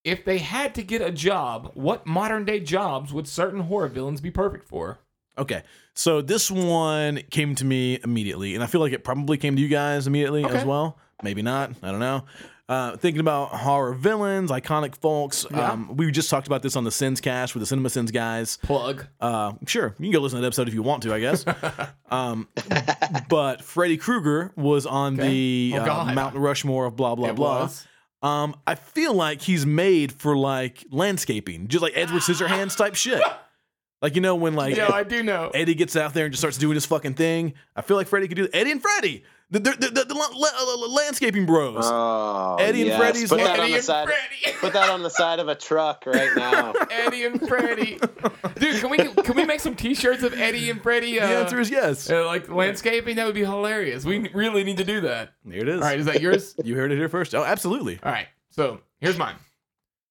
[0.04, 4.20] If they had to get a job, what modern day jobs would certain horror villains
[4.20, 4.98] be perfect for?
[5.38, 5.62] Okay.
[5.94, 9.62] So this one came to me immediately, and I feel like it probably came to
[9.62, 10.58] you guys immediately Okay.
[10.58, 10.98] as well.
[11.22, 11.70] Maybe not.
[11.82, 12.24] I don't know.
[12.68, 15.44] Uh, thinking about horror villains, iconic folks.
[15.50, 15.72] Yeah.
[15.72, 18.56] Um, we just talked about this on the SinCast with the CinemaSins guys.
[18.62, 19.06] Plug.
[19.20, 21.44] Uh, sure, you can go listen to that episode if you want to, I guess.
[22.10, 22.48] um,
[23.28, 26.12] but Freddy Krueger was on the Oh, uh.
[26.14, 27.62] Mountain Rushmore of blah blah It blah.
[27.62, 27.86] was.
[28.24, 33.22] Um, I feel like he's made for like landscaping, just like Edward Scissorhands type shit.
[34.00, 35.50] Like you know when like Yeah, I do know.
[35.52, 37.52] Eddie gets out there and just starts doing his fucking thing.
[37.76, 39.24] I feel like Freddy could do Eddie and Freddy,
[39.54, 41.84] the the, the, the, the la- la- landscaping bros.
[41.86, 42.98] Oh, Eddie and yes.
[42.98, 44.06] Freddy's Put that on Eddie the and side.
[44.08, 44.56] Freddy.
[44.60, 46.72] Put that on the side of a truck right now.
[46.90, 47.98] Eddie and Freddy.
[48.58, 51.20] Dude, can we can we make some T-shirts of Eddie and Freddy?
[51.20, 52.10] Uh, the answer is yes.
[52.10, 53.16] uh, like landscaping.
[53.16, 54.04] That would be hilarious.
[54.04, 55.34] We really need to do that.
[55.48, 55.80] Here it is.
[55.80, 56.54] All right, is that yours?
[56.64, 57.34] You heard it here first.
[57.34, 58.00] Oh, absolutely.
[58.02, 58.26] All right.
[58.50, 59.34] So here's mine.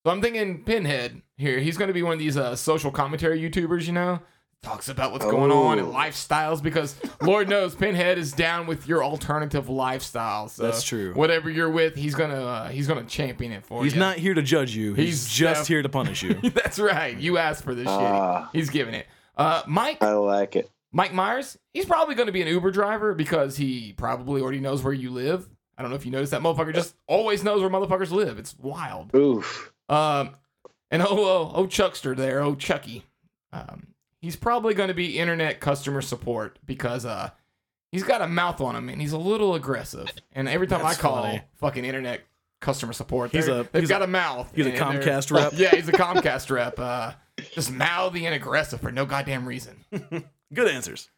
[0.06, 1.60] So I'm thinking Pinhead here.
[1.60, 4.20] He's going to be one of these uh, social commentary YouTubers, you know,
[4.64, 5.92] talks about what's going on and Oh.
[5.92, 10.48] lifestyles because Lord knows Pinhead is down with your alternative lifestyle.
[10.50, 11.14] So That's true.
[11.14, 13.96] Whatever you're with, he's gonna uh, he's gonna champion it for He's you.
[13.98, 14.94] He's not here to judge you.
[14.96, 16.34] He's, He's just def- here to punish you.
[16.56, 17.16] That's right.
[17.18, 18.50] You asked for this Ah.
[18.52, 18.60] shit.
[18.60, 19.06] He's giving it.
[19.38, 20.70] Uh, Mike I like it.
[20.92, 24.84] Mike Myers, he's probably going to be an Uber driver because he probably already knows
[24.84, 25.50] where you live.
[25.76, 28.38] I don't know if you noticed that motherfucker just always knows where motherfuckers live.
[28.38, 29.10] It's wild.
[29.16, 29.74] Oof.
[29.90, 30.36] Um,
[30.92, 33.06] and oh, oh, oh, Chuckster there, oh Chucky.
[33.52, 33.88] Um,
[34.24, 37.30] he's probably going to be internet customer support because uh,
[37.92, 40.08] he's got a mouth on him and he's a little aggressive.
[40.32, 41.42] And every time That's I call funny.
[41.56, 42.22] fucking internet
[42.62, 44.50] customer support, He's a- they've he's got a- a, mouth.
[44.56, 45.52] He's a and they're- Comcast rep.
[45.58, 46.80] Yeah, he's a Comcast rep.
[46.80, 47.12] Uh,
[47.52, 49.84] just mouthy and aggressive for no goddamn reason.
[50.54, 51.10] Good answers.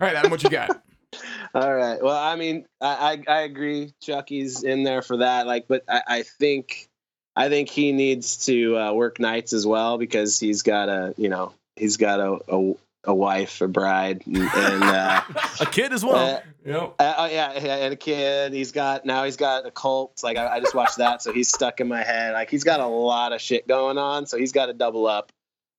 [0.00, 0.70] All right, Adam, what you got?
[1.54, 2.02] All right.
[2.02, 3.92] Well, I mean, I, I I agree.
[4.00, 5.46] Chucky's in there for that.
[5.46, 6.88] Like, but I, I think
[7.36, 11.28] I think he needs to uh, work nights as well because he's got a you
[11.28, 12.72] know he's got a a,
[13.04, 15.22] a wife, a bride, and, and uh,
[15.60, 16.36] A kid as well.
[16.36, 16.94] uh, Yep.
[16.98, 18.54] uh, oh yeah, yeah, and a kid.
[18.54, 20.22] He's got now he's got a cult.
[20.24, 22.32] Like I, I just watched that, so he's stuck in my head.
[22.32, 25.30] Like he's got a lot of shit going on, so he's got to double up.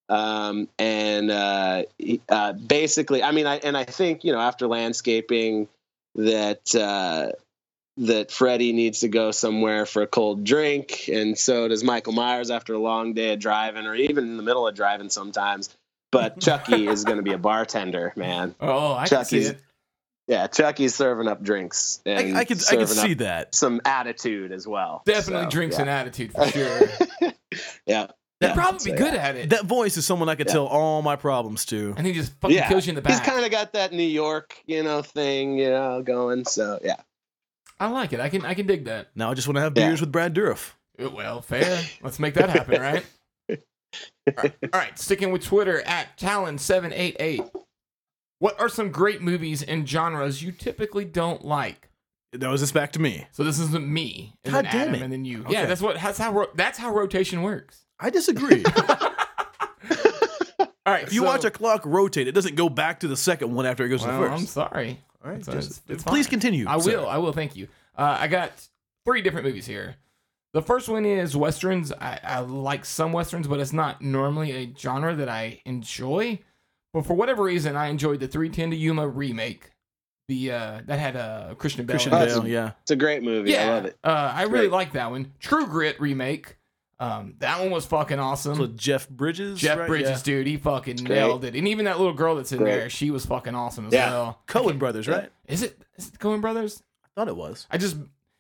[0.10, 4.68] Um, and uh, he- uh, basically, I mean, I and I think you know after
[4.68, 5.68] landscaping
[6.14, 7.32] that uh,
[7.98, 12.52] that Freddie needs to go somewhere for a cold drink, and so does Michael Myers
[12.52, 15.76] after a long day of driving, or even in the middle of driving sometimes.
[16.20, 18.56] But Chucky is going to be a bartender, man.
[18.60, 19.62] Oh, I can see Chucky's it.
[20.28, 22.02] Yeah, Chucky's serving up drinks.
[22.06, 23.54] And I, I could I could serving see up that.
[23.56, 25.04] some attitude as well.
[25.06, 25.82] Definitely So, drinks yeah.
[25.82, 26.80] and attitude for sure.
[27.86, 28.08] yeah.
[28.40, 29.52] He'd Yeah, probably so, be good at it.
[29.52, 30.54] That voice is someone I could Yeah.
[30.54, 31.94] tell all my problems to.
[31.96, 32.68] and he just fucking Yeah.
[32.68, 33.12] kills you in the back.
[33.14, 36.46] He's kind of got that New York, you know, thing, you know, going.
[36.46, 36.96] So yeah.
[37.80, 38.20] I like it.
[38.20, 39.10] I can I can dig that.
[39.16, 39.88] Now I just want to have Yeah.
[39.90, 40.72] beers with Brad Dourif.
[40.98, 41.84] Well, fair.
[42.02, 43.06] Let's make that happen, right?
[44.28, 47.50] All right, all right, sticking with Twitter at Talon788.
[48.40, 51.90] What are some great movies and genres you typically don't like?
[52.34, 53.28] That was this back to me.
[53.32, 55.02] So this isn't me, and God then damn Adam, it.
[55.04, 55.42] and then you.
[55.44, 55.54] Okay.
[55.54, 57.86] Yeah, that's what that's how ro- that's how rotation works.
[58.00, 58.64] I disagree.
[60.88, 63.18] All right, if you so- watch a clock rotate, it doesn't go back to the
[63.18, 64.54] second one after it goes well, to the I'm first.
[64.54, 65.00] sorry.
[65.24, 66.32] All right, It's- just- it's- it's please fine.
[66.32, 66.66] continue.
[66.68, 66.92] I sir.
[66.98, 67.08] will.
[67.08, 67.32] I will.
[67.34, 67.68] Thank you.
[67.98, 68.52] Uh, I got
[69.06, 69.96] three different movies here.
[70.56, 71.92] The first one is westerns.
[71.92, 76.40] I, I like some westerns, but it's not normally a genre that I enjoy.
[76.94, 79.72] But for whatever reason, I enjoyed the 310 to Yuma remake.
[80.30, 81.96] The uh, that had uh, Christian Bale.
[81.96, 82.26] Christian in it.
[82.28, 82.42] Bale.
[82.44, 82.72] Bale, yeah.
[82.84, 83.52] It's a great movie.
[83.52, 83.98] Yeah, I love it.
[84.02, 85.34] Uh, I really like that one.
[85.42, 86.56] True Grit remake.
[87.02, 88.56] Um, that one was fucking awesome.
[88.56, 89.60] So Jeff Bridges.
[89.60, 89.88] Jeff right?
[89.88, 90.24] Bridges, Yeah.
[90.24, 91.10] dude, he fucking Great.
[91.18, 91.54] nailed it.
[91.56, 92.72] And even that little girl that's in Great.
[92.72, 94.10] there, she was fucking awesome as Yeah.
[94.12, 94.40] well.
[94.48, 95.30] Coen Brothers, right?
[95.50, 95.78] Is it?
[95.98, 96.82] Is it Coen Brothers?
[97.04, 97.68] I thought it was.
[97.70, 97.98] I just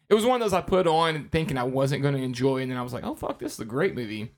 [0.09, 2.71] it was one of those I put on thinking I wasn't going to enjoy, and
[2.71, 4.31] then I was like, oh fuck, this is a great movie.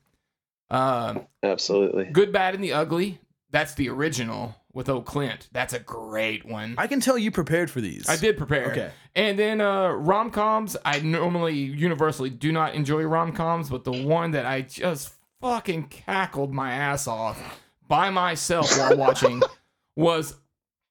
[0.70, 2.06] Um, Absolutely.
[2.06, 3.20] Good, Bad, and the Ugly.
[3.50, 5.48] That's the original with Old Clint.
[5.52, 6.74] That's a great one.
[6.76, 8.08] I, I can tell you prepared for these.
[8.08, 8.70] I did prepare.
[8.70, 8.90] Okay.
[9.14, 10.76] And then uh, rom coms.
[10.84, 15.84] I normally universally do not enjoy rom coms, but the one that I just fucking
[15.88, 19.42] cackled my ass off by myself while watching
[19.96, 20.34] was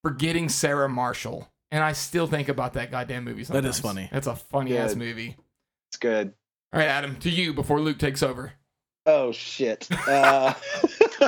[0.03, 1.49] Forgetting Sarah Marshall.
[1.72, 3.44] And I still think about that goddamn movie.
[3.44, 4.10] That is funny.
[4.11, 5.35] It's a funny ass movie.
[5.89, 6.34] It's good.
[6.73, 8.53] All right, Adam, to you before Luke takes over.
[9.06, 9.88] Oh shit.
[10.07, 10.53] Uh,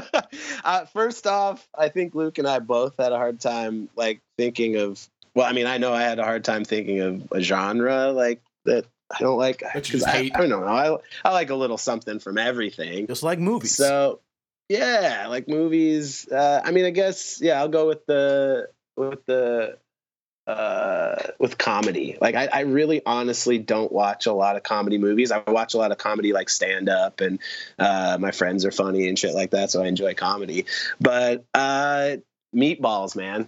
[0.64, 4.76] uh, first off, I think Luke and I both had a hard time like thinking
[4.78, 5.08] of.
[5.36, 8.42] Well, I mean, I know I had a hard time thinking of a genre like
[8.66, 8.86] that.
[9.12, 10.30] I don't like That you 'cause just I.
[10.36, 10.64] I don't know.
[10.66, 10.98] I
[11.28, 13.08] I like a little something from everything.
[13.08, 13.76] Just like movies.
[13.76, 14.20] So
[14.68, 16.28] Yeah, like movies.
[16.30, 17.60] Uh, I mean, I guess yeah.
[17.60, 19.78] I'll go with the with the
[20.50, 22.18] uh, with comedy.
[22.20, 25.32] Like I, I really honestly don't watch a lot of comedy movies.
[25.32, 27.40] I watch a lot of comedy like stand up and
[27.78, 29.70] uh, my friends are funny and shit like that.
[29.72, 30.66] So I enjoy comedy.
[31.00, 32.18] But uh,
[32.56, 33.48] Meatballs, man,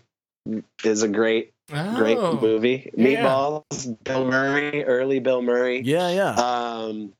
[0.84, 2.38] is a great great Oh.
[2.40, 2.92] movie.
[2.96, 3.24] Yeah.
[3.24, 6.34] Meatballs, Bill Murray, early Bill Murray Yeah, yeah.
[6.36, 7.14] um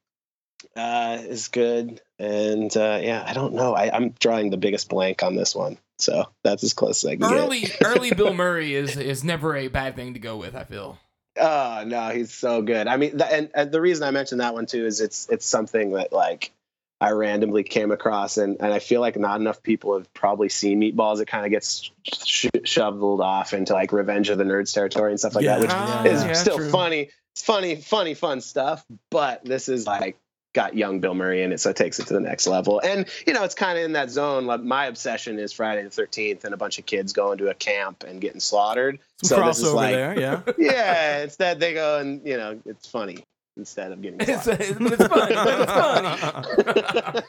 [0.76, 5.22] uh is good and uh yeah i don't know I, i'm drawing the biggest blank
[5.22, 8.76] on this one so that's as close as i can Early get early Bill Murray
[8.76, 10.56] is is never a bad thing to go with.
[10.56, 10.98] I feel.
[11.40, 14.54] oh no he's so good i mean th- and, and the reason i mentioned that
[14.54, 16.52] one too is it's it's something that like
[17.00, 20.82] i randomly came across and and i feel like not enough people have probably seen
[20.82, 25.12] meatballs it kind of gets sh- shoveled off into like revenge of the nerds territory
[25.12, 25.56] and stuff like Yeah.
[25.56, 26.70] that which Ah, is yeah, still true.
[26.70, 30.18] funny it's funny funny fun stuff but this is like
[30.54, 33.06] got young bill murray in it so it takes it to the next level and
[33.26, 36.44] you know it's kind of in that zone like my obsession is friday the 13th
[36.44, 39.60] and a bunch of kids going to a camp and getting slaughtered Some so this
[39.60, 40.42] is crossover like there, yeah.
[40.58, 43.24] yeah instead they go and you know it's funny
[43.58, 44.62] instead of getting It's, slaughtered.
[44.62, 45.36] it's, it's funny.
[45.38, 47.22] It's funny.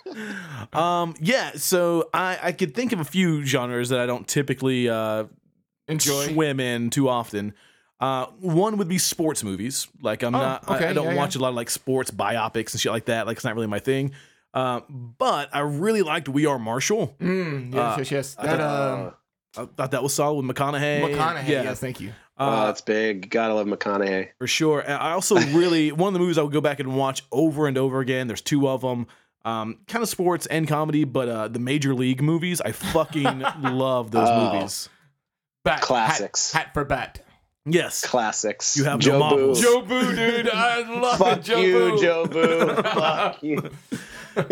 [0.73, 4.89] um, yeah, so I, I could think of a few genres that I don't typically
[4.89, 5.25] uh,
[5.89, 6.29] Enjoy.
[6.29, 7.55] swim in too often.
[8.03, 9.87] Uh, one would be sports movies.
[10.03, 12.73] Like I'm Oh, not, I- I, don't yeah, watch a lot of like sports biopics
[12.73, 13.27] and shit like that.
[13.29, 14.11] Like it's not really my thing.
[14.53, 17.15] Uh, but I really liked We Are Marshall.
[17.21, 18.37] Mm, yes, Uh, yes, yes.
[18.39, 19.15] I That Oh,
[19.57, 21.15] um, I thought that was solid with McConaughey.
[21.15, 21.47] McConaughey.
[21.49, 22.13] yeah, Yes, thank you.
[22.39, 24.83] oh, uh, that's big gotta love mcconaughey for sure.
[24.91, 27.79] I also really one of the movies I would go back and watch over and
[27.79, 28.27] over again.
[28.27, 29.07] There's two of them.
[29.45, 34.11] Um, kind of sports and comedy, but uh, the Major League movies, I fucking love
[34.11, 34.53] those Oh.
[34.55, 34.89] movies.
[35.65, 36.53] Bat, hat- Classics.
[36.53, 37.25] Hat, for bat.
[37.65, 39.37] Yes, classics You have joe the.
[39.37, 39.55] Boo.
[39.55, 40.49] Joe Boo, dude.
[40.49, 41.45] I love fuck it.
[41.45, 41.99] Joe you Boo.
[41.99, 43.71] Jobu fuck you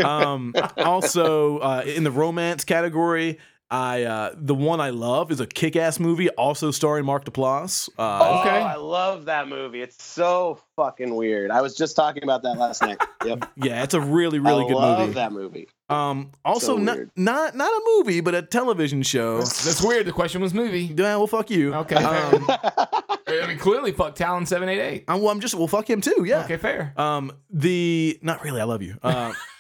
[0.05, 3.39] um, also uh, in the romance category,
[3.73, 7.89] I uh, the one I love is a kick-ass movie, also starring Mark Duplass.
[7.99, 8.51] Uh, Oh, Okay.
[8.61, 9.81] I love that movie.
[9.81, 11.53] It's so fucking weird.
[11.53, 12.99] I was just talking about that last night.
[13.25, 13.51] Yep.
[13.57, 14.87] yeah, it's a really really I good movie.
[14.87, 15.69] I love that movie.
[15.91, 19.39] Um, also So not not not a movie, but a television show.
[19.39, 20.07] That's weird.
[20.07, 20.85] The question was movie.
[20.85, 21.75] Yeah, well, fuck you.
[21.75, 21.97] Okay.
[21.97, 25.05] Um, I mean, clearly, fuck Talon seven eight eight.
[25.07, 26.25] I'm, well, I'm just well, fuck him too.
[26.27, 26.45] Yeah.
[26.45, 26.95] Okay, fair.
[26.97, 28.61] Um, the not really.
[28.61, 28.97] I love you.
[29.03, 29.33] Uh,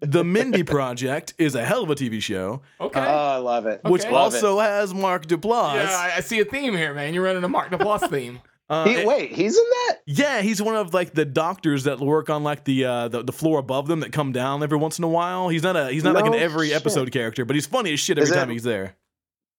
[0.00, 3.00] the Mindy Project is a hell of a TV show, Okay.
[3.00, 3.80] oh, I love it.
[3.84, 4.12] which Okay.
[4.12, 4.36] Love it.
[4.44, 5.74] also has Mark Duplass.
[5.74, 7.14] yeah, I, I see a theme here, man.
[7.14, 8.40] You're running a Mark Duplass theme.
[8.70, 9.98] Uh, He, wait, he's in that?
[10.06, 13.32] Yeah, he's one of like the doctors that work on like the uh the, the
[13.32, 15.48] floor above them that come down every once in a while.
[15.48, 16.76] He's not a he's not like an every shit.
[16.76, 18.94] episode character, but he's funny as shit every Is it- time he's there.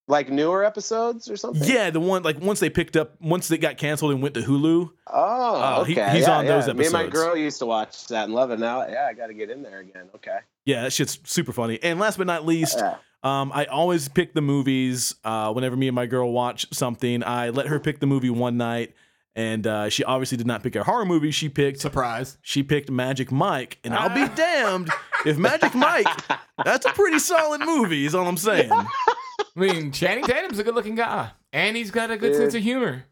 [0.10, 1.70] Like newer episodes or something?
[1.70, 4.42] Yeah, the one like once they picked up once they got canceled and went to
[4.42, 4.90] Hulu.
[5.08, 6.18] Oh, he- okay.
[6.18, 6.74] he's yeah, on those yeah.
[6.74, 8.58] Me and my girl used to watch that and love it.
[8.60, 10.10] Now, yeah, I got to get in there again.
[10.16, 10.40] Okay.
[10.66, 11.78] Yeah, that shit's super funny.
[11.84, 12.96] And last but not least, Yeah.
[13.24, 15.14] um, I always pick the movies.
[15.24, 18.58] Uh, whenever me and my girl watch something, I let her pick the movie one
[18.58, 18.96] night,
[19.36, 21.30] and uh, she obviously did not pick a horror movie.
[21.30, 22.40] She picked Surprise.
[22.42, 24.90] she picked Magic Mike, and I'll be damned
[25.24, 26.08] if Magic Mike.
[26.66, 28.06] That's a pretty solid movie.
[28.08, 28.72] Is all I'm saying.
[29.40, 32.38] I mean, Channing Tatum's a good looking guy, and he's got a good Dude.
[32.38, 33.06] sense of humor.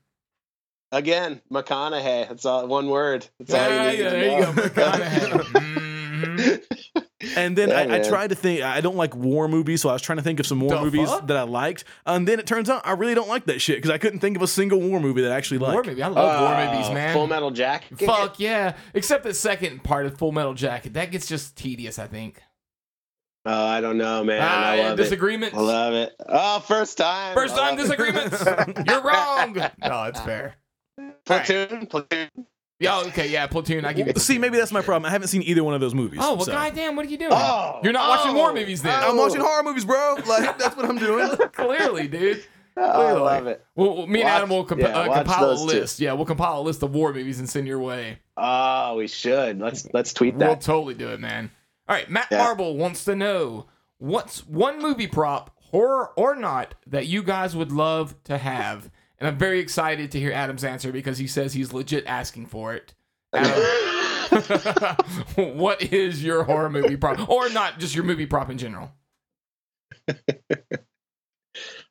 [0.92, 2.30] Again, McConaughey.
[2.30, 2.66] That's all.
[2.68, 3.28] One word.
[3.40, 4.52] That's all Yeah, you need yeah, to there you go.
[4.62, 5.84] McConaughey.
[6.18, 6.64] Mhm.
[7.36, 8.62] And then Yeah, I, I tried to think.
[8.64, 10.82] I don't like war movies, so I was trying to think of some war The
[10.82, 11.28] movies fuck?
[11.28, 11.84] that I liked.
[12.06, 14.36] And then it turns out I really don't like that shit because I couldn't think
[14.36, 15.74] of a single war movie that I actually liked.
[15.74, 16.02] War movie.
[16.02, 17.14] I love war Oh, movies, man.
[17.14, 18.00] Full Metal Jacket.
[18.00, 18.76] Fuck yeah.
[18.96, 20.94] Except the second part of Full Metal Jacket.
[20.94, 22.42] That gets just tedious, I think.
[23.50, 24.42] Oh, I don't know, man.
[24.44, 25.04] Ah, I love it.
[25.04, 25.56] disagreements.
[25.56, 26.14] I love it.
[26.28, 27.34] Oh, first time.
[27.34, 28.44] First I time disagreements.
[28.88, 29.56] You're wrong.
[29.82, 30.56] No, it's fair.
[31.24, 31.88] Platoon.
[31.88, 32.30] Platoon.
[32.82, 33.86] Yeah, okay, yeah, Platoon.
[33.86, 34.14] I give you.
[34.18, 35.08] See, maybe that's my problem.
[35.08, 36.20] I haven't seen either one of those movies.
[36.22, 36.52] Oh well, so.
[36.52, 36.98] goddamn!
[36.98, 37.32] What are you doing?
[37.34, 39.02] Oh, You're not watching war oh, movies then.
[39.02, 40.18] I'm watching horror movies, bro.
[40.28, 41.30] Like that's what I'm doing.
[41.54, 42.44] Clearly, dude.
[42.80, 43.66] Oh, I love it.
[43.76, 45.66] Well, well, me and Watch- Adam will comp- yeah, uh, compile a those two.
[45.66, 46.00] list.
[46.00, 48.20] Yeah, we'll compile a list of war movies and send your way.
[48.38, 49.60] Oh, we should.
[49.60, 50.46] Let's let's tweet that.
[50.46, 51.50] We'll totally do it, man.
[51.90, 52.40] All right, Matt Yeah.
[52.40, 57.72] Marble wants to know what's one movie prop, horror or not, that you guys would
[57.72, 58.90] love to have.
[59.20, 62.74] And I'm very excited to hear Adam's answer because he says he's legit asking for
[62.76, 62.94] it.
[63.34, 64.96] Adam,
[65.58, 68.92] what is your horror movie prop, or not just your movie prop in general?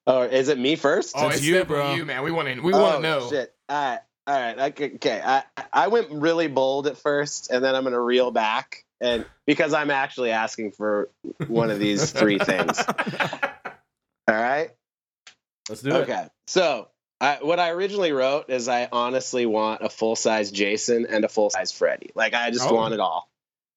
[0.06, 1.14] oh, is it me first?
[1.16, 1.94] Oh, It's it's you, you, bro.
[1.94, 2.60] You man, we want to.
[2.60, 3.28] We want to Oh, know.
[3.30, 3.54] Shit.
[3.68, 4.00] All right.
[4.26, 4.58] All right.
[4.72, 4.92] Okay.
[4.94, 5.20] okay.
[5.24, 5.42] I
[5.72, 9.90] I went really bold at first, and then I'm gonna reel back, and because I'm
[9.90, 11.10] actually asking for
[11.46, 12.82] one of these three things.
[14.28, 14.70] All right.
[15.68, 15.94] Let's do it.
[16.02, 16.26] Okay.
[16.46, 16.88] So
[17.20, 21.28] I, what I originally wrote is I honestly want a full size Jason and a
[21.28, 22.10] full size Freddy.
[22.14, 22.74] Like I just Oh.
[22.74, 23.28] want it all.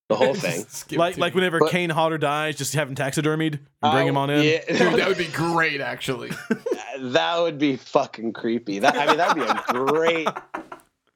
[0.10, 0.66] the whole thing.
[0.98, 4.30] Like like whenever But- Kane Hodder dies, just have him taxidermied and bring him on
[4.32, 4.44] in.
[4.44, 6.32] Yeah, Dude, that would be great, actually.
[7.00, 8.80] that would be fucking creepy.
[8.80, 10.28] That I mean, that'd be a great.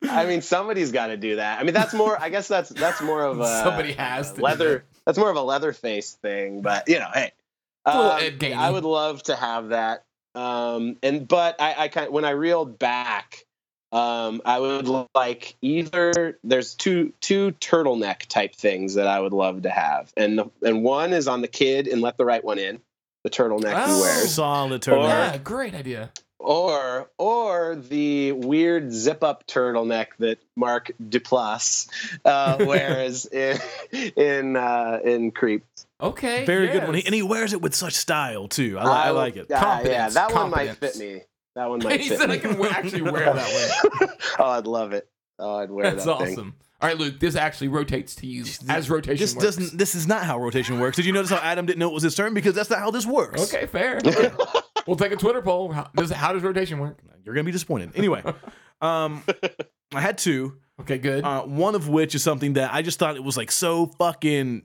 [0.10, 1.60] I mean, somebody's got to do that.
[1.60, 2.20] I mean, that's more.
[2.20, 4.86] I guess that's that's more of a Somebody has to do leather.
[5.06, 6.62] That's more of a Leatherface thing.
[6.62, 7.32] But you know, hey,
[7.86, 8.12] um,
[8.54, 10.04] I would love to have that.
[10.36, 13.46] Um, and but I, I kind when I reeled back,
[13.92, 19.64] um, I would like either there's two two turtleneck type things that I would love
[19.64, 22.58] to have, and the, and one is on the kid and let the right one
[22.58, 22.80] in,
[23.24, 23.96] the turtleneck Oh.
[23.96, 24.34] he wears.
[24.34, 25.04] Solid turtle.
[25.04, 26.12] Yeah, great idea.
[26.44, 31.88] Or or the weird zip up turtleneck that Mark Duplass
[32.26, 33.58] uh, wears in
[34.16, 35.66] in uh, in Creep.
[36.02, 36.46] Okay.
[36.46, 36.96] Very good one.
[36.96, 38.78] He, and he wears it with such style too.
[38.78, 39.48] I, li- I like it.
[39.50, 41.22] Yeah, yeah, Confidence, that one might fit me.
[41.56, 42.36] That one might he fit said me.
[42.36, 43.36] I can actually wear that
[44.02, 44.08] way.
[44.40, 45.08] oh, I'd love it.
[45.40, 46.36] Oh, I'd wear That's that awesome.
[46.36, 46.54] thing.
[46.82, 47.20] All right, Luke.
[47.22, 49.46] This actually rotates to you as rotation This works.
[49.46, 49.78] doesn't.
[49.78, 50.98] This is not how rotation works.
[50.98, 52.34] Did you notice how Adam didn't know it was his turn?
[52.34, 53.54] Because that's not how this works.
[53.54, 54.02] Okay, fair.
[54.88, 55.72] We'll take a Twitter poll.
[55.72, 57.00] How does how does rotation work?
[57.24, 57.92] You're gonna be disappointed.
[57.96, 58.22] Anyway,
[58.82, 59.24] um,
[59.94, 60.58] I had two.
[60.82, 61.24] Okay, good.
[61.24, 64.64] Uh, one of which is something that I just thought it was like so fucking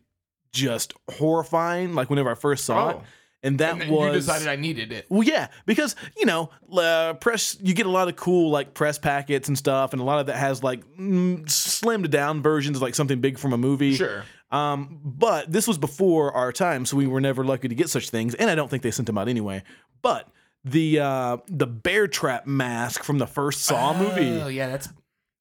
[0.53, 1.95] just horrifying.
[1.95, 3.03] Like whenever I first saw it, Oh.
[3.43, 5.07] and that and was you decided I needed it.
[5.11, 7.57] Well, yeah, because you know, uh, press.
[7.61, 10.27] You get a lot of cool like press packets and stuff, and a lot of
[10.27, 13.95] that has like mm, slimmed down versions of like something big from a movie.
[13.95, 14.24] Sure.
[14.51, 18.11] Um, but this was before our time, so we were never lucky to get such
[18.11, 19.62] things, and I don't think they sent them out anyway.
[20.01, 20.29] But
[20.65, 24.89] the uh, the bear trap mask from the first Saw movie, Oh yeah, that's.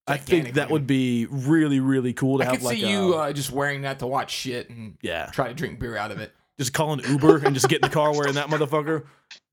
[0.10, 2.90] I think that would be really really cool to I have could like see a,
[2.90, 6.12] you uh, just wearing that to watch shit and yeah, try to drink beer out
[6.12, 6.32] of it.
[6.58, 9.04] just call an Uber and just get in the car wearing that motherfucker.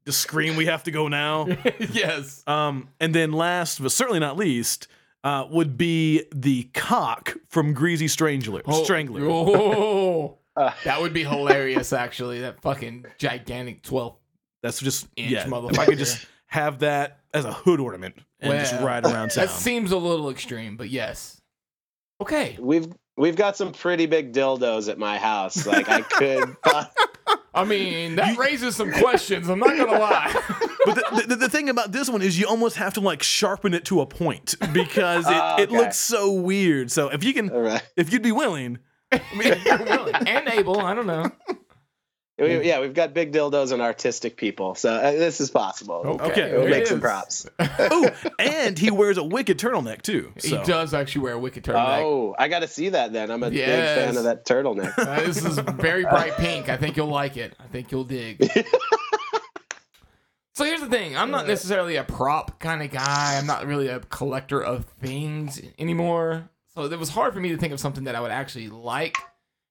[0.04, 1.48] Just scream, "We have to go now."
[1.92, 2.44] yes.
[2.46, 4.86] Um, and then last, but certainly not least,
[5.24, 8.62] uh, would be the cock from Greasy Strangler.
[8.84, 9.22] Strangler.
[9.24, 11.92] Oh, Uh, that would be hilarious.
[11.92, 14.14] Actually, that fucking gigantic twelve.
[14.62, 15.48] That's just Inch yeah.
[15.48, 19.46] If I could just have that as a hood ornament and just ride around town.
[19.46, 21.40] That seems a little extreme, but yes.
[22.20, 22.56] Okay.
[22.60, 22.86] we've
[23.16, 25.66] we've got some pretty big dildos at my house.
[25.66, 26.56] Like I could.
[27.54, 29.48] I mean, that raises some questions.
[29.48, 30.32] I'm not gonna lie.
[30.84, 33.74] but the, the, the thing about this one is you almost have to like sharpen
[33.74, 36.90] it to a point because it, Oh, it looks so weird.
[36.90, 37.82] So if you can, all right.
[37.96, 38.78] if you'd be willing,
[39.12, 39.54] I mean,
[39.86, 40.80] willing and able.
[40.80, 41.30] I don't know.
[42.36, 46.18] We, yeah, we've got big dildos and artistic people, so uh, this is possible.
[46.20, 47.46] Okay, we'll make it some props.
[47.60, 50.32] oh, and he wears a wicked turtleneck too.
[50.42, 52.02] He does actually wear a wicked turtleneck.
[52.02, 53.30] Oh, I got to see that then.
[53.30, 54.92] I'm a big fan of that turtleneck.
[55.04, 56.68] Uh, this is very bright pink.
[56.68, 57.54] I think you'll like it.
[57.60, 58.42] I think you'll dig.
[60.54, 61.16] so here's the thing.
[61.16, 63.36] I'm not necessarily a prop kind of guy.
[63.36, 66.48] I'm not really a collector of things anymore.
[66.74, 69.18] So it was hard for me to think of something that I would actually like.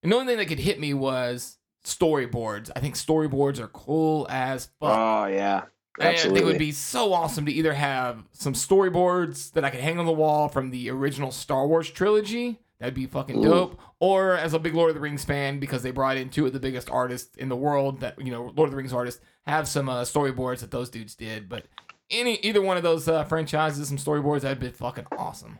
[0.03, 2.69] And the only thing that could hit me was storyboards.
[2.76, 4.97] I think storyboards are cool as fuck.
[4.97, 5.64] Oh yeah,
[5.99, 9.69] And I think it would be so awesome to either have some storyboards that I
[9.69, 12.60] could hang on the wall from the original Star Wars trilogy.
[12.80, 13.43] That'd be fucking Ooh.
[13.43, 13.81] dope.
[13.99, 16.51] Or as a big Lord of the Rings fan, because they brought in two of
[16.51, 19.69] the biggest artists in the world that, you know, Lord of the Rings artists, have
[19.69, 21.47] some uh, storyboards that those dudes did.
[21.47, 21.65] But
[22.11, 25.60] any either one of those uh, franchises, some storyboards, that'd be fucking awesome.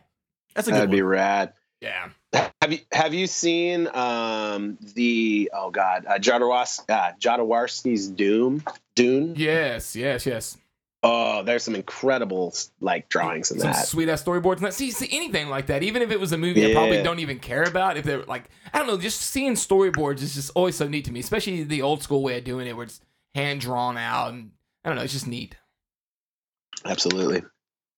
[0.54, 0.96] That's a good That'd one.
[0.96, 1.54] be rad.
[1.84, 2.08] Yeah.
[2.62, 9.34] Have you have you seen um the oh god uh, Jodorowsky uh, Jodorowsky's Doom Dune?
[9.36, 10.56] Yes, yes, yes.
[11.02, 13.86] Oh, there's some incredible like drawings in Some that.
[13.86, 14.56] sweet ass storyboards.
[14.56, 17.02] And that, see, see, anything like that, even if it was a movie I probably
[17.02, 20.50] don't even care about, if they're like, I don't know, just seeing storyboards is just
[20.54, 23.02] always so neat to me, especially the old school way of doing it where it's
[23.34, 24.32] hand drawn out.
[24.32, 24.52] And
[24.82, 25.56] I don't know, it's just neat.
[26.86, 27.42] Absolutely.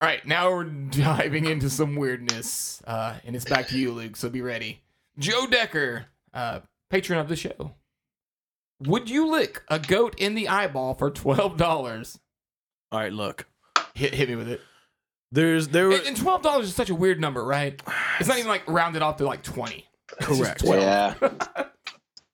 [0.00, 2.82] All right, now we're diving into some weirdness.
[2.86, 4.82] Uh, and it's back to you, Luke, so be ready.
[5.18, 6.60] Joe Decker, uh,
[6.90, 7.72] patron of the show.
[8.80, 12.18] Would you lick a goat in the eyeball for $12?
[12.92, 13.46] All right, look.
[13.94, 14.60] Hit, hit me with it.
[15.32, 17.80] There's there were And, and $12 is such a weird number, right?
[18.20, 19.86] It's not even like rounded off to like 20.
[20.20, 20.62] Correct.
[20.62, 21.14] Yeah.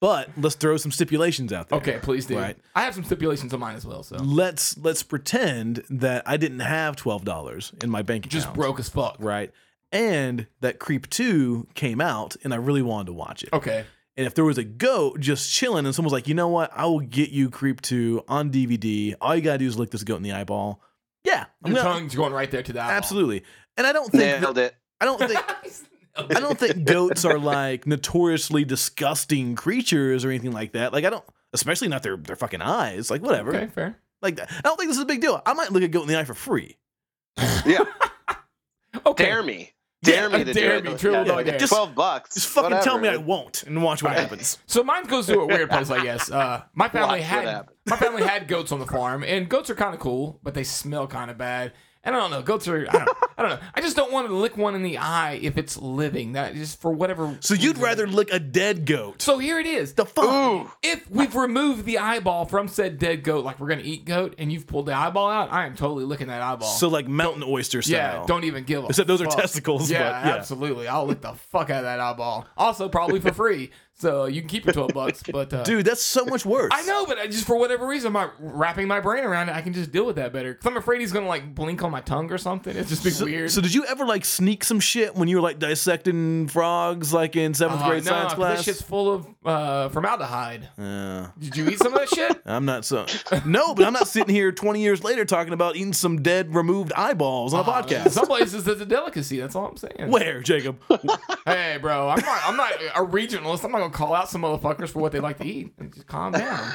[0.02, 1.78] but let's throw some stipulations out there.
[1.78, 2.36] Okay, please do.
[2.36, 2.58] Right.
[2.74, 6.58] I have some stipulations on mine as well, so Let's let's pretend that I didn't
[6.60, 8.32] have twelve dollars in my bank account.
[8.42, 9.16] just broke as fuck.
[9.20, 9.50] right?
[9.92, 13.50] And that Creep 2 came out and I really wanted to watch it.
[13.52, 13.84] Okay.
[14.16, 16.86] And if there was a goat just chilling and someone's like, you know what, I
[16.86, 19.14] will get you Creep 2 on DVD.
[19.20, 20.80] All you gotta do is lick this goat in the eyeball.
[21.24, 21.44] Yeah.
[21.62, 22.90] I'm Your gonna- tongue's going right there to that.
[22.90, 23.44] absolutely.
[23.76, 24.76] And I don't think Nailed that- it.
[25.00, 25.38] I don't think
[26.16, 30.92] I don't think goats are like notoriously disgusting creatures or anything like that.
[30.92, 33.10] Like I don't especially not their their fucking eyes.
[33.10, 33.54] Like whatever.
[33.54, 33.98] Okay, fair.
[34.20, 35.40] Like I don't think this is a big deal.
[35.46, 36.76] I might look a goat in the eye for free.
[37.66, 37.84] Yeah.
[39.06, 39.24] Okay.
[39.24, 39.72] Dare me.
[40.02, 40.98] dare me to dare do me, it.
[40.98, 41.58] triple Yeah, dog.
[41.58, 42.34] Just- Twelve bucks.
[42.34, 44.58] Just fucking tell me I won't and watch what happens.
[44.66, 46.30] So mine goes to a weird place, I guess.
[46.30, 49.74] Uh, my family Watch had my family had goats on the farm, and goats are
[49.74, 51.72] kind of cool, but they smell kind of bad.
[52.04, 52.80] And I don't know, goats are.
[52.88, 53.08] I don't,
[53.38, 53.66] I don't know.
[53.74, 56.32] I just don't want to lick one in the eye if it's living.
[56.32, 57.36] That just for whatever.
[57.40, 59.22] So you'd rather lick a dead goat?
[59.22, 59.94] So here it is.
[59.94, 60.24] The fuck?
[60.24, 60.70] Ooh.
[60.82, 64.52] If we've removed the eyeball from said dead goat, like we're gonna eat goat, and
[64.52, 66.68] you've pulled the eyeball out, I am totally licking that eyeball.
[66.68, 68.20] So like mountain oyster style.
[68.20, 70.34] yeah, don't even give a Except those are testicles, Yeah, but yeah.
[70.34, 70.88] absolutely.
[70.88, 72.46] I'll lick the fuck out of that eyeball.
[72.56, 73.70] Also, probably for free.
[74.02, 75.22] So you can keep your twelve bucks.
[75.32, 76.72] But uh, Dude, that's so much worse.
[76.74, 79.54] I know, but I just for whatever reason, I'm wrapping my brain around it.
[79.54, 80.54] I can just deal with that better.
[80.54, 82.76] Cause I'm afraid he's gonna like blink on my tongue or something.
[82.76, 83.50] It's just be So, weird.
[83.52, 87.36] so did you ever like sneak some shit when you were like dissecting frogs, like
[87.36, 88.56] in seventh Uh, grade no, science class?
[88.58, 90.68] That shit's full of uh, formaldehyde.
[90.76, 91.28] Yeah.
[91.38, 92.42] Did you eat some of that shit?
[92.46, 93.06] I'm not so.
[93.46, 96.92] No, but I'm not sitting here 20 years later talking about eating some dead, removed
[96.94, 98.10] eyeballs on a Uh, podcast.
[98.10, 99.38] Some places it's a delicacy.
[99.40, 100.10] That's all I'm saying.
[100.10, 100.80] Where, Jacob?
[101.44, 102.40] Hey, bro, I'm not.
[102.46, 103.64] I'm not a regionalist.
[103.64, 105.72] I'm not gonna call out some motherfuckers for what they like to eat.
[105.78, 106.72] And just calm down.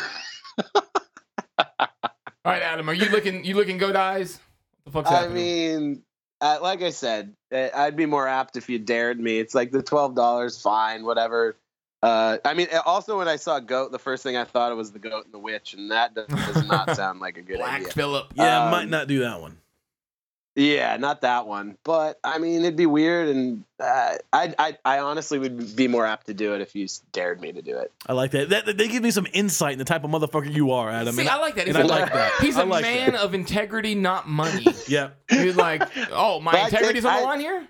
[0.78, 1.88] all
[2.46, 3.44] right, Adam, are you looking?
[3.46, 4.40] You looking goat eyes?
[4.84, 5.36] What the fuck's I happening?
[5.36, 6.04] mean,
[6.42, 9.40] uh, like I said, uh, I'd be more apt if you dared me.
[9.40, 11.58] It's like the twelve dollars, fine, whatever.
[12.04, 14.92] Uh, I mean, also when I saw goat, the first thing I thought of was
[14.92, 17.82] the goat and the witch, and that does, does not sound like a good Black
[17.82, 17.92] idea.
[17.92, 18.28] Phillip.
[18.36, 19.58] Yeah, Um, might not do that one.
[20.58, 21.78] Yeah, not that one.
[21.84, 26.04] But I mean, it'd be weird, and uh, I, I, I honestly would be more
[26.04, 27.92] apt to do it if you dared me to do it.
[28.08, 28.50] I like that.
[28.50, 28.76] that.
[28.76, 31.14] They give me some insight in the type of motherfucker you are, Adam.
[31.14, 31.68] See, and I like that.
[31.68, 32.32] and He's I a- like that.
[32.42, 33.22] He's I a like man that.
[33.22, 34.66] of integrity, not money.
[34.88, 35.10] Yeah.
[35.30, 37.68] He's like, oh, my But I integrity's think on the line here.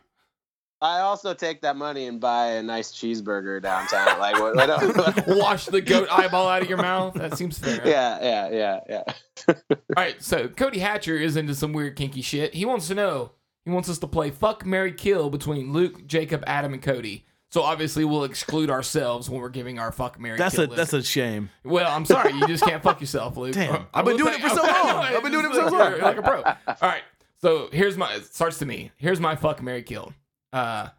[0.82, 4.20] I also take that money and buy a nice cheeseburger downtown.
[4.20, 7.16] like, what, what, Wash the goat eyeball out of your mouth.
[7.16, 7.82] That seems fair.
[7.88, 9.14] yeah, yeah, yeah, yeah.
[9.70, 12.54] All right, so Cody Hatcher is into some weird kinky shit.
[12.54, 13.32] He wants to know.
[13.66, 17.26] He wants us to play fuck, Mary kill between Luke, Jacob, Adam, and Cody.
[17.50, 20.78] So obviously we'll exclude ourselves when we're giving our fuck, Mary That's kill a list.
[20.78, 21.50] that's a shame.
[21.64, 23.54] Well, I'm sorry, you just can't fuck yourself, Luke.
[23.56, 24.74] Damn, I've been doing it for so long.
[25.04, 25.92] I've been doing it for so long.
[25.92, 26.44] you're Like a pro.
[26.44, 27.04] All right,
[27.42, 28.14] so here's my.
[28.16, 28.92] It starts to me.
[28.98, 30.14] Here's my fuck, Mary kill.
[30.54, 30.90] Uh,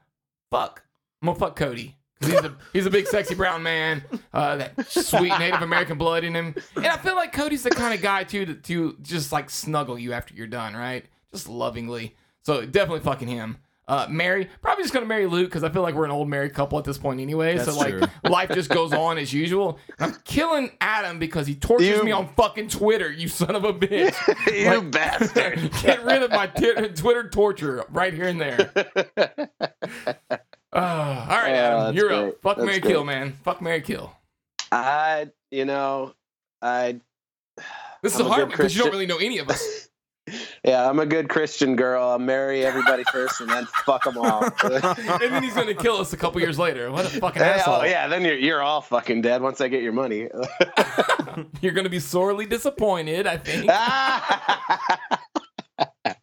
[0.50, 0.82] fuck.
[1.22, 1.96] I'm gonna fuck Cody.
[2.20, 4.02] He's a he's a big sexy brown man,
[4.32, 7.94] uh, that sweet Native American blood in him, and I feel like Cody's the kind
[7.94, 11.06] of guy too to, to just like snuggle you after you're done, right?
[11.32, 12.16] Just lovingly.
[12.42, 13.58] So definitely fucking him.
[13.88, 16.52] Uh, Mary, probably just gonna marry Luke because I feel like we're an old married
[16.52, 17.56] couple at this point anyway.
[17.56, 18.02] That's so like true.
[18.30, 19.78] life just goes on as usual.
[19.98, 23.10] And I'm killing Adam because he tortures You- me on fucking Twitter.
[23.10, 24.14] You son of a bitch.
[24.54, 25.72] you Like- bastard.
[25.82, 28.70] Get rid of my t- Twitter torture right here and there.
[30.70, 32.28] Uh, all right, Adam, you're great.
[32.28, 32.42] up.
[32.42, 32.92] Fuck That's Mary great.
[32.92, 33.32] Kill, man.
[33.42, 34.12] Fuck Mary Kill.
[34.70, 36.12] I, you know,
[36.60, 37.00] I,
[38.02, 39.88] This is I'm a hard because you don't really know any of us.
[40.64, 42.08] Yeah, I'm a good Christian girl.
[42.08, 44.44] I'll marry everybody first and then fuck them all.
[44.64, 46.90] and then he's gonna kill us a couple years later.
[46.90, 47.80] What a fucking Hey, asshole!
[47.80, 50.28] oh yeah, then you're you're all fucking dead once I get your money.
[51.60, 53.26] You're gonna be sorely disappointed.
[53.26, 53.66] I think.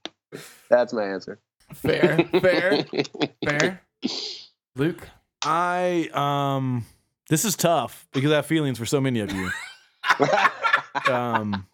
[0.70, 1.40] That's my answer.
[1.74, 2.86] fair, fair,
[3.46, 3.82] fair.
[4.76, 5.08] Luke.
[5.44, 6.86] I um
[7.30, 9.50] this is tough because I have feelings for so many of you.
[11.08, 11.68] Um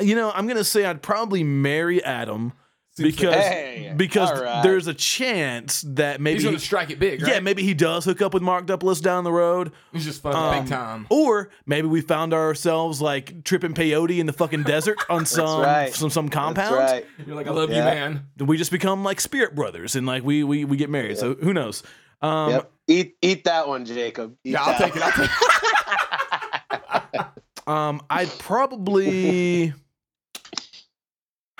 [0.00, 2.52] you know, I'm gonna say I'd probably marry Adam
[2.98, 4.62] because Hey, because all right.
[4.62, 7.32] there's a chance that maybe He's gonna strike it big, right?
[7.34, 10.38] yeah maybe he does hook up with Mark Duplass down the road, He's just fucking
[10.38, 11.06] Um, big time.
[11.10, 15.92] or maybe we found ourselves like tripping peyote in the fucking desert on some right.
[15.94, 16.74] some some compound.
[16.74, 17.06] That's right.
[17.26, 17.84] You're like, I love you, Yeah.
[17.84, 18.26] man.
[18.38, 21.18] We just become like spirit brothers and like we we we get married.
[21.18, 21.82] So who knows?
[22.22, 22.72] Um, Yep.
[22.88, 24.36] Eat eat that one, Jacob.
[24.42, 25.02] Eat Yeah, I'll that take it.
[25.02, 27.26] I'll take it.
[27.66, 29.74] Um, I'd probably,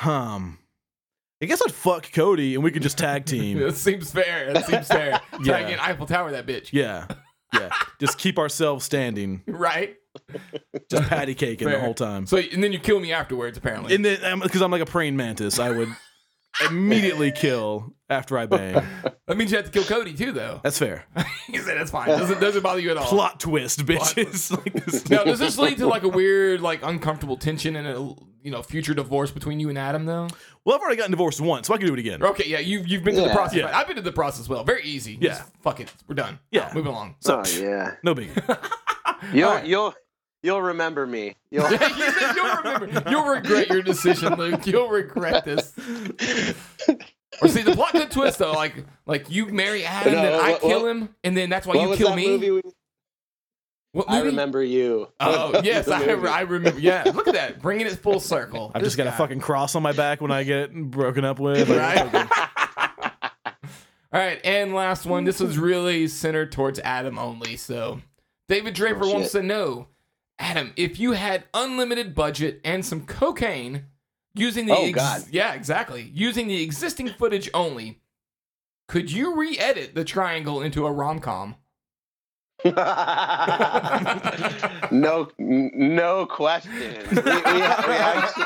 [0.04, 0.58] um,
[1.42, 3.58] I guess I'd fuck Cody and we could just tag team.
[3.66, 4.52] That seems fair.
[4.52, 5.20] That seems fair.
[5.42, 5.58] Yeah.
[5.58, 6.72] Tag in Eiffel Tower, that bitch.
[6.72, 7.06] Yeah,
[7.52, 7.68] yeah.
[8.00, 9.96] Just keep ourselves standing, Right.
[10.90, 12.26] just patty caking the whole time.
[12.26, 13.94] So and then you kill me afterwards, apparently.
[13.94, 15.90] And then, because I'm like a praying mantis, I would
[16.70, 18.82] immediately kill after I bang.
[19.26, 20.60] that means you have to kill Cody too, though.
[20.62, 21.04] That's fair.
[21.48, 22.08] he said that's fine.
[22.08, 23.04] Doesn't doesn't bother you at all.
[23.06, 24.50] Plot twist, bitches.
[24.56, 25.08] like this.
[25.10, 28.14] Now, does this lead to like a weird, like uncomfortable tension and a
[28.46, 30.28] you know future divorce between you and Adam though?
[30.64, 32.22] Well, I've already gotten divorced once, so I can do it again.
[32.22, 33.34] Okay, yeah, you've you've been through the Yeah.
[33.34, 33.56] process.
[33.58, 33.76] Yeah.
[33.76, 34.62] I've been through the process well.
[34.62, 35.18] Very easy.
[35.20, 35.30] Yeah.
[35.30, 35.92] Just fuck it.
[36.06, 36.38] We're done.
[36.52, 36.70] Yeah.
[36.72, 37.16] moving along.
[37.20, 37.96] So, oh yeah.
[38.04, 38.30] no biggie.
[39.32, 39.66] You'll Alright.
[39.66, 39.94] you'll
[40.42, 41.34] you'll remember me.
[41.50, 41.68] You'll
[42.36, 43.02] you'll remember.
[43.10, 44.64] You'll regret your decision, Luke.
[44.66, 45.72] You'll regret this.
[47.42, 50.52] Or see the plot could twist though, like like you marry Adam, No, then I
[50.52, 52.28] what- kill what- him, and then that's why what you was kill that me.
[52.28, 52.50] movie?
[52.50, 52.62] we-
[53.96, 55.08] What I remember you.
[55.20, 56.28] Oh yes, I, movie.
[56.28, 56.78] I remember.
[56.78, 58.70] Yeah, look at that, bringing it full circle.
[58.74, 59.16] I've This just got a guy.
[59.16, 61.68] fucking cross on my back when I get broken up with.
[61.70, 62.28] Like, Right.
[64.12, 65.24] All right, and last one.
[65.24, 67.56] This was really centered towards Adam only.
[67.56, 68.00] So,
[68.48, 69.88] David Draper Oh, wants to know,
[70.38, 73.86] Adam, if you had unlimited budget and some cocaine,
[74.34, 75.24] using the Oh, God.
[75.30, 78.00] yeah, exactly, using the existing footage only,
[78.88, 81.56] could you re-edit the triangle into a rom com?
[84.90, 86.72] no, no question.
[87.10, 88.44] We, we, we, actually,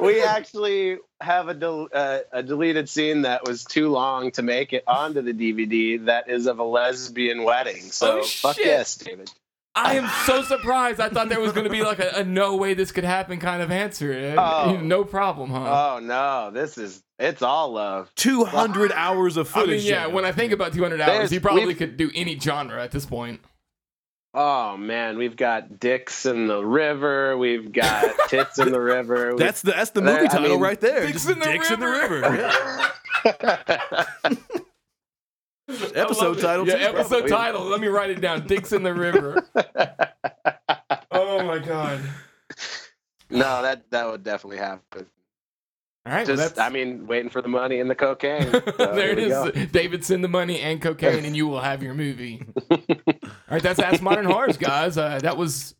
[0.00, 4.72] we actually have a, del, uh, a deleted scene that was too long to make
[4.72, 6.04] it onto the DVD.
[6.06, 7.82] That is of a lesbian wedding.
[7.82, 8.66] So Oh, fuck shit.
[8.66, 9.30] yes, David.
[9.74, 11.00] I am so surprised.
[11.00, 13.38] I thought there was going to be like a, a no way this could happen
[13.38, 14.12] kind of answer.
[14.12, 14.76] Eh, oh.
[14.82, 15.96] no problem, huh?
[15.96, 18.10] Oh no, this is it's all love.
[18.16, 19.82] 200 hours of I footage.
[19.84, 20.04] mean, yeah.
[20.06, 20.12] Jam.
[20.12, 23.40] When I think about 200 hours, he probably could do any genre at this point.
[24.34, 27.36] Oh man, we've got dicks in the river.
[27.36, 29.32] We've got tits in the river.
[29.36, 31.00] we- that's the that's the There- movie I title mean, right there.
[31.02, 32.20] Dicks Just in the Dicks in the River.
[32.20, 32.90] river.
[33.42, 34.34] Yeah.
[35.94, 36.40] Episode I love it.
[36.40, 36.68] title.
[36.68, 37.30] Yeah, too, episode probably.
[37.30, 37.64] title.
[37.64, 38.46] Let me write it down.
[38.46, 39.46] Dicks in the river.
[41.10, 42.00] oh my god.
[43.30, 45.06] no, that that would definitely happen.
[46.06, 46.26] All right.
[46.26, 48.50] Just, that's, I mean, waiting for the money and the cocaine.
[48.80, 49.44] So there it is.
[49.44, 49.66] we go.
[49.66, 52.42] David, send the money and cocaine, and you will have your movie.
[52.70, 52.78] All
[53.50, 54.96] right, that's Ask Modern Horrors, guys.
[54.96, 55.74] Uh, that was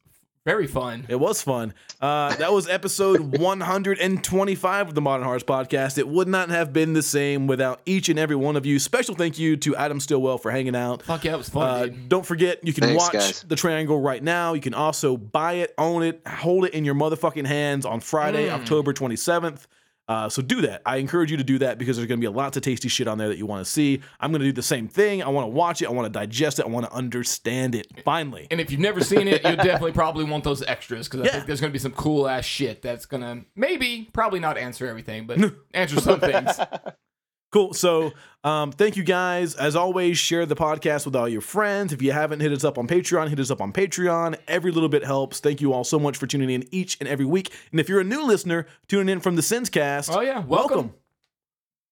[0.47, 1.05] very fun.
[1.09, 1.75] It was fun.
[2.01, 5.99] Uh, that was episode 125 of the Modern Horrors podcast.
[5.99, 8.79] It would not have been the same without each and every one of you.
[8.79, 11.03] Special thank you to Adam Stilwell for hanging out.
[11.03, 11.63] Fuck yeah, it was fun.
[11.91, 13.43] Uh, don't forget, you can Thanks, watch guys.
[13.47, 14.55] The Triangle right now.
[14.55, 18.49] You can also buy it, own it, hold it in your motherfucking hands on Friday,
[18.49, 18.53] Mm.
[18.61, 19.67] October 27th.
[20.11, 20.83] Uh, so do that.
[20.85, 22.89] I encourage you to do that because there's going to be a lot of tasty
[22.89, 24.01] shit on there that you want to see.
[24.19, 25.23] I'm going to do the same thing.
[25.23, 25.87] I want to watch it.
[25.87, 26.65] I want to digest it.
[26.67, 27.87] I want to understand it.
[28.05, 28.49] Finally.
[28.51, 31.33] And if you've never seen it, you'll definitely probably want those extras because I Yeah.
[31.35, 34.59] think there's going to be some cool ass shit that's going to maybe, probably not
[34.59, 35.39] answer everything, but
[35.75, 36.59] answer some things.
[37.53, 37.75] Cool.
[37.75, 38.13] So,
[38.45, 39.55] um, thank you guys.
[39.57, 41.93] As always, share the podcast with all your friends.
[41.93, 44.37] If you haven't hit us up on Patreon, hit us up on Patreon.
[44.47, 45.41] Every little bit helps.
[45.41, 47.53] Thank you all so much for tuning in each and every week.
[47.73, 50.45] And if you're a new listener tuning in from the SinCast, Oh, yeah.
[50.47, 50.95] Welcome.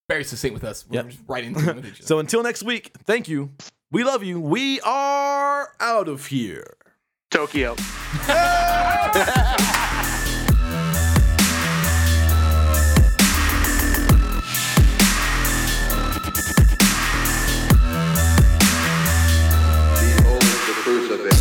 [0.09, 0.87] Very succinct with us.
[0.89, 1.13] We're Yep.
[1.27, 2.07] right into it with each other.
[2.07, 3.51] So until next week, thank you.
[3.91, 4.41] We love you.
[4.41, 6.77] We are out of here.
[7.31, 7.75] Tokyo.
[20.89, 21.38] of it.